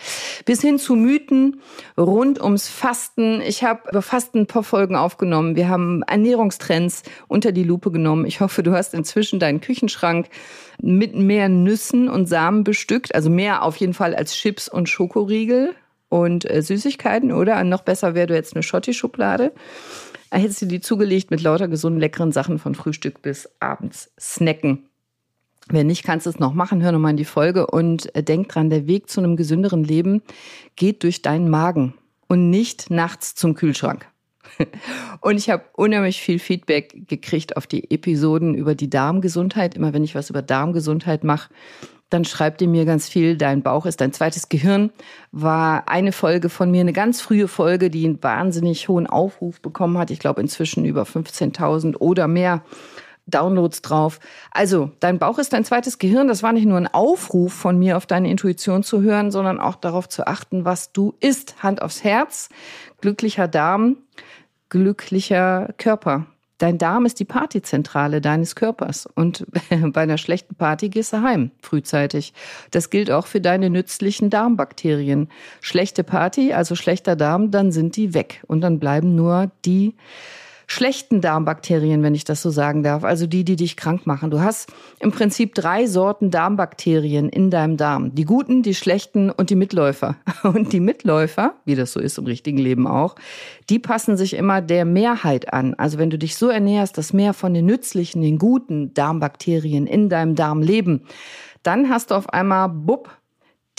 Bis 0.46 0.62
hin 0.62 0.80
zu 0.80 0.96
Mythen 0.96 1.62
rund 1.98 2.42
ums 2.42 2.68
Fasten. 2.68 3.42
Ich 3.42 3.64
habe 3.64 3.88
über 3.90 4.02
Fasten 4.02 4.40
ein 4.40 4.48
paar 4.48 4.64
Folgen 4.64 4.96
aufgenommen. 4.96 5.56
Wir 5.56 5.70
haben 5.70 6.02
Ernährungstrends 6.02 7.04
unter 7.28 7.52
die 7.52 7.64
Lupe 7.64 7.92
genommen. 7.92 8.26
Ich 8.26 8.42
hoffe, 8.42 8.64
du 8.64 8.72
hast 8.72 8.96
inzwischen 8.96 9.40
deinen 9.40 9.62
Küchenschrank 9.62 10.30
mit 10.82 11.16
mehr 11.16 11.48
Nüssen 11.48 12.10
und 12.10 12.28
Samen 12.28 12.64
bestückt. 12.64 13.14
Also 13.14 13.30
mehr 13.30 13.62
auf 13.62 13.76
jeden 13.78 13.94
Fall 13.94 14.16
als 14.16 14.34
Chips 14.34 14.68
und 14.68 14.90
Schokoriegel 14.90 15.76
und 16.10 16.50
äh, 16.50 16.64
Süßigkeiten, 16.64 17.32
oder? 17.32 17.64
Noch 17.64 17.82
besser 17.82 18.16
wäre 18.16 18.28
du 18.28 18.34
jetzt 18.34 18.56
eine 18.56 18.64
Schotti-Schublade. 18.64 19.54
Hättest 20.32 20.64
du 20.64 20.66
die 20.66 20.82
zugelegt 20.82 21.30
mit 21.30 21.42
lauter 21.42 21.68
gesunden, 21.68 22.00
leckeren 22.00 22.32
Sachen 22.32 22.58
von 22.58 22.74
Frühstück 22.74 23.22
bis 23.22 23.50
abends 23.60 24.12
snacken. 24.20 24.89
Wenn 25.72 25.88
nicht, 25.88 26.04
kannst 26.04 26.26
du 26.26 26.32
es 26.32 26.40
noch 26.40 26.54
machen. 26.54 26.82
Hör 26.82 26.92
nochmal 26.92 27.12
in 27.12 27.18
die 27.18 27.26
Folge 27.26 27.68
und 27.68 28.14
äh, 28.16 28.24
denk 28.24 28.50
dran, 28.50 28.70
der 28.70 28.88
Weg 28.88 29.10
zu 29.10 29.22
einem 29.22 29.36
gesünderen 29.36 29.84
Leben 29.84 30.22
geht 30.76 31.04
durch 31.04 31.22
deinen 31.22 31.50
Magen 31.50 31.94
und 32.28 32.50
nicht 32.50 32.90
nachts 32.90 33.36
zum 33.36 33.54
Kühlschrank. 33.54 34.08
Und 35.22 35.38
ich 35.38 35.50
habe 35.50 35.66
unheimlich 35.74 36.22
viel 36.22 36.40
Feedback 36.40 37.08
gekriegt 37.08 37.56
auf 37.56 37.68
die 37.68 37.92
Episoden 37.92 38.56
über 38.56 38.74
die 38.74 38.90
Darmgesundheit. 38.90 39.76
Immer 39.76 39.94
wenn 39.94 40.04
ich 40.04 40.16
was 40.16 40.30
über 40.30 40.42
Darmgesundheit 40.42 41.24
mache, 41.24 41.50
dann 42.10 42.26
schreibt 42.26 42.62
ihr 42.62 42.68
mir 42.68 42.86
ganz 42.86 43.08
viel, 43.08 43.38
dein 43.38 43.62
Bauch 43.62 43.86
ist 43.86 44.02
dein 44.02 44.14
zweites 44.14 44.50
Gehirn, 44.50 44.92
war 45.32 45.88
eine 45.88 46.12
Folge 46.12 46.50
von 46.50 46.72
mir, 46.72 46.82
eine 46.82 46.94
ganz 46.94 47.22
frühe 47.22 47.48
Folge, 47.48 47.90
die 47.90 48.06
einen 48.06 48.22
wahnsinnig 48.24 48.88
hohen 48.90 49.06
Aufruf 49.06 49.62
bekommen 49.62 49.98
hat. 49.98 50.10
Ich 50.10 50.20
glaube 50.20 50.42
inzwischen 50.42 50.86
über 50.86 51.04
15.000 51.04 51.98
oder 51.98 52.28
mehr 52.28 52.64
Downloads 53.30 53.82
drauf. 53.82 54.20
Also, 54.52 54.92
dein 55.00 55.20
Bauch 55.20 55.40
ist 55.40 55.54
dein 55.54 55.66
zweites 55.66 55.98
Gehirn. 55.98 56.28
Das 56.28 56.44
war 56.44 56.54
nicht 56.54 56.66
nur 56.66 56.78
ein 56.78 56.88
Aufruf 56.88 57.54
von 57.54 57.78
mir, 57.78 57.98
auf 57.98 58.06
deine 58.06 58.30
Intuition 58.30 58.84
zu 58.84 59.02
hören, 59.02 59.32
sondern 59.32 59.60
auch 59.60 59.76
darauf 59.76 60.10
zu 60.10 60.28
achten, 60.28 60.66
was 60.66 60.92
du 60.92 61.14
isst. 61.20 61.64
Hand 61.64 61.82
aufs 61.82 62.04
Herz, 62.04 62.50
glücklicher 63.02 63.48
Darm, 63.48 63.98
glücklicher 64.70 65.74
Körper. 65.78 66.26
Dein 66.60 66.78
Darm 66.78 67.06
ist 67.06 67.22
die 67.22 67.26
Partyzentrale 67.26 68.20
deines 68.20 68.54
Körpers. 68.54 69.08
Und 69.08 69.46
bei 69.70 70.02
einer 70.02 70.18
schlechten 70.18 70.56
Party 70.56 70.90
gehst 70.90 71.14
du 71.14 71.22
heim, 71.22 71.52
frühzeitig. 71.62 72.34
Das 72.72 72.90
gilt 72.90 73.10
auch 73.10 73.28
für 73.28 73.42
deine 73.42 73.70
nützlichen 73.70 74.30
Darmbakterien. 74.30 75.30
Schlechte 75.62 76.04
Party, 76.04 76.54
also 76.54 76.76
schlechter 76.76 77.16
Darm, 77.16 77.50
dann 77.50 77.72
sind 77.72 77.96
die 77.96 78.14
weg. 78.14 78.44
Und 78.46 78.62
dann 78.62 78.80
bleiben 78.80 79.16
nur 79.16 79.50
die 79.64 79.96
schlechten 80.72 81.20
Darmbakterien, 81.20 82.04
wenn 82.04 82.14
ich 82.14 82.26
das 82.26 82.44
so 82.44 82.52
sagen 82.52 82.84
darf, 82.84 83.04
also 83.04 83.26
die, 83.26 83.44
die 83.44 83.56
dich 83.56 83.76
krank 83.76 84.06
machen. 84.06 84.30
Du 84.30 84.40
hast 84.40 84.72
im 85.00 85.12
Prinzip 85.12 85.56
drei 85.56 85.88
Sorten 85.88 86.30
Darmbakterien 86.30 87.28
in 87.28 87.50
deinem 87.50 87.76
Darm. 87.76 88.14
Die 88.14 88.24
guten, 88.24 88.62
die 88.62 88.76
schlechten 88.76 89.32
und 89.32 89.50
die 89.50 89.56
Mitläufer. 89.56 90.16
Und 90.44 90.72
die 90.72 90.80
Mitläufer, 90.80 91.56
wie 91.66 91.76
das 91.76 91.92
so 91.92 92.00
ist 92.00 92.18
im 92.18 92.26
richtigen 92.26 92.58
Leben 92.58 92.88
auch, 92.88 93.16
die 93.70 93.80
passen 93.80 94.16
sich 94.16 94.36
immer 94.36 94.62
der 94.62 94.86
Mehrheit 94.86 95.54
an. 95.54 95.74
Also 95.74 95.98
wenn 95.98 96.10
du 96.10 96.18
dich 96.18 96.38
so 96.38 96.50
ernährst, 96.50 96.98
dass 96.98 97.14
mehr 97.14 97.34
von 97.34 97.54
den 97.54 97.66
nützlichen, 97.66 98.22
den 98.22 98.38
guten 98.38 98.94
Darmbakterien 98.94 99.86
in 99.86 100.08
deinem 100.08 100.36
Darm 100.36 100.62
leben, 100.62 101.04
dann 101.64 101.90
hast 101.90 102.12
du 102.12 102.16
auf 102.16 102.30
einmal, 102.30 102.70
bupp, 102.70 103.10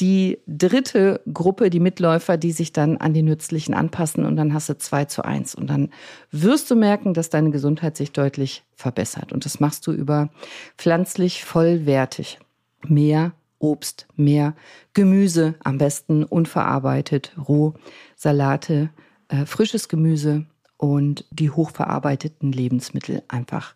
die 0.01 0.39
dritte 0.47 1.21
Gruppe, 1.33 1.69
die 1.69 1.81
Mitläufer, 1.81 2.37
die 2.37 2.53
sich 2.53 2.73
dann 2.73 2.97
an 2.97 3.13
die 3.13 3.23
Nützlichen 3.23 3.75
anpassen 3.75 4.25
und 4.25 4.37
dann 4.37 4.55
hast 4.55 4.69
du 4.69 4.79
zwei 4.79 5.05
zu 5.05 5.23
eins. 5.25 5.55
Und 5.55 5.69
dann 5.69 5.91
wirst 6.31 6.71
du 6.71 6.77
merken, 6.77 7.13
dass 7.13 7.31
deine 7.31 7.51
Gesundheit 7.51 7.97
sich 7.97 8.13
deutlich 8.13 8.65
verbessert. 8.75 9.33
Und 9.33 9.45
das 9.45 9.61
machst 9.61 9.87
du 9.87 9.93
über 9.93 10.31
pflanzlich 10.79 11.45
vollwertig. 11.45 12.39
Mehr 12.87 13.33
Obst, 13.59 14.07
mehr 14.17 14.55
Gemüse, 14.95 15.55
am 15.63 15.77
besten 15.77 16.25
unverarbeitet, 16.25 17.33
roh, 17.47 17.75
Salate, 18.17 18.89
äh, 19.29 19.45
frisches 19.45 19.89
Gemüse 19.89 20.47
und 20.79 21.27
die 21.31 21.51
hochverarbeiteten 21.51 22.53
Lebensmittel 22.53 23.23
einfach 23.29 23.75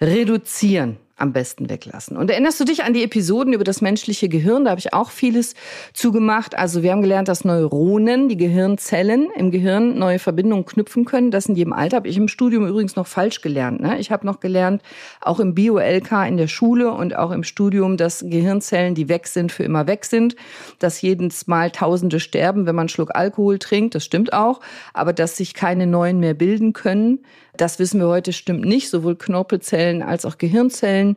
reduzieren 0.00 0.96
am 1.22 1.32
besten 1.32 1.70
weglassen. 1.70 2.16
Und 2.16 2.30
erinnerst 2.30 2.58
du 2.58 2.64
dich 2.64 2.82
an 2.82 2.92
die 2.92 3.04
Episoden 3.04 3.52
über 3.52 3.62
das 3.62 3.80
menschliche 3.80 4.28
Gehirn? 4.28 4.64
Da 4.64 4.70
habe 4.70 4.80
ich 4.80 4.92
auch 4.92 5.10
vieles 5.10 5.54
zugemacht. 5.94 6.58
Also 6.58 6.82
wir 6.82 6.90
haben 6.90 7.00
gelernt, 7.00 7.28
dass 7.28 7.44
Neuronen, 7.44 8.28
die 8.28 8.36
Gehirnzellen 8.36 9.28
im 9.36 9.52
Gehirn 9.52 9.96
neue 9.96 10.18
Verbindungen 10.18 10.66
knüpfen 10.66 11.04
können. 11.04 11.30
Das 11.30 11.46
in 11.46 11.54
jedem 11.54 11.72
Alter 11.72 11.98
habe 11.98 12.08
ich 12.08 12.16
im 12.16 12.26
Studium 12.26 12.66
übrigens 12.66 12.96
noch 12.96 13.06
falsch 13.06 13.40
gelernt. 13.40 13.80
Ne? 13.80 14.00
Ich 14.00 14.10
habe 14.10 14.26
noch 14.26 14.40
gelernt, 14.40 14.82
auch 15.20 15.38
im 15.38 15.54
Bio-LK 15.54 16.26
in 16.26 16.36
der 16.36 16.48
Schule 16.48 16.90
und 16.90 17.16
auch 17.16 17.30
im 17.30 17.44
Studium, 17.44 17.96
dass 17.96 18.24
Gehirnzellen, 18.26 18.96
die 18.96 19.08
weg 19.08 19.28
sind, 19.28 19.52
für 19.52 19.62
immer 19.62 19.86
weg 19.86 20.04
sind. 20.04 20.34
Dass 20.80 21.00
jedes 21.00 21.46
Mal 21.46 21.70
Tausende 21.70 22.18
sterben, 22.18 22.66
wenn 22.66 22.74
man 22.74 22.82
einen 22.82 22.88
Schluck 22.88 23.14
Alkohol 23.14 23.60
trinkt. 23.60 23.94
Das 23.94 24.04
stimmt 24.04 24.32
auch. 24.32 24.60
Aber 24.92 25.12
dass 25.12 25.36
sich 25.36 25.54
keine 25.54 25.86
neuen 25.86 26.18
mehr 26.18 26.34
bilden 26.34 26.72
können. 26.72 27.20
Das 27.62 27.78
wissen 27.78 28.00
wir 28.00 28.08
heute 28.08 28.32
stimmt 28.32 28.64
nicht. 28.64 28.90
Sowohl 28.90 29.14
Knorpelzellen 29.14 30.02
als 30.02 30.24
auch 30.24 30.36
Gehirnzellen 30.36 31.16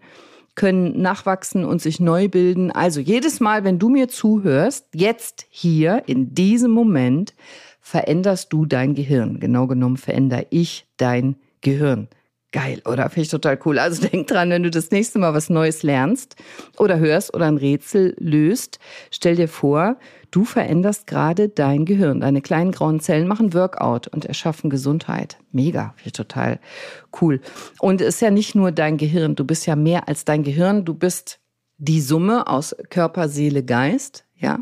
können 0.54 1.02
nachwachsen 1.02 1.66
und 1.66 1.82
sich 1.82 2.00
neu 2.00 2.28
bilden. 2.30 2.70
Also 2.70 3.00
jedes 3.00 3.40
Mal, 3.40 3.64
wenn 3.64 3.80
du 3.80 3.90
mir 3.90 4.10
zuhörst, 4.10 4.86
jetzt 4.94 5.48
hier 5.50 6.04
in 6.06 6.36
diesem 6.36 6.70
Moment, 6.70 7.34
veränderst 7.82 8.54
du 8.54 8.68
dein 8.68 8.94
Gehirn. 8.94 9.40
Genau 9.40 9.66
genommen 9.66 9.98
verändere 9.98 10.46
ich 10.52 10.86
dein 10.98 11.38
Gehirn. 11.62 12.10
Geil, 12.52 12.80
oder? 12.86 13.10
Finde 13.10 13.22
ich 13.22 13.30
total 13.30 13.58
cool. 13.66 13.80
Also 13.80 14.08
denk 14.08 14.28
dran, 14.28 14.52
wenn 14.52 14.62
du 14.62 14.70
das 14.70 14.92
nächste 14.92 15.18
Mal 15.18 15.34
was 15.34 15.50
Neues 15.50 15.82
lernst 15.82 16.36
oder 16.78 17.00
hörst 17.00 17.34
oder 17.34 17.48
ein 17.48 17.58
Rätsel 17.58 18.16
löst, 18.20 18.78
stell 19.10 19.36
dir 19.36 19.48
vor, 19.48 19.98
du 20.36 20.44
veränderst 20.44 21.08
gerade 21.08 21.48
dein 21.48 21.86
Gehirn. 21.86 22.20
Deine 22.20 22.42
kleinen 22.42 22.74
grauen 22.74 23.00
Zellen 23.00 23.26
machen 23.26 23.54
Workout 23.54 24.10
und 24.10 24.26
erschaffen 24.26 24.70
Gesundheit. 24.70 25.38
Mega, 25.54 25.96
ich 26.04 26.12
total 26.12 26.60
cool. 27.22 27.40
Und 27.80 28.02
es 28.02 28.16
ist 28.16 28.22
ja 28.22 28.32
nicht 28.32 28.54
nur 28.54 28.74
dein 28.74 28.98
Gehirn, 28.98 29.36
du 29.36 29.46
bist 29.46 29.66
ja 29.66 29.78
mehr 29.78 30.10
als 30.10 30.26
dein 30.26 30.44
Gehirn, 30.44 30.84
du 30.84 30.94
bist 30.94 31.40
die 31.78 32.02
Summe 32.02 32.48
aus 32.48 32.76
Körper, 32.90 33.30
Seele, 33.30 33.64
Geist, 33.64 34.26
ja? 34.36 34.60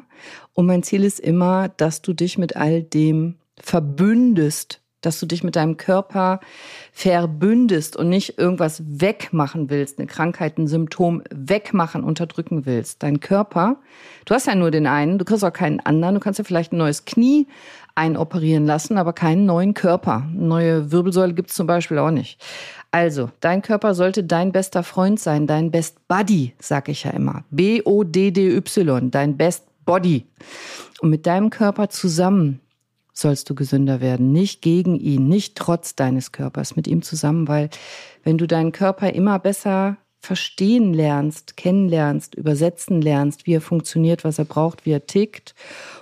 Und 0.53 0.67
mein 0.67 0.83
Ziel 0.83 1.03
ist 1.03 1.19
immer, 1.19 1.69
dass 1.69 2.03
du 2.03 2.13
dich 2.13 2.37
mit 2.37 2.55
all 2.55 2.83
dem 2.83 3.39
verbündest 3.59 4.82
dass 5.05 5.19
du 5.19 5.25
dich 5.25 5.43
mit 5.43 5.55
deinem 5.55 5.77
Körper 5.77 6.39
verbündest 6.91 7.95
und 7.95 8.09
nicht 8.09 8.37
irgendwas 8.37 8.81
wegmachen 8.85 9.69
willst, 9.69 9.99
eine 9.99 10.07
Krankheit, 10.07 10.57
ein 10.57 10.67
Symptom 10.67 11.23
wegmachen, 11.29 12.03
unterdrücken 12.03 12.65
willst. 12.65 13.03
Dein 13.03 13.19
Körper, 13.19 13.77
du 14.25 14.33
hast 14.33 14.47
ja 14.47 14.55
nur 14.55 14.71
den 14.71 14.87
einen, 14.87 15.17
du 15.17 15.25
kriegst 15.25 15.43
auch 15.43 15.53
keinen 15.53 15.79
anderen, 15.79 16.15
du 16.15 16.21
kannst 16.21 16.39
ja 16.39 16.45
vielleicht 16.45 16.73
ein 16.73 16.77
neues 16.77 17.05
Knie 17.05 17.47
einoperieren 17.95 18.65
lassen, 18.65 18.97
aber 18.97 19.13
keinen 19.13 19.45
neuen 19.45 19.73
Körper. 19.73 20.27
Eine 20.29 20.47
neue 20.47 20.91
Wirbelsäule 20.91 21.33
gibt's 21.33 21.55
zum 21.55 21.67
Beispiel 21.67 21.99
auch 21.99 22.11
nicht. 22.11 22.41
Also, 22.91 23.29
dein 23.39 23.61
Körper 23.61 23.95
sollte 23.95 24.23
dein 24.23 24.51
bester 24.51 24.83
Freund 24.83 25.19
sein, 25.19 25.47
dein 25.47 25.71
Best 25.71 26.07
Buddy, 26.07 26.53
sag 26.59 26.89
ich 26.89 27.03
ja 27.03 27.11
immer. 27.11 27.43
B-O-D-D-Y, 27.49 29.11
dein 29.11 29.37
Best 29.37 29.65
Body. 29.85 30.25
Und 31.01 31.09
mit 31.09 31.25
deinem 31.25 31.49
Körper 31.49 31.89
zusammen 31.89 32.59
sollst 33.13 33.49
du 33.49 33.55
gesünder 33.55 34.01
werden. 34.01 34.31
Nicht 34.31 34.61
gegen 34.61 34.95
ihn, 34.99 35.27
nicht 35.27 35.55
trotz 35.55 35.95
deines 35.95 36.31
Körpers, 36.31 36.75
mit 36.75 36.87
ihm 36.87 37.01
zusammen, 37.01 37.47
weil 37.47 37.69
wenn 38.23 38.37
du 38.37 38.47
deinen 38.47 38.71
Körper 38.71 39.13
immer 39.13 39.39
besser 39.39 39.97
verstehen 40.19 40.93
lernst, 40.93 41.57
kennenlernst, 41.57 42.35
übersetzen 42.35 43.01
lernst, 43.01 43.45
wie 43.45 43.55
er 43.55 43.61
funktioniert, 43.61 44.23
was 44.23 44.39
er 44.39 44.45
braucht, 44.45 44.85
wie 44.85 44.91
er 44.91 45.05
tickt 45.05 45.53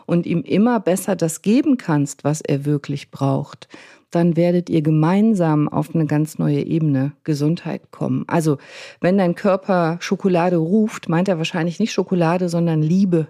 und 0.05 0.28
ihm 0.28 0.43
immer 0.43 0.80
besser 0.80 1.16
das 1.16 1.41
geben 1.41 1.78
kannst, 1.78 2.24
was 2.24 2.41
er 2.41 2.66
wirklich 2.66 3.09
braucht, 3.09 3.68
dann 4.12 4.36
werdet 4.36 4.70
ihr 4.70 4.82
gemeinsam 4.82 5.70
auf 5.70 5.95
eine 5.95 6.05
ganz 6.05 6.38
neue 6.38 6.62
Ebene 6.62 7.14
Gesundheit 7.24 7.91
kommen. 7.91 8.26
Also, 8.28 8.57
wenn 8.99 9.18
dein 9.18 9.36
Körper 9.36 9.97
Schokolade 10.01 10.57
ruft, 10.57 11.09
meint 11.09 11.30
er 11.30 11.38
wahrscheinlich 11.38 11.80
nicht 11.80 11.93
Schokolade, 11.93 12.49
sondern 12.49 12.82
Liebe. 12.82 13.28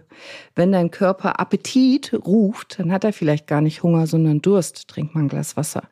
Wenn 0.55 0.71
dein 0.71 0.91
Körper 0.91 1.39
Appetit 1.39 2.13
ruft, 2.25 2.79
dann 2.79 2.91
hat 2.91 3.03
er 3.03 3.13
vielleicht 3.13 3.47
gar 3.47 3.61
nicht 3.61 3.83
Hunger, 3.83 4.07
sondern 4.07 4.41
Durst. 4.41 4.87
Trink 4.87 5.13
mal 5.15 5.21
ein 5.21 5.29
Glas 5.29 5.55
Wasser. 5.55 5.83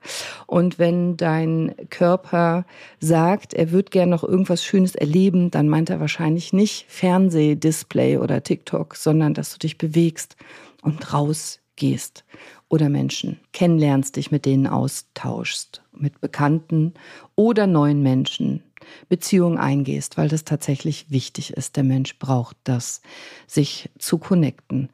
Und 0.47 0.79
wenn 0.79 1.15
dein 1.17 1.75
Körper 1.89 2.65
sagt, 2.99 3.53
er 3.53 3.71
wird 3.71 3.91
gern 3.91 4.09
noch 4.09 4.23
irgendwas 4.23 4.63
Schönes 4.63 4.95
erleben, 4.95 5.51
dann 5.51 5.69
meint 5.69 5.89
er 5.89 5.99
wahrscheinlich 5.99 6.51
nicht 6.51 6.85
Fernseh, 6.89 7.55
Display 7.55 8.17
oder 8.17 8.43
TikTok, 8.43 8.95
sondern 8.95 9.33
dass 9.33 9.53
du 9.53 9.59
dich 9.59 9.77
bewegst 9.77 10.35
und 10.81 11.13
rausgehst 11.13 12.23
oder 12.69 12.89
Menschen 12.89 13.39
kennenlernst, 13.51 14.15
dich 14.15 14.31
mit 14.31 14.45
denen 14.45 14.67
austauschst, 14.67 15.81
mit 15.91 16.21
Bekannten 16.21 16.93
oder 17.35 17.67
neuen 17.67 18.01
Menschen, 18.01 18.63
Beziehungen 19.09 19.57
eingehst, 19.57 20.17
weil 20.17 20.29
das 20.29 20.45
tatsächlich 20.45 21.07
wichtig 21.09 21.53
ist. 21.53 21.75
Der 21.75 21.83
Mensch 21.83 22.17
braucht 22.19 22.57
das, 22.63 23.01
sich 23.47 23.89
zu 23.97 24.17
connecten. 24.17 24.89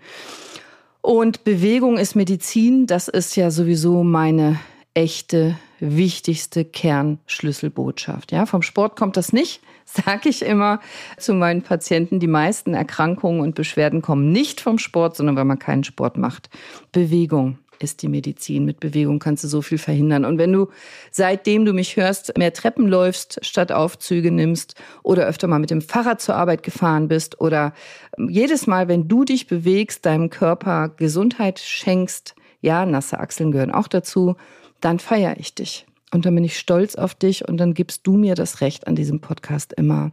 Und 1.01 1.43
Bewegung 1.43 1.97
ist 1.97 2.15
Medizin, 2.15 2.87
das 2.87 3.07
ist 3.07 3.35
ja 3.35 3.51
sowieso 3.51 4.03
meine 4.03 4.59
echte, 4.95 5.55
wichtigste 5.79 6.65
Kernschlüsselbotschaft. 6.65 8.31
Ja, 8.31 8.45
vom 8.45 8.63
Sport 8.63 8.95
kommt 8.95 9.17
das 9.17 9.33
nicht, 9.33 9.61
sage 9.85 10.29
ich 10.29 10.41
immer 10.41 10.79
zu 11.17 11.33
meinen 11.33 11.61
Patienten. 11.61 12.19
Die 12.19 12.27
meisten 12.27 12.73
Erkrankungen 12.73 13.41
und 13.41 13.53
Beschwerden 13.53 14.01
kommen 14.01 14.31
nicht 14.31 14.61
vom 14.61 14.79
Sport, 14.79 15.15
sondern 15.15 15.35
weil 15.35 15.45
man 15.45 15.59
keinen 15.59 15.83
Sport 15.83 16.17
macht. 16.17 16.49
Bewegung 16.91 17.59
ist 17.79 18.01
die 18.01 18.07
Medizin. 18.07 18.65
Mit 18.65 18.79
Bewegung 18.79 19.19
kannst 19.19 19.43
du 19.43 19.47
so 19.47 19.61
viel 19.61 19.77
verhindern. 19.77 20.25
Und 20.25 20.37
wenn 20.37 20.51
du 20.51 20.69
seitdem 21.11 21.65
du 21.65 21.73
mich 21.73 21.95
hörst, 21.97 22.37
mehr 22.37 22.53
Treppen 22.53 22.87
läufst, 22.87 23.39
statt 23.45 23.71
Aufzüge 23.71 24.31
nimmst 24.31 24.75
oder 25.03 25.25
öfter 25.25 25.47
mal 25.47 25.59
mit 25.59 25.71
dem 25.71 25.81
Fahrrad 25.81 26.21
zur 26.21 26.35
Arbeit 26.35 26.63
gefahren 26.63 27.07
bist 27.07 27.41
oder 27.41 27.73
jedes 28.17 28.67
Mal, 28.67 28.87
wenn 28.87 29.07
du 29.07 29.23
dich 29.23 29.47
bewegst, 29.47 30.05
deinem 30.05 30.29
Körper 30.29 30.89
Gesundheit 30.89 31.59
schenkst, 31.59 32.35
ja, 32.61 32.85
nasse 32.85 33.19
Achseln 33.19 33.51
gehören 33.51 33.71
auch 33.71 33.87
dazu, 33.87 34.35
dann 34.81 34.99
feiere 34.99 35.37
ich 35.37 35.55
dich. 35.55 35.85
Und 36.11 36.25
dann 36.25 36.35
bin 36.35 36.43
ich 36.43 36.57
stolz 36.57 36.95
auf 36.95 37.13
dich 37.13 37.47
und 37.47 37.57
dann 37.57 37.73
gibst 37.73 38.07
du 38.07 38.13
mir 38.13 38.35
das 38.35 38.61
Recht 38.61 38.87
an 38.87 38.95
diesem 38.95 39.19
Podcast 39.19 39.73
immer 39.73 40.11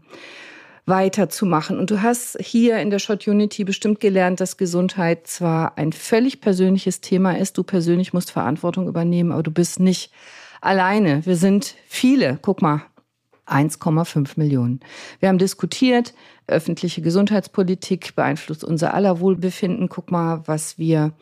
weiterzumachen. 0.87 1.79
Und 1.79 1.91
du 1.91 2.03
hast 2.03 2.39
hier 2.41 2.79
in 2.81 2.91
der 2.91 2.99
Short 2.99 3.27
Unity 3.27 3.65
bestimmt 3.65 4.01
gelernt, 4.01 4.41
dass 4.41 4.57
Gesundheit 4.57 5.27
zwar 5.27 5.79
ein 5.79 5.93
völlig 5.93 6.41
persönliches 6.41 7.01
Thema 7.01 7.39
ist, 7.39 7.57
du 7.57 7.63
persönlich 7.63 8.13
musst 8.13 8.31
Verantwortung 8.31 8.89
übernehmen, 8.89 9.33
aber 9.33 9.43
du 9.43 9.53
bist 9.53 9.81
nicht 9.81 10.13
alleine. 10.61 11.25
Wir 11.25 11.37
sind 11.37 11.77
viele. 11.87 12.39
Guck 12.43 12.63
mal, 12.63 12.83
1,5 13.47 14.33
Millionen. 14.37 14.81
Wir 15.21 15.29
haben 15.29 15.39
diskutiert, 15.39 16.15
öffentliche 16.47 17.03
Gesundheitspolitik 17.03 18.15
beeinflusst 18.15 18.65
unser 18.65 18.95
aller 18.95 19.21
Wohlbefinden. 19.21 19.89
Guck 19.89 20.11
mal, 20.11 20.43
was 20.47 20.79
wir 20.79 21.13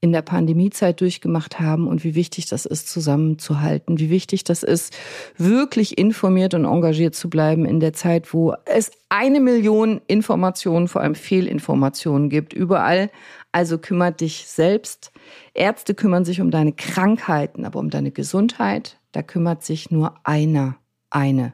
in 0.00 0.12
der 0.12 0.22
Pandemiezeit 0.22 1.00
durchgemacht 1.00 1.60
haben 1.60 1.86
und 1.86 2.02
wie 2.02 2.14
wichtig 2.14 2.46
das 2.46 2.66
ist, 2.66 2.88
zusammenzuhalten, 2.88 3.98
wie 3.98 4.10
wichtig 4.10 4.44
das 4.44 4.62
ist, 4.62 4.96
wirklich 5.36 5.98
informiert 5.98 6.54
und 6.54 6.64
engagiert 6.64 7.14
zu 7.14 7.30
bleiben 7.30 7.64
in 7.64 7.80
der 7.80 7.92
Zeit, 7.92 8.32
wo 8.32 8.54
es 8.64 8.90
eine 9.08 9.40
Million 9.40 10.00
Informationen, 10.06 10.88
vor 10.88 11.02
allem 11.02 11.14
Fehlinformationen 11.14 12.30
gibt, 12.30 12.52
überall. 12.52 13.10
Also 13.52 13.78
kümmert 13.78 14.20
dich 14.20 14.46
selbst. 14.46 15.12
Ärzte 15.54 15.94
kümmern 15.94 16.24
sich 16.24 16.40
um 16.40 16.50
deine 16.50 16.72
Krankheiten, 16.72 17.64
aber 17.64 17.80
um 17.80 17.90
deine 17.90 18.12
Gesundheit, 18.12 18.98
da 19.12 19.22
kümmert 19.22 19.64
sich 19.64 19.90
nur 19.90 20.14
einer, 20.24 20.76
eine 21.10 21.52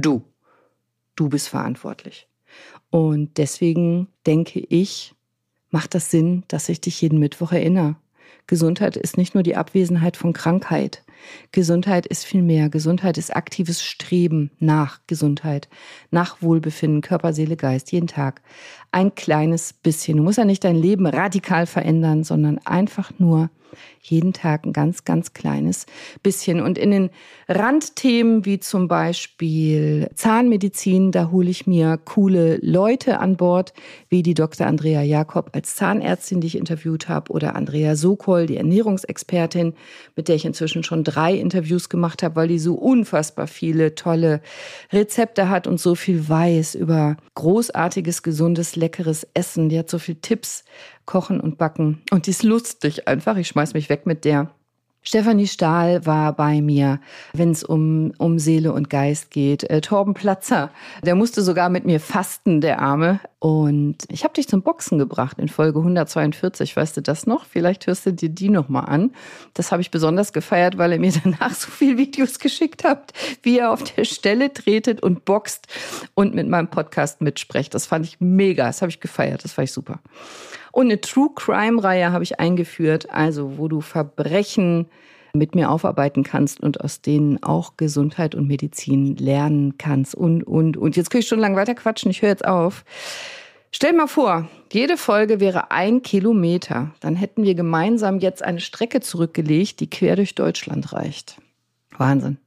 du. 0.00 0.22
Du 1.16 1.28
bist 1.28 1.48
verantwortlich. 1.48 2.28
Und 2.90 3.38
deswegen 3.38 4.08
denke 4.26 4.60
ich, 4.60 5.14
macht 5.70 5.94
das 5.94 6.10
Sinn, 6.10 6.44
dass 6.48 6.68
ich 6.68 6.80
dich 6.80 7.00
jeden 7.00 7.18
Mittwoch 7.18 7.52
erinnere. 7.52 7.96
Gesundheit 8.46 8.96
ist 8.96 9.16
nicht 9.16 9.34
nur 9.34 9.42
die 9.42 9.56
Abwesenheit 9.56 10.16
von 10.16 10.32
Krankheit. 10.32 11.02
Gesundheit 11.52 12.06
ist 12.06 12.24
viel 12.24 12.42
mehr. 12.42 12.68
Gesundheit 12.68 13.18
ist 13.18 13.34
aktives 13.34 13.82
Streben 13.82 14.50
nach 14.58 15.00
Gesundheit, 15.06 15.68
nach 16.10 16.42
Wohlbefinden, 16.42 17.00
Körper, 17.00 17.32
Seele, 17.32 17.56
Geist, 17.56 17.92
jeden 17.92 18.06
Tag. 18.06 18.42
Ein 18.92 19.14
kleines 19.14 19.72
bisschen. 19.72 20.18
Du 20.18 20.22
musst 20.22 20.38
ja 20.38 20.44
nicht 20.44 20.64
dein 20.64 20.76
Leben 20.76 21.06
radikal 21.06 21.66
verändern, 21.66 22.24
sondern 22.24 22.58
einfach 22.64 23.12
nur 23.18 23.50
jeden 24.00 24.32
Tag 24.32 24.64
ein 24.64 24.72
ganz, 24.72 25.04
ganz 25.04 25.32
kleines 25.32 25.86
bisschen. 26.22 26.60
Und 26.60 26.78
in 26.78 26.90
den 26.90 27.10
Randthemen 27.48 28.44
wie 28.44 28.60
zum 28.60 28.88
Beispiel 28.88 30.08
Zahnmedizin, 30.14 31.12
da 31.12 31.30
hole 31.30 31.50
ich 31.50 31.66
mir 31.66 31.98
coole 32.04 32.58
Leute 32.62 33.18
an 33.18 33.36
Bord, 33.36 33.72
wie 34.08 34.22
die 34.22 34.34
Dr. 34.34 34.66
Andrea 34.66 35.02
Jakob 35.02 35.50
als 35.52 35.74
Zahnärztin, 35.76 36.40
die 36.40 36.48
ich 36.48 36.58
interviewt 36.58 37.08
habe, 37.08 37.32
oder 37.32 37.56
Andrea 37.56 37.96
Sokol, 37.96 38.46
die 38.46 38.56
Ernährungsexpertin, 38.56 39.74
mit 40.16 40.28
der 40.28 40.36
ich 40.36 40.44
inzwischen 40.44 40.84
schon 40.84 41.04
drei 41.14 41.34
Interviews 41.34 41.88
gemacht 41.88 42.22
habe, 42.22 42.36
weil 42.36 42.48
die 42.48 42.58
so 42.58 42.74
unfassbar 42.74 43.46
viele 43.46 43.94
tolle 43.94 44.40
Rezepte 44.92 45.48
hat 45.48 45.66
und 45.66 45.80
so 45.80 45.94
viel 45.94 46.28
weiß 46.28 46.74
über 46.74 47.16
großartiges, 47.34 48.22
gesundes, 48.22 48.76
leckeres 48.76 49.26
Essen. 49.34 49.68
Die 49.68 49.78
hat 49.78 49.90
so 49.90 49.98
viele 49.98 50.20
Tipps 50.20 50.64
Kochen 51.06 51.40
und 51.40 51.58
Backen. 51.58 52.02
Und 52.10 52.26
die 52.26 52.30
ist 52.30 52.42
lustig 52.42 53.06
einfach. 53.08 53.36
Ich 53.36 53.48
schmeiß 53.48 53.74
mich 53.74 53.88
weg 53.88 54.06
mit 54.06 54.24
der. 54.24 54.50
Stefanie 55.06 55.46
Stahl 55.46 56.06
war 56.06 56.32
bei 56.32 56.62
mir, 56.62 56.98
wenn 57.34 57.50
es 57.50 57.62
um, 57.62 58.12
um 58.16 58.38
Seele 58.38 58.72
und 58.72 58.88
Geist 58.88 59.30
geht. 59.30 59.62
Äh, 59.64 59.82
Torben 59.82 60.14
Platzer, 60.14 60.70
der 61.02 61.14
musste 61.14 61.42
sogar 61.42 61.68
mit 61.68 61.84
mir 61.84 62.00
fasten, 62.00 62.62
der 62.62 62.80
Arme. 62.80 63.20
Und 63.38 63.98
ich 64.08 64.24
habe 64.24 64.32
dich 64.32 64.48
zum 64.48 64.62
Boxen 64.62 64.98
gebracht 64.98 65.38
in 65.38 65.48
Folge 65.48 65.80
142. 65.80 66.74
Weißt 66.74 66.96
du 66.96 67.02
das 67.02 67.26
noch? 67.26 67.44
Vielleicht 67.44 67.86
hörst 67.86 68.06
du 68.06 68.14
dir 68.14 68.30
die 68.30 68.48
nochmal 68.48 68.86
an. 68.86 69.12
Das 69.52 69.72
habe 69.72 69.82
ich 69.82 69.90
besonders 69.90 70.32
gefeiert, 70.32 70.78
weil 70.78 70.92
er 70.92 70.98
mir 70.98 71.12
danach 71.22 71.52
so 71.52 71.70
viele 71.70 71.98
Videos 71.98 72.38
geschickt 72.38 72.82
hat, 72.82 73.12
wie 73.42 73.58
er 73.58 73.72
auf 73.72 73.84
der 73.84 74.04
Stelle 74.06 74.54
tretet 74.54 75.02
und 75.02 75.26
boxt 75.26 75.66
und 76.14 76.34
mit 76.34 76.48
meinem 76.48 76.68
Podcast 76.68 77.20
mitspricht. 77.20 77.74
Das 77.74 77.84
fand 77.84 78.06
ich 78.06 78.20
mega. 78.20 78.64
Das 78.64 78.80
habe 78.80 78.88
ich 78.88 79.00
gefeiert. 79.00 79.44
Das 79.44 79.52
fand 79.52 79.68
ich 79.68 79.72
super. 79.72 80.00
Und 80.74 80.86
eine 80.86 81.00
True 81.00 81.30
Crime-Reihe 81.32 82.10
habe 82.10 82.24
ich 82.24 82.40
eingeführt, 82.40 83.08
also 83.08 83.58
wo 83.58 83.68
du 83.68 83.80
Verbrechen 83.80 84.86
mit 85.32 85.54
mir 85.54 85.70
aufarbeiten 85.70 86.24
kannst 86.24 86.58
und 86.58 86.80
aus 86.80 87.00
denen 87.00 87.40
auch 87.44 87.76
Gesundheit 87.76 88.34
und 88.34 88.48
Medizin 88.48 89.14
lernen 89.16 89.78
kannst 89.78 90.16
und, 90.16 90.42
und, 90.42 90.76
und. 90.76 90.96
Jetzt 90.96 91.10
kann 91.10 91.20
ich 91.20 91.28
schon 91.28 91.38
lange 91.38 91.54
weiter 91.54 91.76
quatschen, 91.76 92.10
ich 92.10 92.22
höre 92.22 92.30
jetzt 92.30 92.44
auf. 92.44 92.84
Stell 93.70 93.92
mal 93.92 94.08
vor, 94.08 94.48
jede 94.72 94.96
Folge 94.96 95.38
wäre 95.38 95.70
ein 95.70 96.02
Kilometer. 96.02 96.92
Dann 96.98 97.14
hätten 97.14 97.44
wir 97.44 97.54
gemeinsam 97.54 98.18
jetzt 98.18 98.42
eine 98.42 98.60
Strecke 98.60 99.00
zurückgelegt, 99.00 99.78
die 99.78 99.88
quer 99.88 100.16
durch 100.16 100.34
Deutschland 100.34 100.92
reicht. 100.92 101.40
Wahnsinn. 101.96 102.38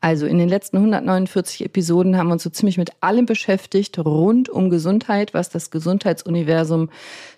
Also 0.00 0.26
in 0.26 0.38
den 0.38 0.48
letzten 0.48 0.76
149 0.76 1.64
Episoden 1.64 2.16
haben 2.16 2.28
wir 2.28 2.34
uns 2.34 2.44
so 2.44 2.50
ziemlich 2.50 2.78
mit 2.78 2.92
allem 3.00 3.26
beschäftigt 3.26 3.98
rund 3.98 4.48
um 4.48 4.70
Gesundheit, 4.70 5.34
was 5.34 5.48
das 5.48 5.72
Gesundheitsuniversum 5.72 6.90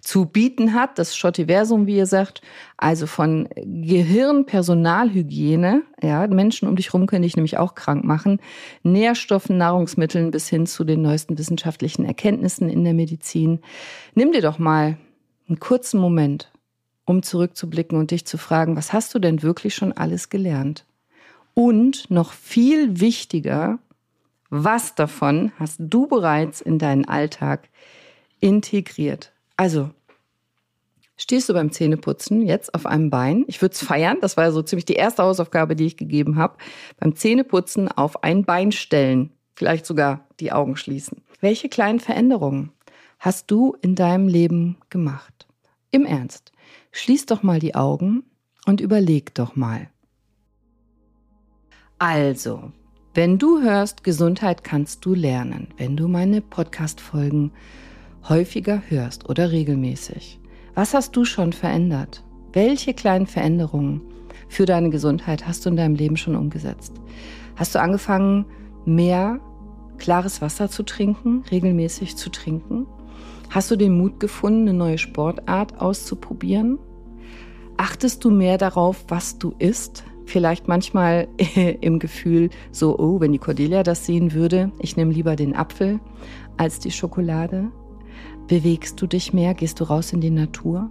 zu 0.02 0.26
bieten 0.26 0.74
hat, 0.74 0.98
das 0.98 1.16
Schottiversum, 1.16 1.86
wie 1.86 1.96
ihr 1.96 2.04
sagt, 2.04 2.42
also 2.76 3.06
von 3.06 3.48
Gehirn, 3.56 4.44
Personalhygiene, 4.44 5.82
ja, 6.02 6.26
Menschen 6.26 6.68
um 6.68 6.76
dich 6.76 6.92
rum 6.92 7.06
können 7.06 7.22
dich 7.22 7.36
nämlich 7.36 7.56
auch 7.56 7.74
krank 7.74 8.04
machen, 8.04 8.40
Nährstoffen, 8.82 9.56
Nahrungsmitteln 9.56 10.30
bis 10.30 10.46
hin 10.48 10.66
zu 10.66 10.84
den 10.84 11.00
neuesten 11.00 11.38
wissenschaftlichen 11.38 12.04
Erkenntnissen 12.04 12.68
in 12.68 12.84
der 12.84 12.94
Medizin. 12.94 13.60
Nimm 14.14 14.32
dir 14.32 14.42
doch 14.42 14.58
mal 14.58 14.98
einen 15.48 15.60
kurzen 15.60 15.98
Moment, 15.98 16.52
um 17.06 17.22
zurückzublicken 17.22 17.98
und 17.98 18.10
dich 18.10 18.26
zu 18.26 18.36
fragen, 18.36 18.76
was 18.76 18.92
hast 18.92 19.14
du 19.14 19.18
denn 19.18 19.42
wirklich 19.42 19.74
schon 19.74 19.92
alles 19.92 20.28
gelernt? 20.28 20.84
Und 21.54 22.10
noch 22.10 22.32
viel 22.32 23.00
wichtiger, 23.00 23.78
was 24.50 24.94
davon 24.94 25.52
hast 25.58 25.76
du 25.78 26.06
bereits 26.06 26.60
in 26.60 26.78
deinen 26.78 27.04
Alltag 27.04 27.68
integriert? 28.40 29.32
Also, 29.56 29.90
stehst 31.16 31.48
du 31.48 31.52
beim 31.52 31.70
Zähneputzen 31.70 32.42
jetzt 32.42 32.74
auf 32.74 32.86
einem 32.86 33.10
Bein? 33.10 33.44
Ich 33.46 33.62
würde 33.62 33.74
es 33.74 33.82
feiern. 33.82 34.18
Das 34.20 34.36
war 34.36 34.50
so 34.50 34.62
ziemlich 34.62 34.86
die 34.86 34.94
erste 34.94 35.22
Hausaufgabe, 35.22 35.76
die 35.76 35.86
ich 35.86 35.96
gegeben 35.96 36.36
habe. 36.36 36.56
Beim 36.98 37.14
Zähneputzen 37.14 37.88
auf 37.88 38.24
ein 38.24 38.44
Bein 38.44 38.72
stellen. 38.72 39.30
Vielleicht 39.54 39.86
sogar 39.86 40.26
die 40.40 40.52
Augen 40.52 40.76
schließen. 40.76 41.22
Welche 41.40 41.68
kleinen 41.68 42.00
Veränderungen 42.00 42.72
hast 43.18 43.50
du 43.50 43.76
in 43.82 43.94
deinem 43.94 44.26
Leben 44.26 44.78
gemacht? 44.88 45.46
Im 45.90 46.06
Ernst. 46.06 46.52
Schließ 46.92 47.26
doch 47.26 47.42
mal 47.42 47.60
die 47.60 47.74
Augen 47.74 48.24
und 48.66 48.80
überleg 48.80 49.34
doch 49.34 49.54
mal. 49.54 49.88
Also, 52.02 52.72
wenn 53.12 53.36
du 53.36 53.60
hörst, 53.60 54.04
Gesundheit 54.04 54.64
kannst 54.64 55.04
du 55.04 55.12
lernen, 55.12 55.68
wenn 55.76 55.98
du 55.98 56.08
meine 56.08 56.40
Podcast-Folgen 56.40 57.52
häufiger 58.26 58.82
hörst 58.88 59.28
oder 59.28 59.52
regelmäßig. 59.52 60.40
Was 60.74 60.94
hast 60.94 61.14
du 61.14 61.26
schon 61.26 61.52
verändert? 61.52 62.24
Welche 62.54 62.94
kleinen 62.94 63.26
Veränderungen 63.26 64.00
für 64.48 64.64
deine 64.64 64.88
Gesundheit 64.88 65.46
hast 65.46 65.66
du 65.66 65.68
in 65.68 65.76
deinem 65.76 65.94
Leben 65.94 66.16
schon 66.16 66.36
umgesetzt? 66.36 66.94
Hast 67.56 67.74
du 67.74 67.80
angefangen, 67.82 68.46
mehr 68.86 69.38
klares 69.98 70.40
Wasser 70.40 70.70
zu 70.70 70.84
trinken, 70.84 71.44
regelmäßig 71.50 72.16
zu 72.16 72.30
trinken? 72.30 72.86
Hast 73.50 73.70
du 73.70 73.76
den 73.76 73.98
Mut 73.98 74.20
gefunden, 74.20 74.70
eine 74.70 74.78
neue 74.78 74.96
Sportart 74.96 75.78
auszuprobieren? 75.78 76.78
Achtest 77.76 78.24
du 78.24 78.30
mehr 78.30 78.56
darauf, 78.56 79.04
was 79.08 79.36
du 79.36 79.54
isst? 79.58 80.04
Vielleicht 80.30 80.68
manchmal 80.68 81.28
im 81.80 81.98
Gefühl 81.98 82.50
so, 82.72 82.98
oh, 82.98 83.20
wenn 83.20 83.32
die 83.32 83.38
Cordelia 83.38 83.82
das 83.82 84.06
sehen 84.06 84.32
würde, 84.32 84.72
ich 84.78 84.96
nehme 84.96 85.12
lieber 85.12 85.36
den 85.36 85.54
Apfel 85.54 86.00
als 86.56 86.78
die 86.78 86.90
Schokolade? 86.90 87.70
Bewegst 88.46 89.00
du 89.00 89.06
dich 89.06 89.32
mehr? 89.32 89.54
Gehst 89.54 89.80
du 89.80 89.84
raus 89.84 90.12
in 90.12 90.20
die 90.20 90.30
Natur? 90.30 90.90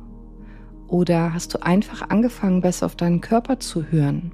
Oder 0.88 1.34
hast 1.34 1.54
du 1.54 1.64
einfach 1.64 2.10
angefangen, 2.10 2.62
besser 2.62 2.86
auf 2.86 2.96
deinen 2.96 3.22
Körper 3.22 3.60
zu 3.60 3.84
hören? 3.84 4.32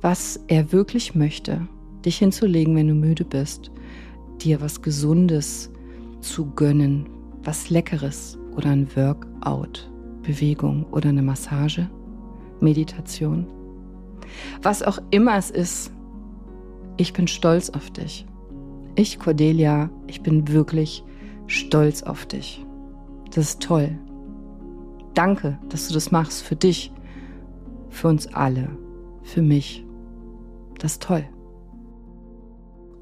Was 0.00 0.40
er 0.48 0.72
wirklich 0.72 1.14
möchte, 1.14 1.68
dich 2.04 2.18
hinzulegen, 2.18 2.74
wenn 2.74 2.88
du 2.88 2.94
müde 2.94 3.24
bist, 3.24 3.70
dir 4.42 4.60
was 4.60 4.82
Gesundes 4.82 5.70
zu 6.20 6.50
gönnen, 6.50 7.08
was 7.44 7.70
Leckeres 7.70 8.38
oder 8.56 8.70
ein 8.70 8.88
Workout, 8.96 9.90
Bewegung 10.22 10.84
oder 10.90 11.10
eine 11.10 11.22
Massage, 11.22 11.88
Meditation? 12.60 13.46
Was 14.62 14.82
auch 14.82 14.98
immer 15.10 15.36
es 15.36 15.50
ist, 15.50 15.92
ich 16.96 17.12
bin 17.12 17.26
stolz 17.26 17.70
auf 17.70 17.90
dich. 17.90 18.26
Ich, 18.94 19.18
Cordelia, 19.18 19.90
ich 20.06 20.22
bin 20.22 20.48
wirklich 20.48 21.02
stolz 21.46 22.02
auf 22.02 22.26
dich. 22.26 22.64
Das 23.34 23.50
ist 23.50 23.62
toll. 23.62 23.98
Danke, 25.14 25.58
dass 25.68 25.88
du 25.88 25.94
das 25.94 26.10
machst 26.10 26.42
für 26.42 26.56
dich, 26.56 26.92
für 27.90 28.08
uns 28.08 28.32
alle, 28.34 28.68
für 29.22 29.42
mich. 29.42 29.84
Das 30.78 30.92
ist 30.92 31.02
toll. 31.02 31.24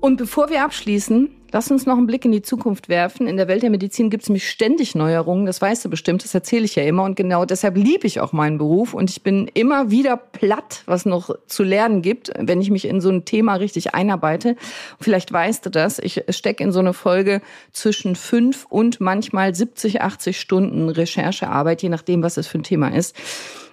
Und 0.01 0.17
bevor 0.17 0.49
wir 0.51 0.65
abschließen, 0.65 1.31
Lass 1.53 1.71
uns 1.71 1.85
noch 1.85 1.97
einen 1.97 2.07
Blick 2.07 2.25
in 2.25 2.31
die 2.31 2.43
Zukunft 2.43 2.89
werfen. 2.89 3.27
In 3.27 3.37
der 3.37 3.49
Welt 3.49 3.63
der 3.63 3.71
Medizin 3.71 4.09
gibt 4.09 4.23
es 4.23 4.29
nämlich 4.29 4.49
ständig 4.49 4.95
Neuerungen. 4.95 5.47
Das 5.47 5.61
weißt 5.61 5.85
du 5.85 5.91
bestimmt. 5.91 6.23
Das 6.23 6.33
erzähle 6.33 6.65
ich 6.65 6.77
ja 6.77 6.85
immer. 6.85 7.03
Und 7.03 7.17
genau 7.17 7.45
deshalb 7.45 7.77
liebe 7.77 8.07
ich 8.07 8.21
auch 8.21 8.33
meinen 8.33 8.59
Beruf. 8.59 8.95
Und 8.95 9.11
ich 9.11 9.23
bin 9.23 9.51
immer 9.55 9.91
wieder 9.91 10.17
platt, 10.17 10.83
was 10.87 11.07
noch 11.07 11.35
zu 11.47 11.65
lernen 11.65 12.03
gibt, 12.03 12.31
wenn 12.39 12.61
ich 12.61 12.71
mich 12.71 12.87
in 12.87 13.01
so 13.01 13.11
ein 13.11 13.25
Thema 13.25 13.55
richtig 13.55 13.95
einarbeite. 13.95 14.55
Vielleicht 15.01 15.33
weißt 15.33 15.67
du 15.67 15.71
das. 15.71 15.99
Ich 15.99 16.23
stecke 16.29 16.63
in 16.63 16.71
so 16.71 16.79
eine 16.79 16.93
Folge 16.93 17.43
zwischen 17.73 18.15
fünf 18.15 18.67
und 18.69 19.01
manchmal 19.01 19.53
70, 19.55 20.03
80 20.03 20.39
Stunden 20.39 20.89
Recherchearbeit, 20.89 21.83
je 21.83 21.89
nachdem, 21.89 22.23
was 22.23 22.37
es 22.37 22.47
für 22.47 22.59
ein 22.59 22.65
Thema 22.65 22.95
ist. 22.95 23.17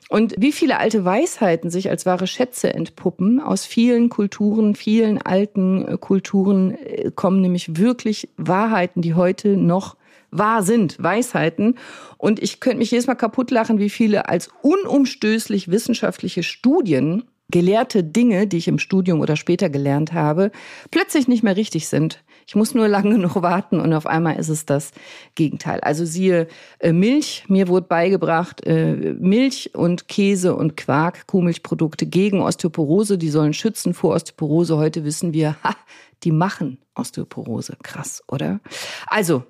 Und 0.09 0.35
wie 0.37 0.51
viele 0.53 0.79
alte 0.79 1.03
Weisheiten 1.03 1.69
sich 1.69 1.89
als 1.89 2.05
wahre 2.05 2.27
Schätze 2.27 2.73
entpuppen, 2.73 3.41
aus 3.41 3.65
vielen 3.65 4.09
Kulturen, 4.09 4.75
vielen 4.75 5.21
alten 5.21 5.85
äh, 5.85 5.97
Kulturen 5.97 6.71
äh, 6.71 7.11
kommen 7.13 7.41
nämlich 7.41 7.77
wirklich 7.77 8.29
Wahrheiten, 8.37 9.01
die 9.01 9.15
heute 9.15 9.57
noch 9.57 9.97
wahr 10.31 10.63
sind, 10.63 11.01
Weisheiten. 11.01 11.77
Und 12.17 12.41
ich 12.41 12.59
könnte 12.59 12.77
mich 12.77 12.91
jedes 12.91 13.07
Mal 13.07 13.15
kaputt 13.15 13.51
lachen, 13.51 13.79
wie 13.79 13.89
viele 13.89 14.29
als 14.29 14.49
unumstößlich 14.61 15.69
wissenschaftliche 15.69 16.43
Studien 16.43 17.23
gelehrte 17.49 18.03
Dinge, 18.03 18.45
die 18.47 18.57
ich 18.57 18.67
im 18.67 18.79
Studium 18.79 19.21
oder 19.21 19.37
später 19.37 19.69
gelernt 19.69 20.13
habe, 20.13 20.51
plötzlich 20.91 21.27
nicht 21.27 21.43
mehr 21.43 21.55
richtig 21.55 21.87
sind. 21.87 22.23
Ich 22.47 22.55
muss 22.55 22.73
nur 22.73 22.87
lange 22.87 23.15
genug 23.15 23.41
warten 23.41 23.81
und 23.81 23.93
auf 23.93 24.07
einmal 24.07 24.37
ist 24.37 24.47
es 24.47 24.65
das 24.65 24.91
Gegenteil. 25.35 25.81
Also 25.81 26.05
siehe 26.05 26.47
äh, 26.79 26.93
Milch, 26.93 27.43
mir 27.49 27.67
wurde 27.67 27.87
beigebracht, 27.87 28.65
äh, 28.65 29.15
Milch 29.19 29.75
und 29.75 30.07
Käse 30.07 30.55
und 30.55 30.77
Quark, 30.77 31.27
Kuhmilchprodukte 31.27 32.05
gegen 32.05 32.39
Osteoporose, 32.39 33.17
die 33.17 33.29
sollen 33.29 33.53
schützen 33.53 33.93
vor 33.93 34.15
Osteoporose. 34.15 34.77
Heute 34.77 35.03
wissen 35.03 35.33
wir, 35.33 35.57
ha, 35.61 35.75
die 36.23 36.31
machen 36.31 36.77
Osteoporose. 36.95 37.75
Krass, 37.83 38.23
oder? 38.29 38.61
Also, 39.07 39.43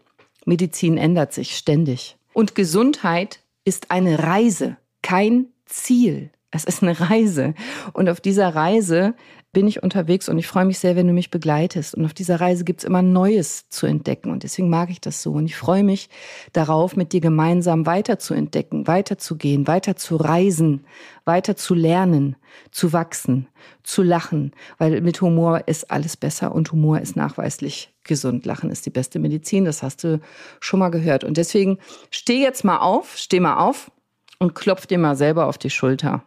Medizin 0.46 0.98
ändert 0.98 1.34
sich 1.34 1.56
ständig. 1.56 2.18
Und 2.34 2.56
Gesundheit 2.56 3.42
ist 3.64 3.92
eine 3.92 4.24
Reise, 4.24 4.78
kein 5.04 5.50
Ziel. 5.66 6.32
Es 6.50 6.64
ist 6.64 6.82
eine 6.82 7.00
Reise. 7.00 7.54
Und 7.94 8.10
auf 8.10 8.22
dieser 8.22 8.56
Reise 8.56 9.14
bin 9.54 9.68
ich 9.68 9.82
unterwegs 9.82 10.30
und 10.30 10.38
ich 10.38 10.48
freue 10.48 10.66
mich 10.66 10.78
sehr, 10.78 10.96
wenn 10.96 11.08
du 11.08 11.14
mich 11.14 11.32
begleitest. 11.32 11.96
Und 11.96 12.06
auf 12.06 12.14
dieser 12.14 12.40
Reise 12.40 12.64
gibt 12.64 12.82
es 12.82 12.84
immer 12.84 13.02
Neues 13.02 13.70
zu 13.70 13.88
entdecken. 13.88 14.32
Und 14.32 14.44
deswegen 14.44 14.70
mag 14.70 14.90
ich 14.90 15.02
das 15.02 15.24
so. 15.24 15.32
Und 15.32 15.46
ich 15.46 15.56
freue 15.56 15.84
mich 15.84 16.10
darauf, 16.54 16.96
mit 16.96 17.14
dir 17.14 17.22
gemeinsam 17.22 17.86
weiter 17.86 18.20
zu 18.20 18.34
entdecken, 18.34 18.88
weiterzugehen, 18.88 19.66
weiter 19.66 19.96
zu 19.96 20.18
reisen, 20.18 20.86
weiter 21.26 21.56
zu 21.56 21.74
lernen, 21.74 22.36
zu 22.72 22.94
wachsen, 22.94 23.48
zu 23.84 24.04
lachen. 24.04 24.52
Weil 24.78 25.02
mit 25.02 25.22
Humor 25.22 25.64
ist 25.68 25.90
alles 25.90 26.18
besser 26.18 26.54
und 26.54 26.72
Humor 26.72 27.00
ist 27.00 27.16
nachweislich 27.16 27.94
gesund. 28.04 28.46
Lachen 28.46 28.70
ist 28.70 28.86
die 28.86 28.92
beste 28.92 29.18
Medizin. 29.18 29.66
Das 29.66 29.82
hast 29.82 30.04
du 30.04 30.20
schon 30.60 30.80
mal 30.80 30.90
gehört. 30.90 31.24
Und 31.24 31.38
deswegen 31.38 31.80
steh 32.12 32.42
jetzt 32.42 32.64
mal 32.64 32.78
auf, 32.78 33.18
steh 33.18 33.40
mal 33.40 33.58
auf 33.58 33.92
und 34.40 34.56
klopf 34.56 34.86
dir 34.86 35.00
mal 35.00 35.16
selber 35.16 35.48
auf 35.48 35.58
die 35.58 35.70
Schulter 35.70 36.24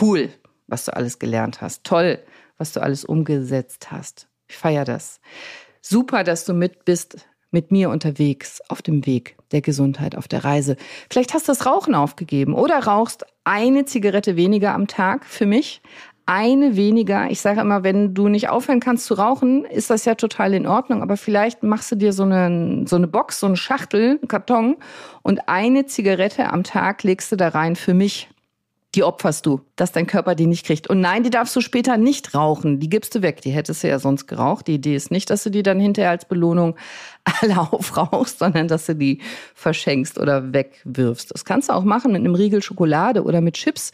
cool, 0.00 0.30
was 0.68 0.84
du 0.84 0.94
alles 0.96 1.18
gelernt 1.18 1.60
hast. 1.60 1.84
Toll, 1.84 2.18
was 2.62 2.72
du 2.72 2.80
alles 2.80 3.04
umgesetzt 3.04 3.90
hast. 3.90 4.28
Ich 4.48 4.56
feiere 4.56 4.84
das. 4.84 5.20
Super, 5.80 6.22
dass 6.22 6.44
du 6.44 6.54
mit 6.54 6.84
bist, 6.84 7.26
mit 7.50 7.72
mir 7.72 7.90
unterwegs 7.90 8.60
auf 8.68 8.82
dem 8.82 9.04
Weg 9.04 9.36
der 9.50 9.62
Gesundheit, 9.62 10.16
auf 10.16 10.28
der 10.28 10.44
Reise. 10.44 10.76
Vielleicht 11.10 11.34
hast 11.34 11.48
du 11.48 11.52
das 11.52 11.66
Rauchen 11.66 11.96
aufgegeben 11.96 12.54
oder 12.54 12.78
rauchst 12.78 13.26
eine 13.42 13.84
Zigarette 13.84 14.36
weniger 14.36 14.74
am 14.74 14.86
Tag 14.86 15.24
für 15.24 15.44
mich. 15.44 15.82
Eine 16.24 16.76
weniger. 16.76 17.28
Ich 17.32 17.40
sage 17.40 17.60
immer, 17.60 17.82
wenn 17.82 18.14
du 18.14 18.28
nicht 18.28 18.48
aufhören 18.48 18.78
kannst 18.78 19.06
zu 19.06 19.14
rauchen, 19.14 19.64
ist 19.64 19.90
das 19.90 20.04
ja 20.04 20.14
total 20.14 20.54
in 20.54 20.68
Ordnung. 20.68 21.02
Aber 21.02 21.16
vielleicht 21.16 21.64
machst 21.64 21.90
du 21.90 21.96
dir 21.96 22.12
so 22.12 22.22
eine, 22.22 22.84
so 22.86 22.94
eine 22.94 23.08
Box, 23.08 23.40
so 23.40 23.48
eine 23.48 23.56
Schachtel, 23.56 24.20
einen 24.20 24.28
Karton 24.28 24.76
und 25.22 25.48
eine 25.48 25.86
Zigarette 25.86 26.52
am 26.52 26.62
Tag 26.62 27.02
legst 27.02 27.32
du 27.32 27.36
da 27.36 27.48
rein 27.48 27.74
für 27.74 27.92
mich 27.92 28.28
die 28.94 29.04
opferst 29.04 29.46
du, 29.46 29.60
dass 29.76 29.92
dein 29.92 30.06
Körper 30.06 30.34
die 30.34 30.46
nicht 30.46 30.66
kriegt. 30.66 30.86
Und 30.88 31.00
nein, 31.00 31.22
die 31.22 31.30
darfst 31.30 31.56
du 31.56 31.62
später 31.62 31.96
nicht 31.96 32.34
rauchen. 32.34 32.78
Die 32.78 32.90
gibst 32.90 33.14
du 33.14 33.22
weg. 33.22 33.40
Die 33.40 33.50
hättest 33.50 33.82
du 33.82 33.88
ja 33.88 33.98
sonst 33.98 34.26
geraucht. 34.26 34.66
Die 34.66 34.74
Idee 34.74 34.94
ist 34.94 35.10
nicht, 35.10 35.30
dass 35.30 35.44
du 35.44 35.50
die 35.50 35.62
dann 35.62 35.80
hinterher 35.80 36.10
als 36.10 36.26
Belohnung 36.26 36.76
alle 37.40 37.58
aufrauchst, 37.58 38.38
sondern 38.38 38.68
dass 38.68 38.86
du 38.86 38.94
die 38.94 39.22
verschenkst 39.54 40.18
oder 40.18 40.52
wegwirfst. 40.52 41.32
Das 41.32 41.44
kannst 41.44 41.70
du 41.70 41.72
auch 41.72 41.84
machen 41.84 42.12
mit 42.12 42.20
einem 42.20 42.34
Riegel 42.34 42.62
Schokolade 42.62 43.22
oder 43.22 43.40
mit 43.40 43.54
Chips. 43.54 43.92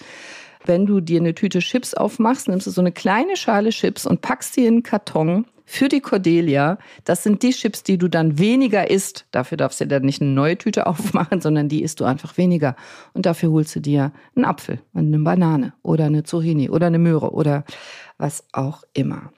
Wenn 0.64 0.86
du 0.86 1.00
dir 1.00 1.20
eine 1.20 1.34
Tüte 1.34 1.60
Chips 1.60 1.94
aufmachst, 1.94 2.48
nimmst 2.48 2.66
du 2.66 2.70
so 2.70 2.80
eine 2.80 2.92
kleine 2.92 3.36
Schale 3.36 3.70
Chips 3.70 4.06
und 4.06 4.20
packst 4.20 4.54
sie 4.54 4.66
in 4.66 4.74
einen 4.74 4.82
Karton 4.82 5.46
für 5.68 5.90
die 5.90 6.00
Cordelia. 6.00 6.78
Das 7.04 7.22
sind 7.22 7.42
die 7.42 7.50
Chips, 7.50 7.82
die 7.82 7.98
du 7.98 8.08
dann 8.08 8.38
weniger 8.38 8.90
isst. 8.90 9.26
Dafür 9.32 9.58
darfst 9.58 9.80
du 9.80 9.86
dann 9.86 10.02
nicht 10.02 10.22
eine 10.22 10.30
neue 10.30 10.56
Tüte 10.56 10.86
aufmachen, 10.88 11.42
sondern 11.42 11.68
die 11.68 11.82
isst 11.82 12.00
du 12.00 12.04
einfach 12.04 12.38
weniger. 12.38 12.74
Und 13.12 13.26
dafür 13.26 13.50
holst 13.50 13.76
du 13.76 13.80
dir 13.80 14.12
einen 14.34 14.46
Apfel 14.46 14.80
eine 14.94 15.18
Banane 15.18 15.74
oder 15.82 16.06
eine 16.06 16.22
Zucchini 16.22 16.70
oder 16.70 16.86
eine 16.86 16.98
Möhre 16.98 17.32
oder 17.32 17.64
was 18.16 18.44
auch 18.52 18.82
immer. 18.94 19.30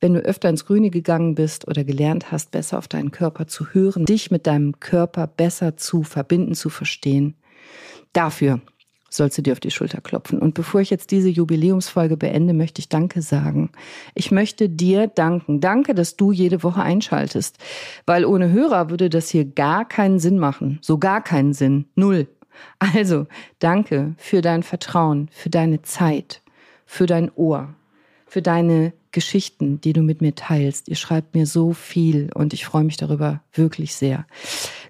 Wenn 0.00 0.14
du 0.14 0.20
öfter 0.20 0.48
ins 0.48 0.64
Grüne 0.64 0.90
gegangen 0.90 1.34
bist 1.34 1.68
oder 1.68 1.84
gelernt 1.84 2.32
hast, 2.32 2.50
besser 2.50 2.78
auf 2.78 2.88
deinen 2.88 3.10
Körper 3.10 3.46
zu 3.46 3.68
hören, 3.74 4.06
dich 4.06 4.30
mit 4.30 4.46
deinem 4.46 4.80
Körper 4.80 5.26
besser 5.26 5.76
zu 5.76 6.02
verbinden, 6.02 6.54
zu 6.54 6.70
verstehen, 6.70 7.36
dafür 8.12 8.60
sollst 9.16 9.38
du 9.38 9.42
dir 9.42 9.52
auf 9.52 9.60
die 9.60 9.70
Schulter 9.70 10.00
klopfen. 10.00 10.38
Und 10.38 10.54
bevor 10.54 10.80
ich 10.80 10.90
jetzt 10.90 11.10
diese 11.10 11.28
Jubiläumsfolge 11.28 12.16
beende, 12.16 12.54
möchte 12.54 12.80
ich 12.80 12.88
Danke 12.88 13.22
sagen. 13.22 13.70
Ich 14.14 14.30
möchte 14.30 14.68
dir 14.68 15.06
danken. 15.06 15.60
Danke, 15.60 15.94
dass 15.94 16.16
du 16.16 16.32
jede 16.32 16.62
Woche 16.62 16.82
einschaltest. 16.82 17.58
Weil 18.06 18.24
ohne 18.24 18.50
Hörer 18.50 18.90
würde 18.90 19.10
das 19.10 19.28
hier 19.28 19.44
gar 19.44 19.86
keinen 19.86 20.18
Sinn 20.18 20.38
machen. 20.38 20.78
So 20.82 20.98
gar 20.98 21.22
keinen 21.22 21.52
Sinn. 21.52 21.86
Null. 21.94 22.28
Also, 22.78 23.26
danke 23.58 24.14
für 24.16 24.40
dein 24.40 24.62
Vertrauen, 24.62 25.28
für 25.32 25.50
deine 25.50 25.82
Zeit, 25.82 26.42
für 26.86 27.06
dein 27.06 27.30
Ohr, 27.34 27.74
für 28.26 28.42
deine 28.42 28.92
Geschichten, 29.14 29.80
die 29.80 29.92
du 29.92 30.02
mit 30.02 30.20
mir 30.20 30.34
teilst. 30.34 30.88
Ihr 30.88 30.96
schreibt 30.96 31.34
mir 31.34 31.46
so 31.46 31.72
viel 31.72 32.30
und 32.34 32.52
ich 32.52 32.64
freue 32.64 32.84
mich 32.84 32.96
darüber 32.96 33.42
wirklich 33.52 33.94
sehr. 33.94 34.26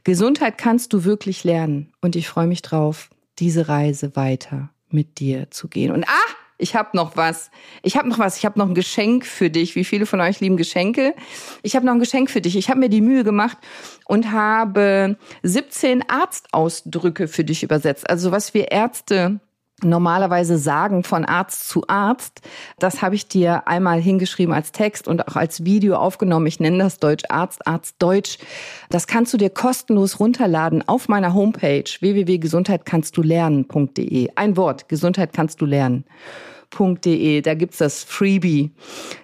Gesundheit 0.03 0.59
kannst 0.59 0.93
du 0.93 1.05
wirklich 1.05 1.45
lernen 1.45 1.93
und 2.01 2.17
ich 2.17 2.29
freue 2.29 2.47
mich 2.47 2.63
drauf, 2.63 3.11
diese 3.39 3.69
Reise 3.69 4.17
weiter 4.17 4.71
mit 4.89 5.19
dir 5.19 5.51
zu 5.51 5.69
gehen. 5.69 5.91
Und 5.91 6.05
ah, 6.05 6.35
ich 6.57 6.77
habe 6.77 6.97
noch 6.97 7.17
was. 7.17 7.51
Ich 7.83 7.97
habe 7.97 8.09
noch 8.09 8.19
was. 8.19 8.39
Ich 8.39 8.45
habe 8.45 8.59
noch 8.59 8.69
ein 8.69 8.75
Geschenk 8.75 9.27
für 9.27 9.51
dich. 9.51 9.75
Wie 9.75 9.85
viele 9.85 10.07
von 10.07 10.21
euch 10.21 10.41
lieben 10.41 10.57
Geschenke? 10.57 11.15
Ich 11.63 11.75
habe 11.75 11.85
noch 11.85 11.93
ein 11.93 11.99
Geschenk 11.99 12.31
für 12.31 12.41
dich. 12.41 12.57
Ich 12.57 12.71
habe 12.71 12.79
mir 12.79 12.89
die 12.89 13.01
Mühe 13.01 13.25
gemacht 13.25 13.59
und 14.07 14.31
habe 14.31 15.17
17 15.43 16.09
Arztausdrücke 16.09 17.27
für 17.27 17.45
dich 17.45 17.65
übersetzt. 17.65 18.09
Also 18.09 18.31
was 18.31 18.55
wir 18.55 18.71
Ärzte 18.71 19.41
normalerweise 19.83 20.59
sagen 20.59 21.03
von 21.03 21.25
Arzt 21.25 21.69
zu 21.69 21.83
Arzt. 21.89 22.43
Das 22.79 23.03
habe 23.03 23.15
ich 23.15 23.29
dir 23.29 23.67
einmal 23.67 24.01
hingeschrieben 24.01 24.55
als 24.55 24.73
Text 24.73 25.09
und 25.09 25.27
auch 25.29 25.37
als 25.37 25.65
Video 25.65 25.97
aufgenommen. 25.97 26.47
Ich 26.47 26.61
nenne 26.61 26.79
das 26.79 26.99
Deutsch 26.99 27.25
Arzt, 27.29 27.67
Arzt 27.67 27.97
Deutsch. 27.99 28.39
Das 28.91 29.07
kannst 29.07 29.33
du 29.33 29.37
dir 29.37 29.51
kostenlos 29.51 30.21
runterladen 30.21 30.87
auf 30.87 31.09
meiner 31.09 31.35
Homepage 31.35 31.85
www.gesundheitkannstdulernen.de. 32.01 34.31
Ein 34.37 34.57
Wort, 34.57 34.89
Gesundheit 34.89 35.33
kannst 35.33 35.61
du 35.61 35.67
lernen 35.67 36.05
www.ecom.de. 36.75 37.41
Da 37.43 37.55
gibt's 37.55 37.79
das 37.79 38.05
Freebie. 38.05 38.71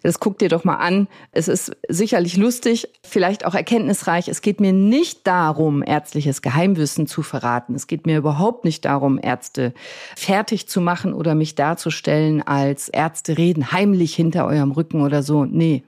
Das 0.02 0.20
guck 0.20 0.38
dir 0.38 0.48
doch 0.48 0.64
mal 0.64 0.76
an. 0.76 1.08
Es 1.32 1.48
ist 1.48 1.72
sicherlich 1.88 2.36
lustig, 2.36 2.88
vielleicht 3.02 3.44
auch 3.44 3.54
erkenntnisreich. 3.54 4.28
Es 4.28 4.42
geht 4.42 4.60
mir 4.60 4.72
nicht 4.72 5.26
darum, 5.26 5.82
ärztliches 5.82 6.42
Geheimwissen 6.42 7.06
zu 7.06 7.22
verraten. 7.22 7.74
Es 7.74 7.86
geht 7.86 8.06
mir 8.06 8.18
überhaupt 8.18 8.64
nicht 8.64 8.84
darum, 8.84 9.18
Ärzte 9.22 9.74
fertig 10.16 10.68
zu 10.68 10.80
machen 10.80 11.12
oder 11.12 11.34
mich 11.34 11.54
darzustellen 11.54 12.42
als 12.42 12.88
Ärzte 12.88 13.38
reden 13.38 13.72
heimlich 13.72 14.14
hinter 14.14 14.46
eurem 14.46 14.72
Rücken 14.72 15.02
oder 15.02 15.22
so. 15.22 15.44
Nee. 15.44 15.82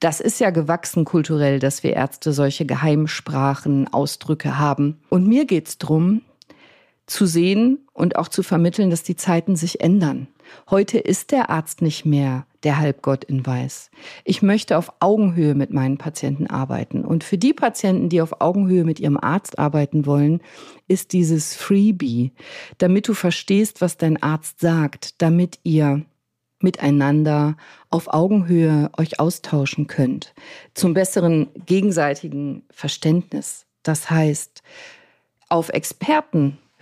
Das 0.00 0.20
ist 0.20 0.38
ja 0.38 0.50
gewachsen 0.50 1.06
kulturell, 1.06 1.60
dass 1.60 1.82
wir 1.82 1.94
Ärzte 1.94 2.32
solche 2.32 2.66
Geheimsprachen, 2.66 3.90
Ausdrücke 3.92 4.58
haben. 4.58 5.00
Und 5.08 5.26
mir 5.26 5.46
geht's 5.46 5.78
drum, 5.78 6.20
zu 7.06 7.26
sehen 7.26 7.86
und 7.92 8.16
auch 8.16 8.28
zu 8.28 8.42
vermitteln, 8.42 8.90
dass 8.90 9.02
die 9.02 9.16
Zeiten 9.16 9.56
sich 9.56 9.80
ändern. 9.80 10.28
Heute 10.70 10.98
ist 10.98 11.30
der 11.32 11.50
Arzt 11.50 11.82
nicht 11.82 12.04
mehr 12.04 12.46
der 12.62 12.78
Halbgott 12.78 13.24
in 13.24 13.44
Weiß. 13.44 13.90
Ich 14.24 14.42
möchte 14.42 14.78
auf 14.78 14.92
Augenhöhe 15.00 15.54
mit 15.54 15.72
meinen 15.72 15.98
Patienten 15.98 16.46
arbeiten. 16.46 17.04
Und 17.04 17.22
für 17.22 17.38
die 17.38 17.52
Patienten, 17.52 18.08
die 18.08 18.22
auf 18.22 18.40
Augenhöhe 18.40 18.84
mit 18.84 19.00
ihrem 19.00 19.18
Arzt 19.18 19.58
arbeiten 19.58 20.06
wollen, 20.06 20.40
ist 20.88 21.12
dieses 21.12 21.54
Freebie, 21.54 22.32
damit 22.78 23.08
du 23.08 23.14
verstehst, 23.14 23.80
was 23.80 23.96
dein 23.96 24.22
Arzt 24.22 24.60
sagt, 24.60 25.20
damit 25.20 25.58
ihr 25.62 26.04
miteinander 26.60 27.56
auf 27.90 28.12
Augenhöhe 28.12 28.90
euch 28.96 29.20
austauschen 29.20 29.86
könnt, 29.86 30.34
zum 30.72 30.94
besseren 30.94 31.48
gegenseitigen 31.66 32.64
Verständnis. 32.70 33.66
Das 33.82 34.10
heißt, 34.10 34.62
auf 35.48 35.68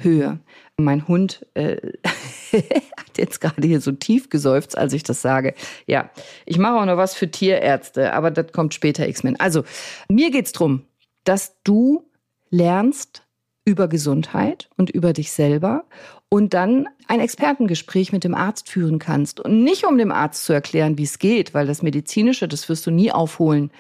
Expertenhöhe. 0.03 0.39
Mein 0.77 1.07
Hund 1.07 1.47
äh, 1.55 1.77
hat 2.53 3.19
jetzt 3.19 3.41
gerade 3.41 3.67
hier 3.67 3.81
so 3.81 3.93
tief 3.93 4.31
geseufzt, 4.31 4.77
als 4.77 4.93
ich 4.93 5.03
das 5.03 5.23
sage. 5.23 5.55
Ja, 5.87 6.11
ich 6.47 6.59
mache 6.59 6.81
auch 6.81 6.87
noch 6.87 6.97
was 6.97 7.15
für 7.15 7.31
Tierärzte, 7.31 8.13
aber 8.13 8.31
das 8.31 8.53
kommt 8.53 8.75
später 8.75 9.07
X-Men. 9.07 9.39
Also, 9.39 9.65
mir 10.09 10.31
geht's 10.31 10.53
drum, 10.53 10.85
dass 11.25 11.57
du 11.65 12.05
lernst, 12.51 13.23
über 13.65 13.87
Gesundheit 13.87 14.69
und 14.77 14.91
über 14.91 15.13
dich 15.13 15.31
selber 15.31 15.85
und 16.33 16.55
dann 16.55 16.89
ein 17.09 17.21
Expertengespräch 17.21 18.11
mit 18.11 18.25
dem 18.25 18.35
Arzt 18.35 18.71
führen 18.71 18.99
kannst. 18.99 19.39
Und 19.39 19.63
nicht 19.63 19.85
um 19.85 19.99
dem 19.99 20.11
Arzt 20.11 20.47
zu 20.47 20.55
erklären, 20.55 20.97
wie 20.97 21.03
es 21.03 21.19
geht, 21.19 21.53
weil 21.53 21.67
das 21.67 21.83
Medizinische, 21.83 22.49
das 22.49 22.71
wirst 22.71 22.87
du 22.87 22.91
nie 22.91 23.13
aufholen. 23.13 23.71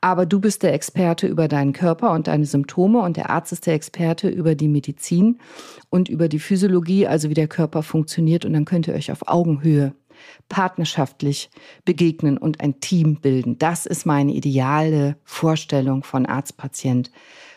Aber 0.00 0.24
du 0.24 0.38
bist 0.38 0.62
der 0.62 0.72
Experte 0.72 1.26
über 1.26 1.48
deinen 1.48 1.72
Körper 1.72 2.12
und 2.12 2.28
deine 2.28 2.44
Symptome 2.44 3.00
und 3.00 3.16
der 3.16 3.30
Arzt 3.30 3.50
ist 3.50 3.66
der 3.66 3.74
Experte 3.74 4.28
über 4.28 4.54
die 4.54 4.68
Medizin 4.68 5.40
und 5.90 6.08
über 6.08 6.28
die 6.28 6.38
Physiologie, 6.38 7.08
also 7.08 7.28
wie 7.28 7.34
der 7.34 7.48
Körper 7.48 7.82
funktioniert. 7.82 8.44
Und 8.44 8.52
dann 8.52 8.66
könnt 8.66 8.86
ihr 8.86 8.94
euch 8.94 9.10
auf 9.10 9.26
Augenhöhe 9.26 9.92
partnerschaftlich 10.48 11.50
begegnen 11.84 12.38
und 12.38 12.60
ein 12.60 12.78
Team 12.78 13.16
bilden. 13.16 13.58
Das 13.58 13.84
ist 13.84 14.06
meine 14.06 14.30
ideale 14.32 15.16
Vorstellung 15.24 16.04
von 16.04 16.24
Arzt, 16.24 16.56
Patient, 16.56 17.10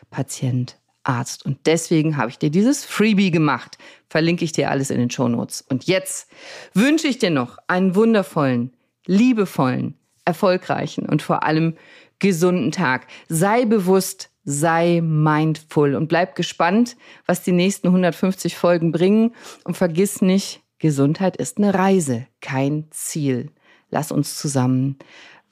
Patient, 0.10 0.80
Arzt. 1.04 1.45
Und 1.45 1.60
deswegen 1.66 2.18
habe 2.18 2.30
ich 2.30 2.38
dir 2.38 2.50
dieses 2.50 2.86
Freebie 2.86 3.32
gemacht. 3.32 3.78
Verlinke 4.10 4.45
ich 4.45 4.52
dir 4.52 4.70
alles 4.70 4.89
in 4.89 5.00
den 5.00 5.10
Shownotes. 5.10 5.62
Und 5.70 5.86
jetzt 5.86 6.30
wünsche 6.74 7.08
ich 7.08 7.18
dir 7.18 7.30
noch 7.30 7.58
einen 7.68 7.95
wundervollen, 7.95 8.74
liebevollen, 9.06 9.95
erfolgreichen 10.26 11.06
und 11.06 11.22
vor 11.22 11.43
allem 11.43 11.76
gesunden 12.20 12.72
Tag. 12.72 13.08
Sei 13.28 13.66
bewusst, 13.66 14.30
sei 14.43 15.02
mindful 15.02 15.95
und 15.95 16.08
bleib 16.08 16.36
gespannt, 16.36 16.97
was 17.26 17.43
die 17.43 17.52
nächsten 17.52 17.88
150 17.88 18.56
Folgen 18.56 18.91
bringen. 18.91 19.34
Und 19.64 19.78
vergiss 19.78 20.22
nicht, 20.22 20.62
Gesundheit 20.80 21.38
ist 21.38 21.58
eine 21.58 21.74
Reise, 21.74 22.28
kein 22.41 22.86
Ziel. 22.91 23.52
Lass 23.89 24.12
uns 24.12 24.38
zusammen 24.38 24.97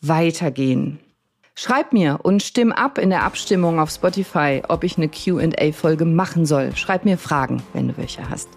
weitergehen. 0.02 1.00
Schreib 1.60 1.92
mir 1.92 2.20
und 2.22 2.44
stimm 2.44 2.72
ab 2.72 3.00
in 3.00 3.10
der 3.10 3.24
Abstimmung 3.24 3.80
auf 3.80 3.90
Spotify, 3.90 4.62
ob 4.68 4.84
ich 4.84 4.98
eine 4.98 5.10
QA-Folge 5.10 6.06
machen 6.06 6.46
soll. 6.46 6.76
Schreib 6.76 7.04
mir 7.04 7.18
Fragen, 7.18 7.64
wenn 7.74 7.88
du 7.88 7.98
welche 7.98 8.30
hast. 8.30 8.48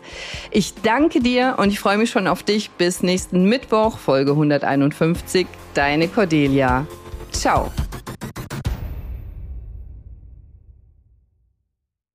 Ich 0.50 0.74
danke 0.74 1.20
dir 1.20 1.54
und 1.56 1.70
ich 1.70 1.80
freue 1.80 1.96
mich 1.96 2.10
schon 2.10 2.26
auf 2.26 2.42
dich. 2.42 2.70
Bis 2.72 3.02
nächsten 3.02 3.44
Mittwoch, 3.44 3.96
Folge 3.96 4.32
151. 4.32 5.46
Deine 5.72 6.08
Cordelia. 6.08 6.86
Ciao. 7.32 7.70